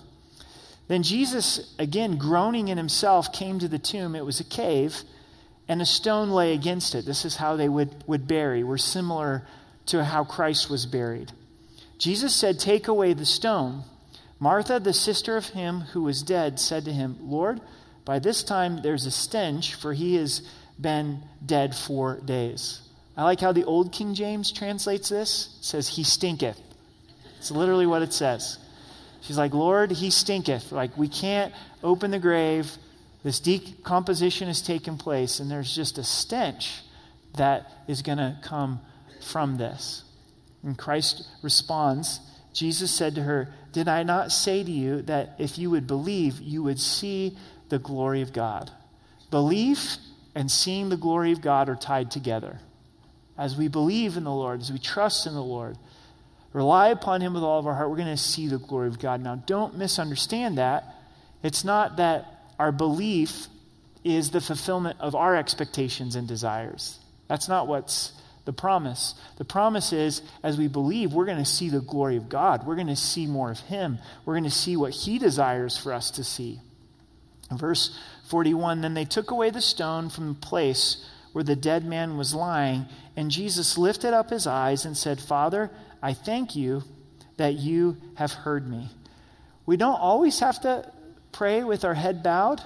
Then 0.86 1.02
Jesus, 1.02 1.74
again, 1.76 2.16
groaning 2.16 2.68
in 2.68 2.78
himself, 2.78 3.32
came 3.32 3.58
to 3.58 3.66
the 3.66 3.80
tomb. 3.80 4.14
It 4.14 4.24
was 4.24 4.38
a 4.38 4.44
cave, 4.44 5.02
and 5.66 5.82
a 5.82 5.86
stone 5.86 6.30
lay 6.30 6.54
against 6.54 6.94
it. 6.94 7.06
This 7.06 7.24
is 7.24 7.34
how 7.34 7.56
they 7.56 7.68
would, 7.68 8.04
would 8.06 8.28
bury. 8.28 8.62
We're 8.62 8.76
similar 8.76 9.42
to 9.86 10.04
how 10.04 10.22
Christ 10.22 10.70
was 10.70 10.86
buried. 10.86 11.32
Jesus 11.98 12.34
said, 12.34 12.58
Take 12.58 12.88
away 12.88 13.12
the 13.12 13.26
stone. 13.26 13.84
Martha, 14.40 14.80
the 14.80 14.92
sister 14.92 15.36
of 15.36 15.46
him 15.46 15.80
who 15.80 16.02
was 16.02 16.22
dead, 16.22 16.60
said 16.60 16.84
to 16.84 16.92
him, 16.92 17.16
Lord, 17.20 17.60
by 18.04 18.18
this 18.18 18.42
time 18.42 18.82
there's 18.82 19.06
a 19.06 19.10
stench, 19.10 19.74
for 19.74 19.92
he 19.92 20.16
has 20.16 20.42
been 20.78 21.22
dead 21.44 21.74
four 21.74 22.20
days. 22.20 22.80
I 23.16 23.22
like 23.22 23.40
how 23.40 23.52
the 23.52 23.64
Old 23.64 23.92
King 23.92 24.14
James 24.14 24.50
translates 24.50 25.08
this. 25.08 25.56
It 25.58 25.64
says, 25.64 25.88
He 25.88 26.02
stinketh. 26.02 26.60
It's 27.38 27.50
literally 27.50 27.86
what 27.86 28.02
it 28.02 28.12
says. 28.12 28.58
She's 29.20 29.38
like, 29.38 29.54
Lord, 29.54 29.92
He 29.92 30.10
stinketh. 30.10 30.72
Like, 30.72 30.96
we 30.98 31.08
can't 31.08 31.54
open 31.82 32.10
the 32.10 32.18
grave. 32.18 32.70
This 33.22 33.40
decomposition 33.40 34.48
has 34.48 34.60
taken 34.60 34.98
place, 34.98 35.40
and 35.40 35.50
there's 35.50 35.74
just 35.74 35.96
a 35.96 36.04
stench 36.04 36.82
that 37.36 37.70
is 37.88 38.02
going 38.02 38.18
to 38.18 38.36
come 38.42 38.80
from 39.22 39.56
this. 39.56 40.02
And 40.64 40.76
Christ 40.76 41.28
responds 41.42 42.20
Jesus 42.54 42.92
said 42.92 43.16
to 43.16 43.22
her, 43.22 43.52
Did 43.72 43.88
I 43.88 44.04
not 44.04 44.32
say 44.32 44.62
to 44.62 44.70
you 44.70 45.02
that 45.02 45.34
if 45.38 45.58
you 45.58 45.70
would 45.70 45.86
believe, 45.86 46.40
you 46.40 46.62
would 46.62 46.80
see 46.80 47.36
the 47.68 47.80
glory 47.80 48.22
of 48.22 48.32
God? 48.32 48.70
Belief 49.30 49.96
and 50.36 50.50
seeing 50.50 50.88
the 50.88 50.96
glory 50.96 51.32
of 51.32 51.40
God 51.40 51.68
are 51.68 51.74
tied 51.74 52.12
together. 52.12 52.60
As 53.36 53.56
we 53.56 53.66
believe 53.66 54.16
in 54.16 54.22
the 54.22 54.32
Lord, 54.32 54.60
as 54.60 54.70
we 54.70 54.78
trust 54.78 55.26
in 55.26 55.34
the 55.34 55.42
Lord, 55.42 55.76
rely 56.52 56.88
upon 56.88 57.20
Him 57.20 57.34
with 57.34 57.42
all 57.42 57.58
of 57.58 57.66
our 57.66 57.74
heart, 57.74 57.90
we're 57.90 57.96
going 57.96 58.06
to 58.06 58.16
see 58.16 58.46
the 58.46 58.58
glory 58.58 58.86
of 58.86 59.00
God. 59.00 59.20
Now, 59.20 59.34
don't 59.34 59.76
misunderstand 59.76 60.58
that. 60.58 60.84
It's 61.42 61.64
not 61.64 61.96
that 61.96 62.26
our 62.60 62.70
belief 62.70 63.48
is 64.04 64.30
the 64.30 64.40
fulfillment 64.40 65.00
of 65.00 65.16
our 65.16 65.34
expectations 65.34 66.14
and 66.14 66.28
desires. 66.28 67.00
That's 67.26 67.48
not 67.48 67.66
what's 67.66 68.12
the 68.44 68.52
promise. 68.52 69.14
The 69.38 69.44
promise 69.44 69.92
is, 69.92 70.22
as 70.42 70.58
we 70.58 70.68
believe, 70.68 71.12
we're 71.12 71.24
going 71.24 71.38
to 71.38 71.44
see 71.44 71.70
the 71.70 71.80
glory 71.80 72.16
of 72.16 72.28
God. 72.28 72.66
We're 72.66 72.74
going 72.74 72.88
to 72.88 72.96
see 72.96 73.26
more 73.26 73.50
of 73.50 73.60
Him. 73.60 73.98
We're 74.24 74.34
going 74.34 74.44
to 74.44 74.50
see 74.50 74.76
what 74.76 74.92
He 74.92 75.18
desires 75.18 75.78
for 75.78 75.92
us 75.92 76.10
to 76.12 76.24
see. 76.24 76.60
In 77.50 77.56
verse 77.56 77.98
41 78.28 78.80
Then 78.80 78.94
they 78.94 79.04
took 79.04 79.30
away 79.30 79.50
the 79.50 79.60
stone 79.60 80.10
from 80.10 80.28
the 80.28 80.40
place 80.40 81.04
where 81.32 81.44
the 81.44 81.56
dead 81.56 81.84
man 81.84 82.16
was 82.16 82.34
lying, 82.34 82.86
and 83.16 83.30
Jesus 83.30 83.76
lifted 83.76 84.14
up 84.14 84.30
his 84.30 84.46
eyes 84.46 84.84
and 84.84 84.96
said, 84.96 85.20
Father, 85.20 85.68
I 86.00 86.14
thank 86.14 86.54
you 86.54 86.84
that 87.38 87.54
you 87.54 87.96
have 88.14 88.32
heard 88.32 88.70
me. 88.70 88.88
We 89.66 89.76
don't 89.76 89.98
always 89.98 90.38
have 90.38 90.60
to 90.60 90.88
pray 91.32 91.64
with 91.64 91.84
our 91.84 91.94
head 91.94 92.22
bowed 92.22 92.62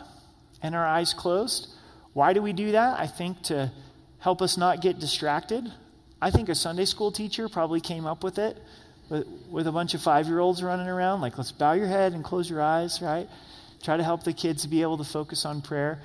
and 0.63 0.75
our 0.75 0.87
eyes 0.87 1.15
closed. 1.15 1.69
Why 2.13 2.35
do 2.35 2.43
we 2.43 2.53
do 2.53 2.73
that? 2.73 3.01
I 3.01 3.07
think 3.07 3.43
to 3.45 3.73
help 4.19 4.43
us 4.43 4.57
not 4.57 4.81
get 4.81 4.99
distracted. 4.99 5.71
I 6.21 6.31
think 6.31 6.49
a 6.49 6.55
Sunday 6.55 6.85
school 6.85 7.13
teacher 7.13 7.49
probably 7.49 7.81
came 7.81 8.07
up 8.07 8.25
with 8.25 8.39
it 8.39 8.57
with, 9.09 9.27
with 9.51 9.67
a 9.67 9.73
bunch 9.73 9.95
of 9.95 10.03
five 10.03 10.27
year 10.27 10.39
olds 10.39 10.63
running 10.63 10.89
around, 10.89 11.21
like, 11.21 11.39
let's 11.39 11.53
bow 11.53 11.73
your 11.73 11.87
head 11.87 12.13
and 12.13 12.25
close 12.25 12.49
your 12.49 12.63
eyes, 12.63 13.01
right? 13.01 13.29
Try 13.83 13.97
to 13.97 14.05
help 14.05 14.25
the 14.25 14.33
kids 14.33 14.67
be 14.67 14.83
able 14.83 14.99
to 14.99 15.05
focus 15.05 15.45
on 15.45 15.63
prayer. 15.63 16.01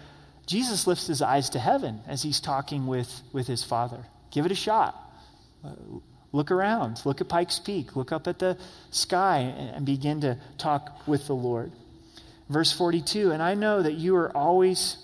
Jesus 0.45 0.85
lifts 0.87 1.07
his 1.07 1.21
eyes 1.21 1.49
to 1.51 1.59
heaven 1.59 2.01
as 2.07 2.21
he's 2.21 2.39
talking 2.39 2.85
with, 2.85 3.21
with 3.31 3.47
his 3.47 3.63
father. 3.63 4.05
Give 4.31 4.45
it 4.45 4.51
a 4.51 4.55
shot. 4.55 4.99
Look 6.31 6.51
around. 6.51 7.01
Look 7.05 7.21
at 7.21 7.29
Pikes 7.29 7.59
Peak. 7.59 7.95
Look 7.95 8.11
up 8.11 8.27
at 8.27 8.39
the 8.39 8.57
sky 8.91 9.39
and, 9.39 9.75
and 9.77 9.85
begin 9.85 10.21
to 10.21 10.37
talk 10.57 11.07
with 11.07 11.27
the 11.27 11.35
Lord. 11.35 11.71
Verse 12.49 12.71
42 12.71 13.31
And 13.31 13.41
I 13.41 13.53
know 13.53 13.81
that 13.81 13.93
you 13.93 14.15
are 14.15 14.35
always, 14.35 14.97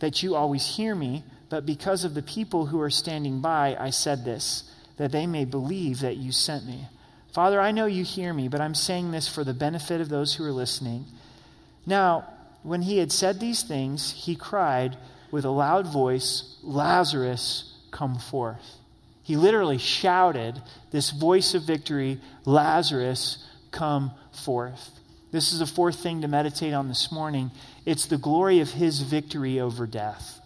that 0.00 0.22
you 0.22 0.34
always 0.34 0.66
hear 0.66 0.94
me 0.94 1.24
but 1.50 1.66
because 1.66 2.04
of 2.04 2.14
the 2.14 2.22
people 2.22 2.66
who 2.66 2.80
are 2.80 2.90
standing 2.90 3.40
by, 3.40 3.76
I 3.78 3.90
said 3.90 4.24
this, 4.24 4.72
that 4.96 5.12
they 5.12 5.26
may 5.26 5.44
believe 5.44 6.00
that 6.00 6.16
you 6.16 6.32
sent 6.32 6.64
me. 6.64 6.86
Father, 7.32 7.60
I 7.60 7.72
know 7.72 7.86
you 7.86 8.04
hear 8.04 8.32
me, 8.32 8.48
but 8.48 8.60
I'm 8.60 8.74
saying 8.74 9.10
this 9.10 9.28
for 9.28 9.44
the 9.44 9.52
benefit 9.52 10.00
of 10.00 10.08
those 10.08 10.34
who 10.34 10.44
are 10.44 10.52
listening. 10.52 11.04
Now, 11.84 12.24
when 12.62 12.82
he 12.82 12.98
had 12.98 13.10
said 13.12 13.40
these 13.40 13.62
things, 13.62 14.12
he 14.12 14.36
cried 14.36 14.96
with 15.30 15.44
a 15.44 15.50
loud 15.50 15.86
voice, 15.86 16.56
Lazarus, 16.62 17.74
come 17.90 18.18
forth. 18.18 18.76
He 19.22 19.36
literally 19.36 19.78
shouted 19.78 20.60
this 20.90 21.10
voice 21.10 21.54
of 21.54 21.62
victory, 21.62 22.20
Lazarus, 22.44 23.46
come 23.70 24.12
forth. 24.44 24.90
This 25.32 25.52
is 25.52 25.60
a 25.60 25.66
fourth 25.66 26.00
thing 26.00 26.22
to 26.22 26.28
meditate 26.28 26.74
on 26.74 26.88
this 26.88 27.12
morning. 27.12 27.50
It's 27.86 28.06
the 28.06 28.18
glory 28.18 28.60
of 28.60 28.70
his 28.70 29.00
victory 29.02 29.60
over 29.60 29.86
death. 29.86 30.39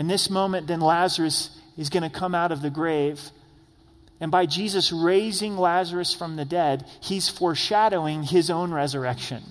In 0.00 0.06
this 0.06 0.30
moment, 0.30 0.66
then 0.66 0.80
Lazarus 0.80 1.50
is 1.76 1.90
going 1.90 2.04
to 2.04 2.18
come 2.18 2.34
out 2.34 2.52
of 2.52 2.62
the 2.62 2.70
grave. 2.70 3.20
And 4.18 4.30
by 4.30 4.46
Jesus 4.46 4.92
raising 4.92 5.58
Lazarus 5.58 6.14
from 6.14 6.36
the 6.36 6.46
dead, 6.46 6.86
he's 7.02 7.28
foreshadowing 7.28 8.22
his 8.22 8.48
own 8.48 8.72
resurrection, 8.72 9.42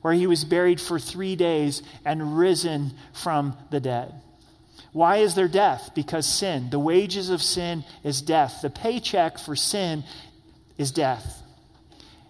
where 0.00 0.14
he 0.14 0.26
was 0.26 0.46
buried 0.46 0.80
for 0.80 0.98
three 0.98 1.36
days 1.36 1.82
and 2.06 2.38
risen 2.38 2.94
from 3.12 3.54
the 3.68 3.78
dead. 3.78 4.14
Why 4.94 5.18
is 5.18 5.34
there 5.34 5.46
death? 5.46 5.90
Because 5.94 6.24
sin. 6.24 6.70
The 6.70 6.78
wages 6.78 7.28
of 7.28 7.42
sin 7.42 7.84
is 8.02 8.22
death. 8.22 8.60
The 8.62 8.70
paycheck 8.70 9.38
for 9.38 9.54
sin 9.54 10.04
is 10.78 10.90
death. 10.90 11.42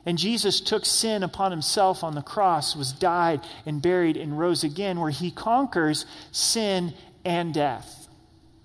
And 0.05 0.19
Jesus 0.19 0.61
took 0.61 0.85
sin 0.85 1.23
upon 1.23 1.53
himself 1.53 2.03
on 2.03 2.17
the 2.17 2.23
cross, 2.23 2.75
was 2.75 2.91
died 2.91 3.41
and 3.67 3.81
buried 3.81 4.17
and 4.17 4.37
rose 4.37 4.65
again, 4.65 4.99
where 4.99 5.11
he 5.11 5.31
conquers 5.31 6.07
sin 6.33 6.93
and 7.27 7.53
death. 7.53 8.09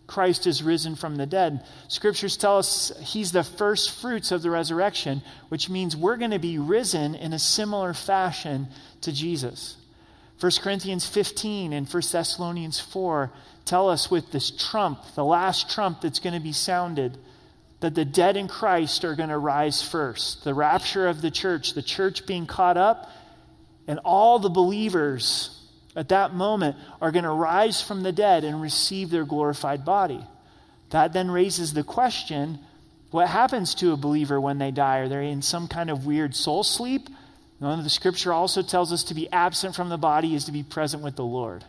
Christ 0.07 0.45
is 0.45 0.62
risen 0.62 0.95
from 0.95 1.16
the 1.16 1.26
dead. 1.26 1.66
Scriptures 1.88 2.38
tell 2.38 2.57
us 2.57 2.91
he's 2.99 3.32
the 3.32 3.43
first 3.43 3.91
fruits 3.91 4.32
of 4.32 4.41
the 4.41 4.51
resurrection, 4.51 5.22
which 5.49 5.70
means 5.70 5.95
we're 5.95 6.18
going 6.18 6.32
to 6.32 6.39
be 6.39 6.59
risen 6.59 7.16
in 7.16 7.34
a 7.34 7.39
similar 7.39 7.93
fashion 7.93 8.68
to 9.01 9.12
Jesus. 9.12 9.78
1 10.39 10.51
Corinthians 10.62 11.07
15 11.07 11.72
and 11.74 11.88
1 11.88 12.03
Thessalonians 12.12 12.80
4 12.80 13.32
tell 13.64 13.89
us 13.89 14.12
with 14.12 14.32
this 14.32 14.51
trump, 14.51 14.99
the 15.16 15.26
last 15.26 15.72
trump 15.72 16.01
that's 16.01 16.20
going 16.20 16.34
to 16.34 16.39
be 16.39 16.51
sounded, 16.51 17.18
that 17.80 17.95
the 17.95 18.05
dead 18.05 18.38
in 18.38 18.47
Christ 18.47 19.05
are 19.05 19.16
going 19.16 19.30
to 19.30 19.38
rise 19.38 19.82
first. 19.82 20.43
The 20.43 20.53
rapture 20.53 21.07
of 21.07 21.22
the 21.22 21.32
church, 21.32 21.74
the 21.74 21.82
church 21.82 22.26
being 22.26 22.45
caught 22.45 22.78
up, 22.78 23.09
and 23.88 23.99
all 24.03 24.39
the 24.39 24.49
believers 24.49 25.61
at 25.96 26.10
that 26.10 26.34
moment 26.34 26.78
are 27.02 27.12
going 27.12 27.24
to 27.24 27.32
rise 27.32 27.82
from 27.82 28.04
the 28.04 28.12
dead 28.12 28.44
and 28.44 28.62
receive 28.62 29.10
their 29.10 29.26
glorified 29.26 29.84
body. 29.84 30.24
That 30.89 31.14
then 31.14 31.30
raises 31.30 31.74
the 31.74 31.84
question 31.84 32.60
what 33.12 33.28
happens 33.28 33.76
to 33.76 33.92
a 33.92 33.98
believer 33.98 34.39
when 34.39 34.58
they 34.58 34.72
die? 34.72 35.00
Are 35.00 35.10
they 35.10 35.30
in 35.30 35.42
some 35.42 35.68
kind 35.68 35.89
of 35.89 36.06
weird 36.06 36.34
soul 36.34 36.64
sleep? 36.64 37.10
No, 37.60 37.82
the 37.82 37.89
scripture 37.89 38.32
also 38.32 38.62
tells 38.62 38.94
us 38.94 39.04
to 39.06 39.14
be 39.14 39.30
absent 39.32 39.76
from 39.76 39.89
the 39.89 39.98
body 39.98 40.34
is 40.34 40.46
to 40.46 40.52
be 40.52 40.64
present 40.64 41.04
with 41.04 41.18
the 41.18 41.26
Lord. 41.26 41.66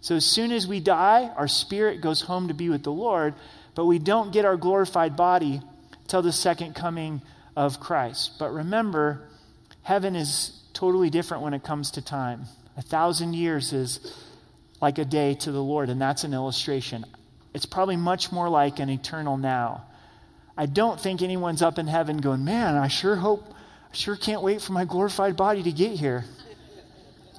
So 0.00 0.16
as 0.16 0.26
soon 0.26 0.50
as 0.50 0.66
we 0.66 0.80
die, 0.80 1.30
our 1.36 1.46
spirit 1.46 2.00
goes 2.00 2.22
home 2.22 2.48
to 2.48 2.54
be 2.54 2.68
with 2.68 2.82
the 2.82 2.92
Lord, 2.92 3.34
but 3.76 3.86
we 3.86 4.00
don't 4.00 4.32
get 4.32 4.44
our 4.44 4.56
glorified 4.56 5.16
body 5.16 5.62
till 6.08 6.22
the 6.22 6.32
second 6.32 6.74
coming 6.74 7.22
of 7.56 7.78
Christ. 7.78 8.32
But 8.38 8.52
remember, 8.52 9.28
heaven 9.82 10.16
is 10.16 10.60
totally 10.72 11.08
different 11.08 11.44
when 11.44 11.54
it 11.54 11.62
comes 11.62 11.92
to 11.92 12.02
time. 12.02 12.46
A 12.76 12.82
thousand 12.82 13.34
years 13.34 13.72
is 13.72 14.14
like 14.80 14.98
a 14.98 15.04
day 15.04 15.34
to 15.34 15.52
the 15.52 15.62
Lord, 15.62 15.90
and 15.90 16.00
that's 16.00 16.24
an 16.24 16.34
illustration. 16.34 17.04
It's 17.54 17.66
probably 17.66 17.96
much 17.96 18.32
more 18.32 18.48
like 18.48 18.78
an 18.78 18.88
eternal 18.88 19.36
now. 19.36 19.84
I 20.56 20.66
don't 20.66 21.00
think 21.00 21.22
anyone's 21.22 21.62
up 21.62 21.78
in 21.78 21.86
heaven 21.86 22.18
going, 22.18 22.44
man, 22.44 22.76
I 22.76 22.88
sure 22.88 23.16
hope, 23.16 23.44
I 23.90 23.94
sure 23.94 24.16
can't 24.16 24.42
wait 24.42 24.60
for 24.60 24.72
my 24.72 24.84
glorified 24.84 25.36
body 25.36 25.62
to 25.62 25.72
get 25.72 25.92
here. 25.92 26.24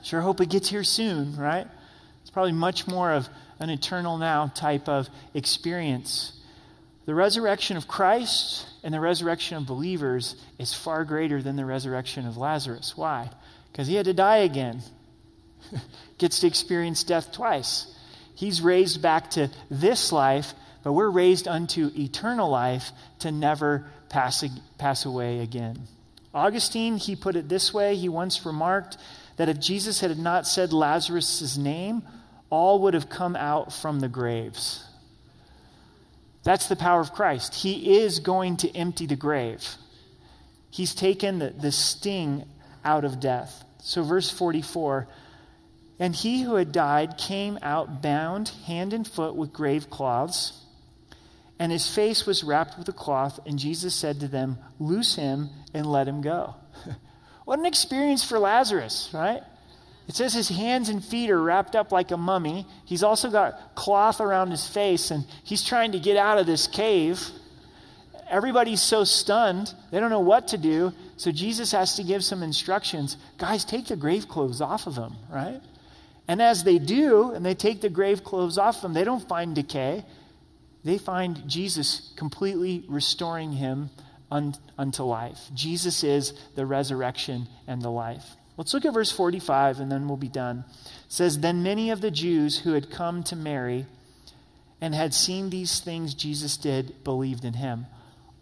Sure 0.03 0.21
hope 0.21 0.41
it 0.41 0.49
gets 0.49 0.69
here 0.69 0.83
soon, 0.83 1.35
right? 1.37 1.67
It's 2.21 2.29
probably 2.29 2.51
much 2.51 2.87
more 2.87 3.11
of 3.11 3.29
an 3.59 3.69
eternal 3.69 4.17
now 4.17 4.47
type 4.47 4.89
of 4.89 5.09
experience. 5.33 6.39
The 7.05 7.15
resurrection 7.15 7.77
of 7.77 7.87
Christ 7.87 8.67
and 8.83 8.93
the 8.93 8.99
resurrection 8.99 9.57
of 9.57 9.65
believers 9.65 10.35
is 10.57 10.73
far 10.73 11.05
greater 11.05 11.41
than 11.41 11.55
the 11.55 11.65
resurrection 11.65 12.27
of 12.27 12.37
Lazarus. 12.37 12.95
Why? 12.95 13.29
Because 13.71 13.87
he 13.87 13.95
had 13.95 14.05
to 14.05 14.13
die 14.13 14.37
again. 14.37 14.81
gets 16.17 16.39
to 16.39 16.47
experience 16.47 17.03
death 17.03 17.31
twice. 17.31 17.87
He's 18.35 18.61
raised 18.61 19.01
back 19.01 19.31
to 19.31 19.49
this 19.69 20.11
life, 20.11 20.53
but 20.83 20.93
we're 20.93 21.09
raised 21.09 21.47
unto 21.47 21.91
eternal 21.97 22.49
life 22.49 22.91
to 23.19 23.31
never 23.31 23.85
pass, 24.09 24.43
pass 24.77 25.05
away 25.05 25.39
again. 25.39 25.77
Augustine, 26.33 26.97
he 26.97 27.15
put 27.15 27.35
it 27.35 27.47
this 27.47 27.73
way. 27.73 27.95
He 27.95 28.09
once 28.09 28.45
remarked 28.45 28.97
that 29.37 29.49
if 29.49 29.59
Jesus 29.59 29.99
had 29.99 30.17
not 30.17 30.47
said 30.47 30.73
Lazarus' 30.73 31.57
name, 31.57 32.03
all 32.49 32.81
would 32.81 32.93
have 32.93 33.09
come 33.09 33.35
out 33.35 33.71
from 33.73 33.99
the 33.99 34.07
graves. 34.07 34.83
That's 36.43 36.67
the 36.67 36.75
power 36.75 36.99
of 36.99 37.13
Christ. 37.13 37.55
He 37.55 37.97
is 37.97 38.19
going 38.19 38.57
to 38.57 38.75
empty 38.75 39.05
the 39.05 39.15
grave. 39.15 39.65
He's 40.69 40.93
taken 40.93 41.39
the, 41.39 41.51
the 41.51 41.71
sting 41.71 42.45
out 42.83 43.05
of 43.05 43.19
death. 43.19 43.63
So, 43.79 44.03
verse 44.03 44.29
44 44.29 45.07
and 45.99 46.15
he 46.15 46.41
who 46.41 46.55
had 46.55 46.71
died 46.71 47.17
came 47.17 47.59
out 47.61 48.01
bound 48.01 48.49
hand 48.65 48.93
and 48.93 49.07
foot 49.07 49.35
with 49.35 49.53
grave 49.53 49.89
cloths, 49.89 50.59
and 51.59 51.71
his 51.71 51.93
face 51.93 52.25
was 52.25 52.43
wrapped 52.43 52.77
with 52.77 52.89
a 52.89 52.93
cloth. 52.93 53.39
And 53.45 53.59
Jesus 53.59 53.93
said 53.93 54.19
to 54.19 54.27
them, 54.27 54.57
Loose 54.79 55.15
him 55.15 55.49
and 55.73 55.85
let 55.85 56.07
him 56.07 56.21
go. 56.21 56.55
what 57.45 57.59
an 57.59 57.65
experience 57.65 58.23
for 58.23 58.39
Lazarus, 58.39 59.11
right? 59.13 59.41
It 60.07 60.15
says 60.15 60.33
his 60.33 60.49
hands 60.49 60.89
and 60.89 61.03
feet 61.03 61.29
are 61.29 61.41
wrapped 61.41 61.75
up 61.75 61.91
like 61.91 62.11
a 62.11 62.17
mummy. 62.17 62.65
He's 62.85 63.03
also 63.03 63.29
got 63.29 63.75
cloth 63.75 64.19
around 64.19 64.51
his 64.51 64.67
face, 64.67 65.11
and 65.11 65.25
he's 65.43 65.63
trying 65.63 65.93
to 65.93 65.99
get 65.99 66.17
out 66.17 66.39
of 66.39 66.45
this 66.45 66.67
cave. 66.67 67.21
Everybody's 68.29 68.81
so 68.81 69.03
stunned, 69.03 69.73
they 69.91 69.99
don't 69.99 70.09
know 70.09 70.19
what 70.19 70.49
to 70.49 70.57
do. 70.57 70.91
So 71.17 71.31
Jesus 71.31 71.71
has 71.71 71.95
to 71.95 72.03
give 72.03 72.23
some 72.23 72.43
instructions. 72.43 73.15
Guys, 73.37 73.63
take 73.63 73.85
the 73.85 73.95
grave 73.95 74.27
clothes 74.27 74.59
off 74.59 74.87
of 74.87 74.95
him, 74.95 75.13
right? 75.29 75.61
And 76.27 76.41
as 76.41 76.63
they 76.63 76.79
do, 76.79 77.31
and 77.31 77.45
they 77.45 77.55
take 77.55 77.81
the 77.81 77.89
grave 77.89 78.23
clothes 78.23 78.57
off 78.57 78.77
of 78.77 78.85
him, 78.85 78.93
they 78.93 79.03
don't 79.03 79.27
find 79.27 79.53
decay. 79.55 80.05
They 80.83 80.97
find 80.97 81.47
Jesus 81.47 82.13
completely 82.15 82.85
restoring 82.87 83.53
him 83.53 83.89
un- 84.31 84.55
unto 84.77 85.03
life. 85.03 85.39
Jesus 85.53 86.03
is 86.03 86.33
the 86.55 86.65
resurrection 86.65 87.47
and 87.67 87.81
the 87.81 87.89
life. 87.89 88.25
Let's 88.57 88.73
look 88.73 88.85
at 88.85 88.93
verse 88.93 89.11
45 89.11 89.79
and 89.79 89.91
then 89.91 90.07
we'll 90.07 90.17
be 90.17 90.27
done. 90.27 90.65
It 90.85 90.91
says, 91.11 91.39
Then 91.39 91.63
many 91.63 91.89
of 91.89 92.01
the 92.01 92.11
Jews 92.11 92.59
who 92.59 92.73
had 92.73 92.91
come 92.91 93.23
to 93.23 93.35
Mary 93.35 93.85
and 94.79 94.93
had 94.93 95.13
seen 95.13 95.49
these 95.49 95.79
things 95.79 96.13
Jesus 96.13 96.57
did 96.57 97.03
believed 97.03 97.45
in 97.45 97.53
him. 97.53 97.87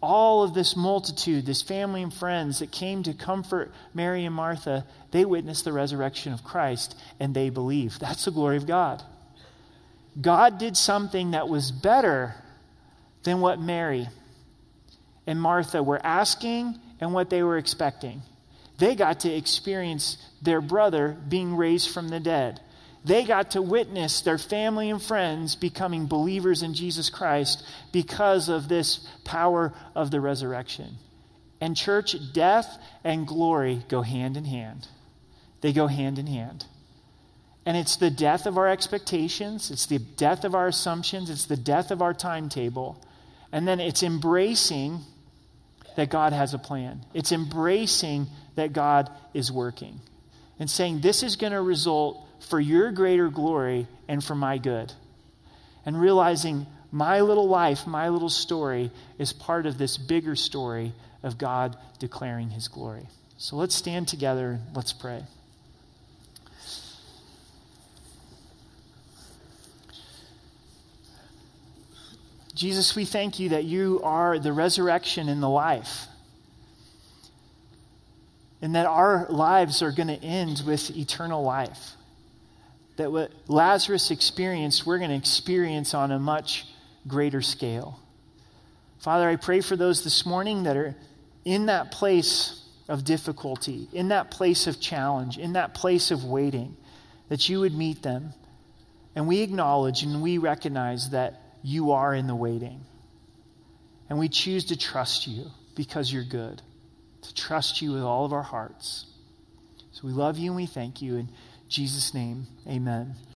All 0.02 0.42
of 0.42 0.52
this 0.52 0.76
multitude, 0.76 1.46
this 1.46 1.62
family 1.62 2.02
and 2.02 2.12
friends 2.12 2.58
that 2.58 2.72
came 2.72 3.02
to 3.04 3.14
comfort 3.14 3.72
Mary 3.94 4.24
and 4.24 4.34
Martha, 4.34 4.84
they 5.12 5.24
witnessed 5.24 5.64
the 5.64 5.72
resurrection 5.72 6.32
of 6.32 6.42
Christ 6.42 6.98
and 7.20 7.34
they 7.34 7.50
believed. 7.50 8.00
That's 8.00 8.24
the 8.24 8.32
glory 8.32 8.56
of 8.56 8.66
God. 8.66 9.02
God 10.20 10.58
did 10.58 10.76
something 10.76 11.30
that 11.30 11.48
was 11.48 11.70
better 11.70 12.34
than 13.22 13.40
what 13.40 13.60
Mary 13.60 14.08
and 15.26 15.40
Martha 15.40 15.82
were 15.82 16.04
asking 16.04 16.78
and 17.00 17.14
what 17.14 17.30
they 17.30 17.42
were 17.42 17.56
expecting 17.56 18.22
they 18.82 18.96
got 18.96 19.20
to 19.20 19.32
experience 19.32 20.18
their 20.42 20.60
brother 20.60 21.16
being 21.28 21.54
raised 21.54 21.90
from 21.90 22.08
the 22.08 22.18
dead. 22.18 22.60
They 23.04 23.24
got 23.24 23.52
to 23.52 23.62
witness 23.62 24.20
their 24.20 24.38
family 24.38 24.88
and 24.90 25.02
friends 25.02 25.56
becoming 25.56 26.06
believers 26.06 26.62
in 26.62 26.74
Jesus 26.74 27.10
Christ 27.10 27.64
because 27.90 28.48
of 28.48 28.68
this 28.68 29.06
power 29.24 29.72
of 29.94 30.10
the 30.10 30.20
resurrection. 30.20 30.96
And, 31.60 31.76
church, 31.76 32.14
death 32.32 32.78
and 33.02 33.26
glory 33.26 33.84
go 33.88 34.02
hand 34.02 34.36
in 34.36 34.44
hand. 34.44 34.88
They 35.62 35.72
go 35.72 35.86
hand 35.86 36.18
in 36.18 36.26
hand. 36.26 36.64
And 37.64 37.76
it's 37.76 37.96
the 37.96 38.10
death 38.10 38.46
of 38.46 38.58
our 38.58 38.68
expectations, 38.68 39.70
it's 39.70 39.86
the 39.86 40.00
death 40.00 40.44
of 40.44 40.54
our 40.54 40.66
assumptions, 40.68 41.30
it's 41.30 41.46
the 41.46 41.56
death 41.56 41.90
of 41.92 42.02
our 42.02 42.12
timetable. 42.12 43.00
And 43.52 43.68
then 43.68 43.78
it's 43.78 44.02
embracing 44.02 45.00
that 45.96 46.10
God 46.10 46.32
has 46.32 46.54
a 46.54 46.58
plan. 46.58 47.04
It's 47.14 47.32
embracing 47.32 48.26
that 48.56 48.72
God 48.72 49.10
is 49.34 49.52
working 49.52 50.00
and 50.58 50.70
saying, 50.70 51.00
This 51.00 51.22
is 51.22 51.36
going 51.36 51.52
to 51.52 51.60
result 51.60 52.26
for 52.48 52.60
your 52.60 52.92
greater 52.92 53.28
glory 53.28 53.86
and 54.08 54.22
for 54.22 54.34
my 54.34 54.58
good. 54.58 54.92
And 55.84 56.00
realizing 56.00 56.66
my 56.90 57.20
little 57.20 57.48
life, 57.48 57.86
my 57.86 58.08
little 58.08 58.28
story, 58.28 58.90
is 59.18 59.32
part 59.32 59.66
of 59.66 59.78
this 59.78 59.96
bigger 59.96 60.36
story 60.36 60.92
of 61.22 61.38
God 61.38 61.76
declaring 61.98 62.50
his 62.50 62.68
glory. 62.68 63.06
So 63.38 63.56
let's 63.56 63.74
stand 63.74 64.08
together. 64.08 64.60
Let's 64.74 64.92
pray. 64.92 65.22
Jesus, 72.54 72.94
we 72.94 73.04
thank 73.04 73.40
you 73.40 73.48
that 73.50 73.64
you 73.64 74.00
are 74.04 74.38
the 74.38 74.52
resurrection 74.52 75.28
and 75.28 75.42
the 75.42 75.48
life 75.48 76.06
and 78.62 78.76
that 78.76 78.86
our 78.86 79.26
lives 79.28 79.82
are 79.82 79.90
going 79.90 80.06
to 80.06 80.22
end 80.22 80.62
with 80.64 80.96
eternal 80.96 81.42
life. 81.42 81.96
That 82.96 83.10
what 83.10 83.32
Lazarus 83.48 84.10
experienced, 84.10 84.86
we're 84.86 84.98
going 84.98 85.10
to 85.10 85.16
experience 85.16 85.94
on 85.94 86.12
a 86.12 86.18
much 86.18 86.66
greater 87.06 87.40
scale. 87.40 87.98
Father, 88.98 89.28
I 89.28 89.36
pray 89.36 89.60
for 89.60 89.76
those 89.76 90.04
this 90.04 90.24
morning 90.26 90.64
that 90.64 90.76
are 90.76 90.94
in 91.44 91.66
that 91.66 91.90
place 91.90 92.62
of 92.88 93.04
difficulty, 93.04 93.88
in 93.92 94.08
that 94.08 94.30
place 94.30 94.66
of 94.66 94.80
challenge, 94.80 95.38
in 95.38 95.54
that 95.54 95.74
place 95.74 96.10
of 96.10 96.24
waiting, 96.24 96.76
that 97.28 97.48
you 97.48 97.60
would 97.60 97.74
meet 97.74 98.02
them. 98.02 98.34
And 99.16 99.26
we 99.26 99.40
acknowledge 99.40 100.02
and 100.02 100.22
we 100.22 100.38
recognize 100.38 101.10
that 101.10 101.40
you 101.62 101.92
are 101.92 102.14
in 102.14 102.26
the 102.26 102.34
waiting. 102.34 102.80
And 104.08 104.18
we 104.18 104.28
choose 104.28 104.66
to 104.66 104.76
trust 104.76 105.26
you 105.26 105.46
because 105.74 106.12
you're 106.12 106.24
good 106.24 106.62
to 107.22 107.34
trust 107.34 107.80
you 107.80 107.92
with 107.92 108.02
all 108.02 108.24
of 108.24 108.32
our 108.32 108.42
hearts. 108.42 109.06
So 109.92 110.06
we 110.06 110.12
love 110.12 110.38
you 110.38 110.50
and 110.50 110.56
we 110.56 110.66
thank 110.66 111.00
you. 111.00 111.16
In 111.16 111.28
Jesus' 111.72 112.12
name, 112.12 112.48
amen. 112.68 113.16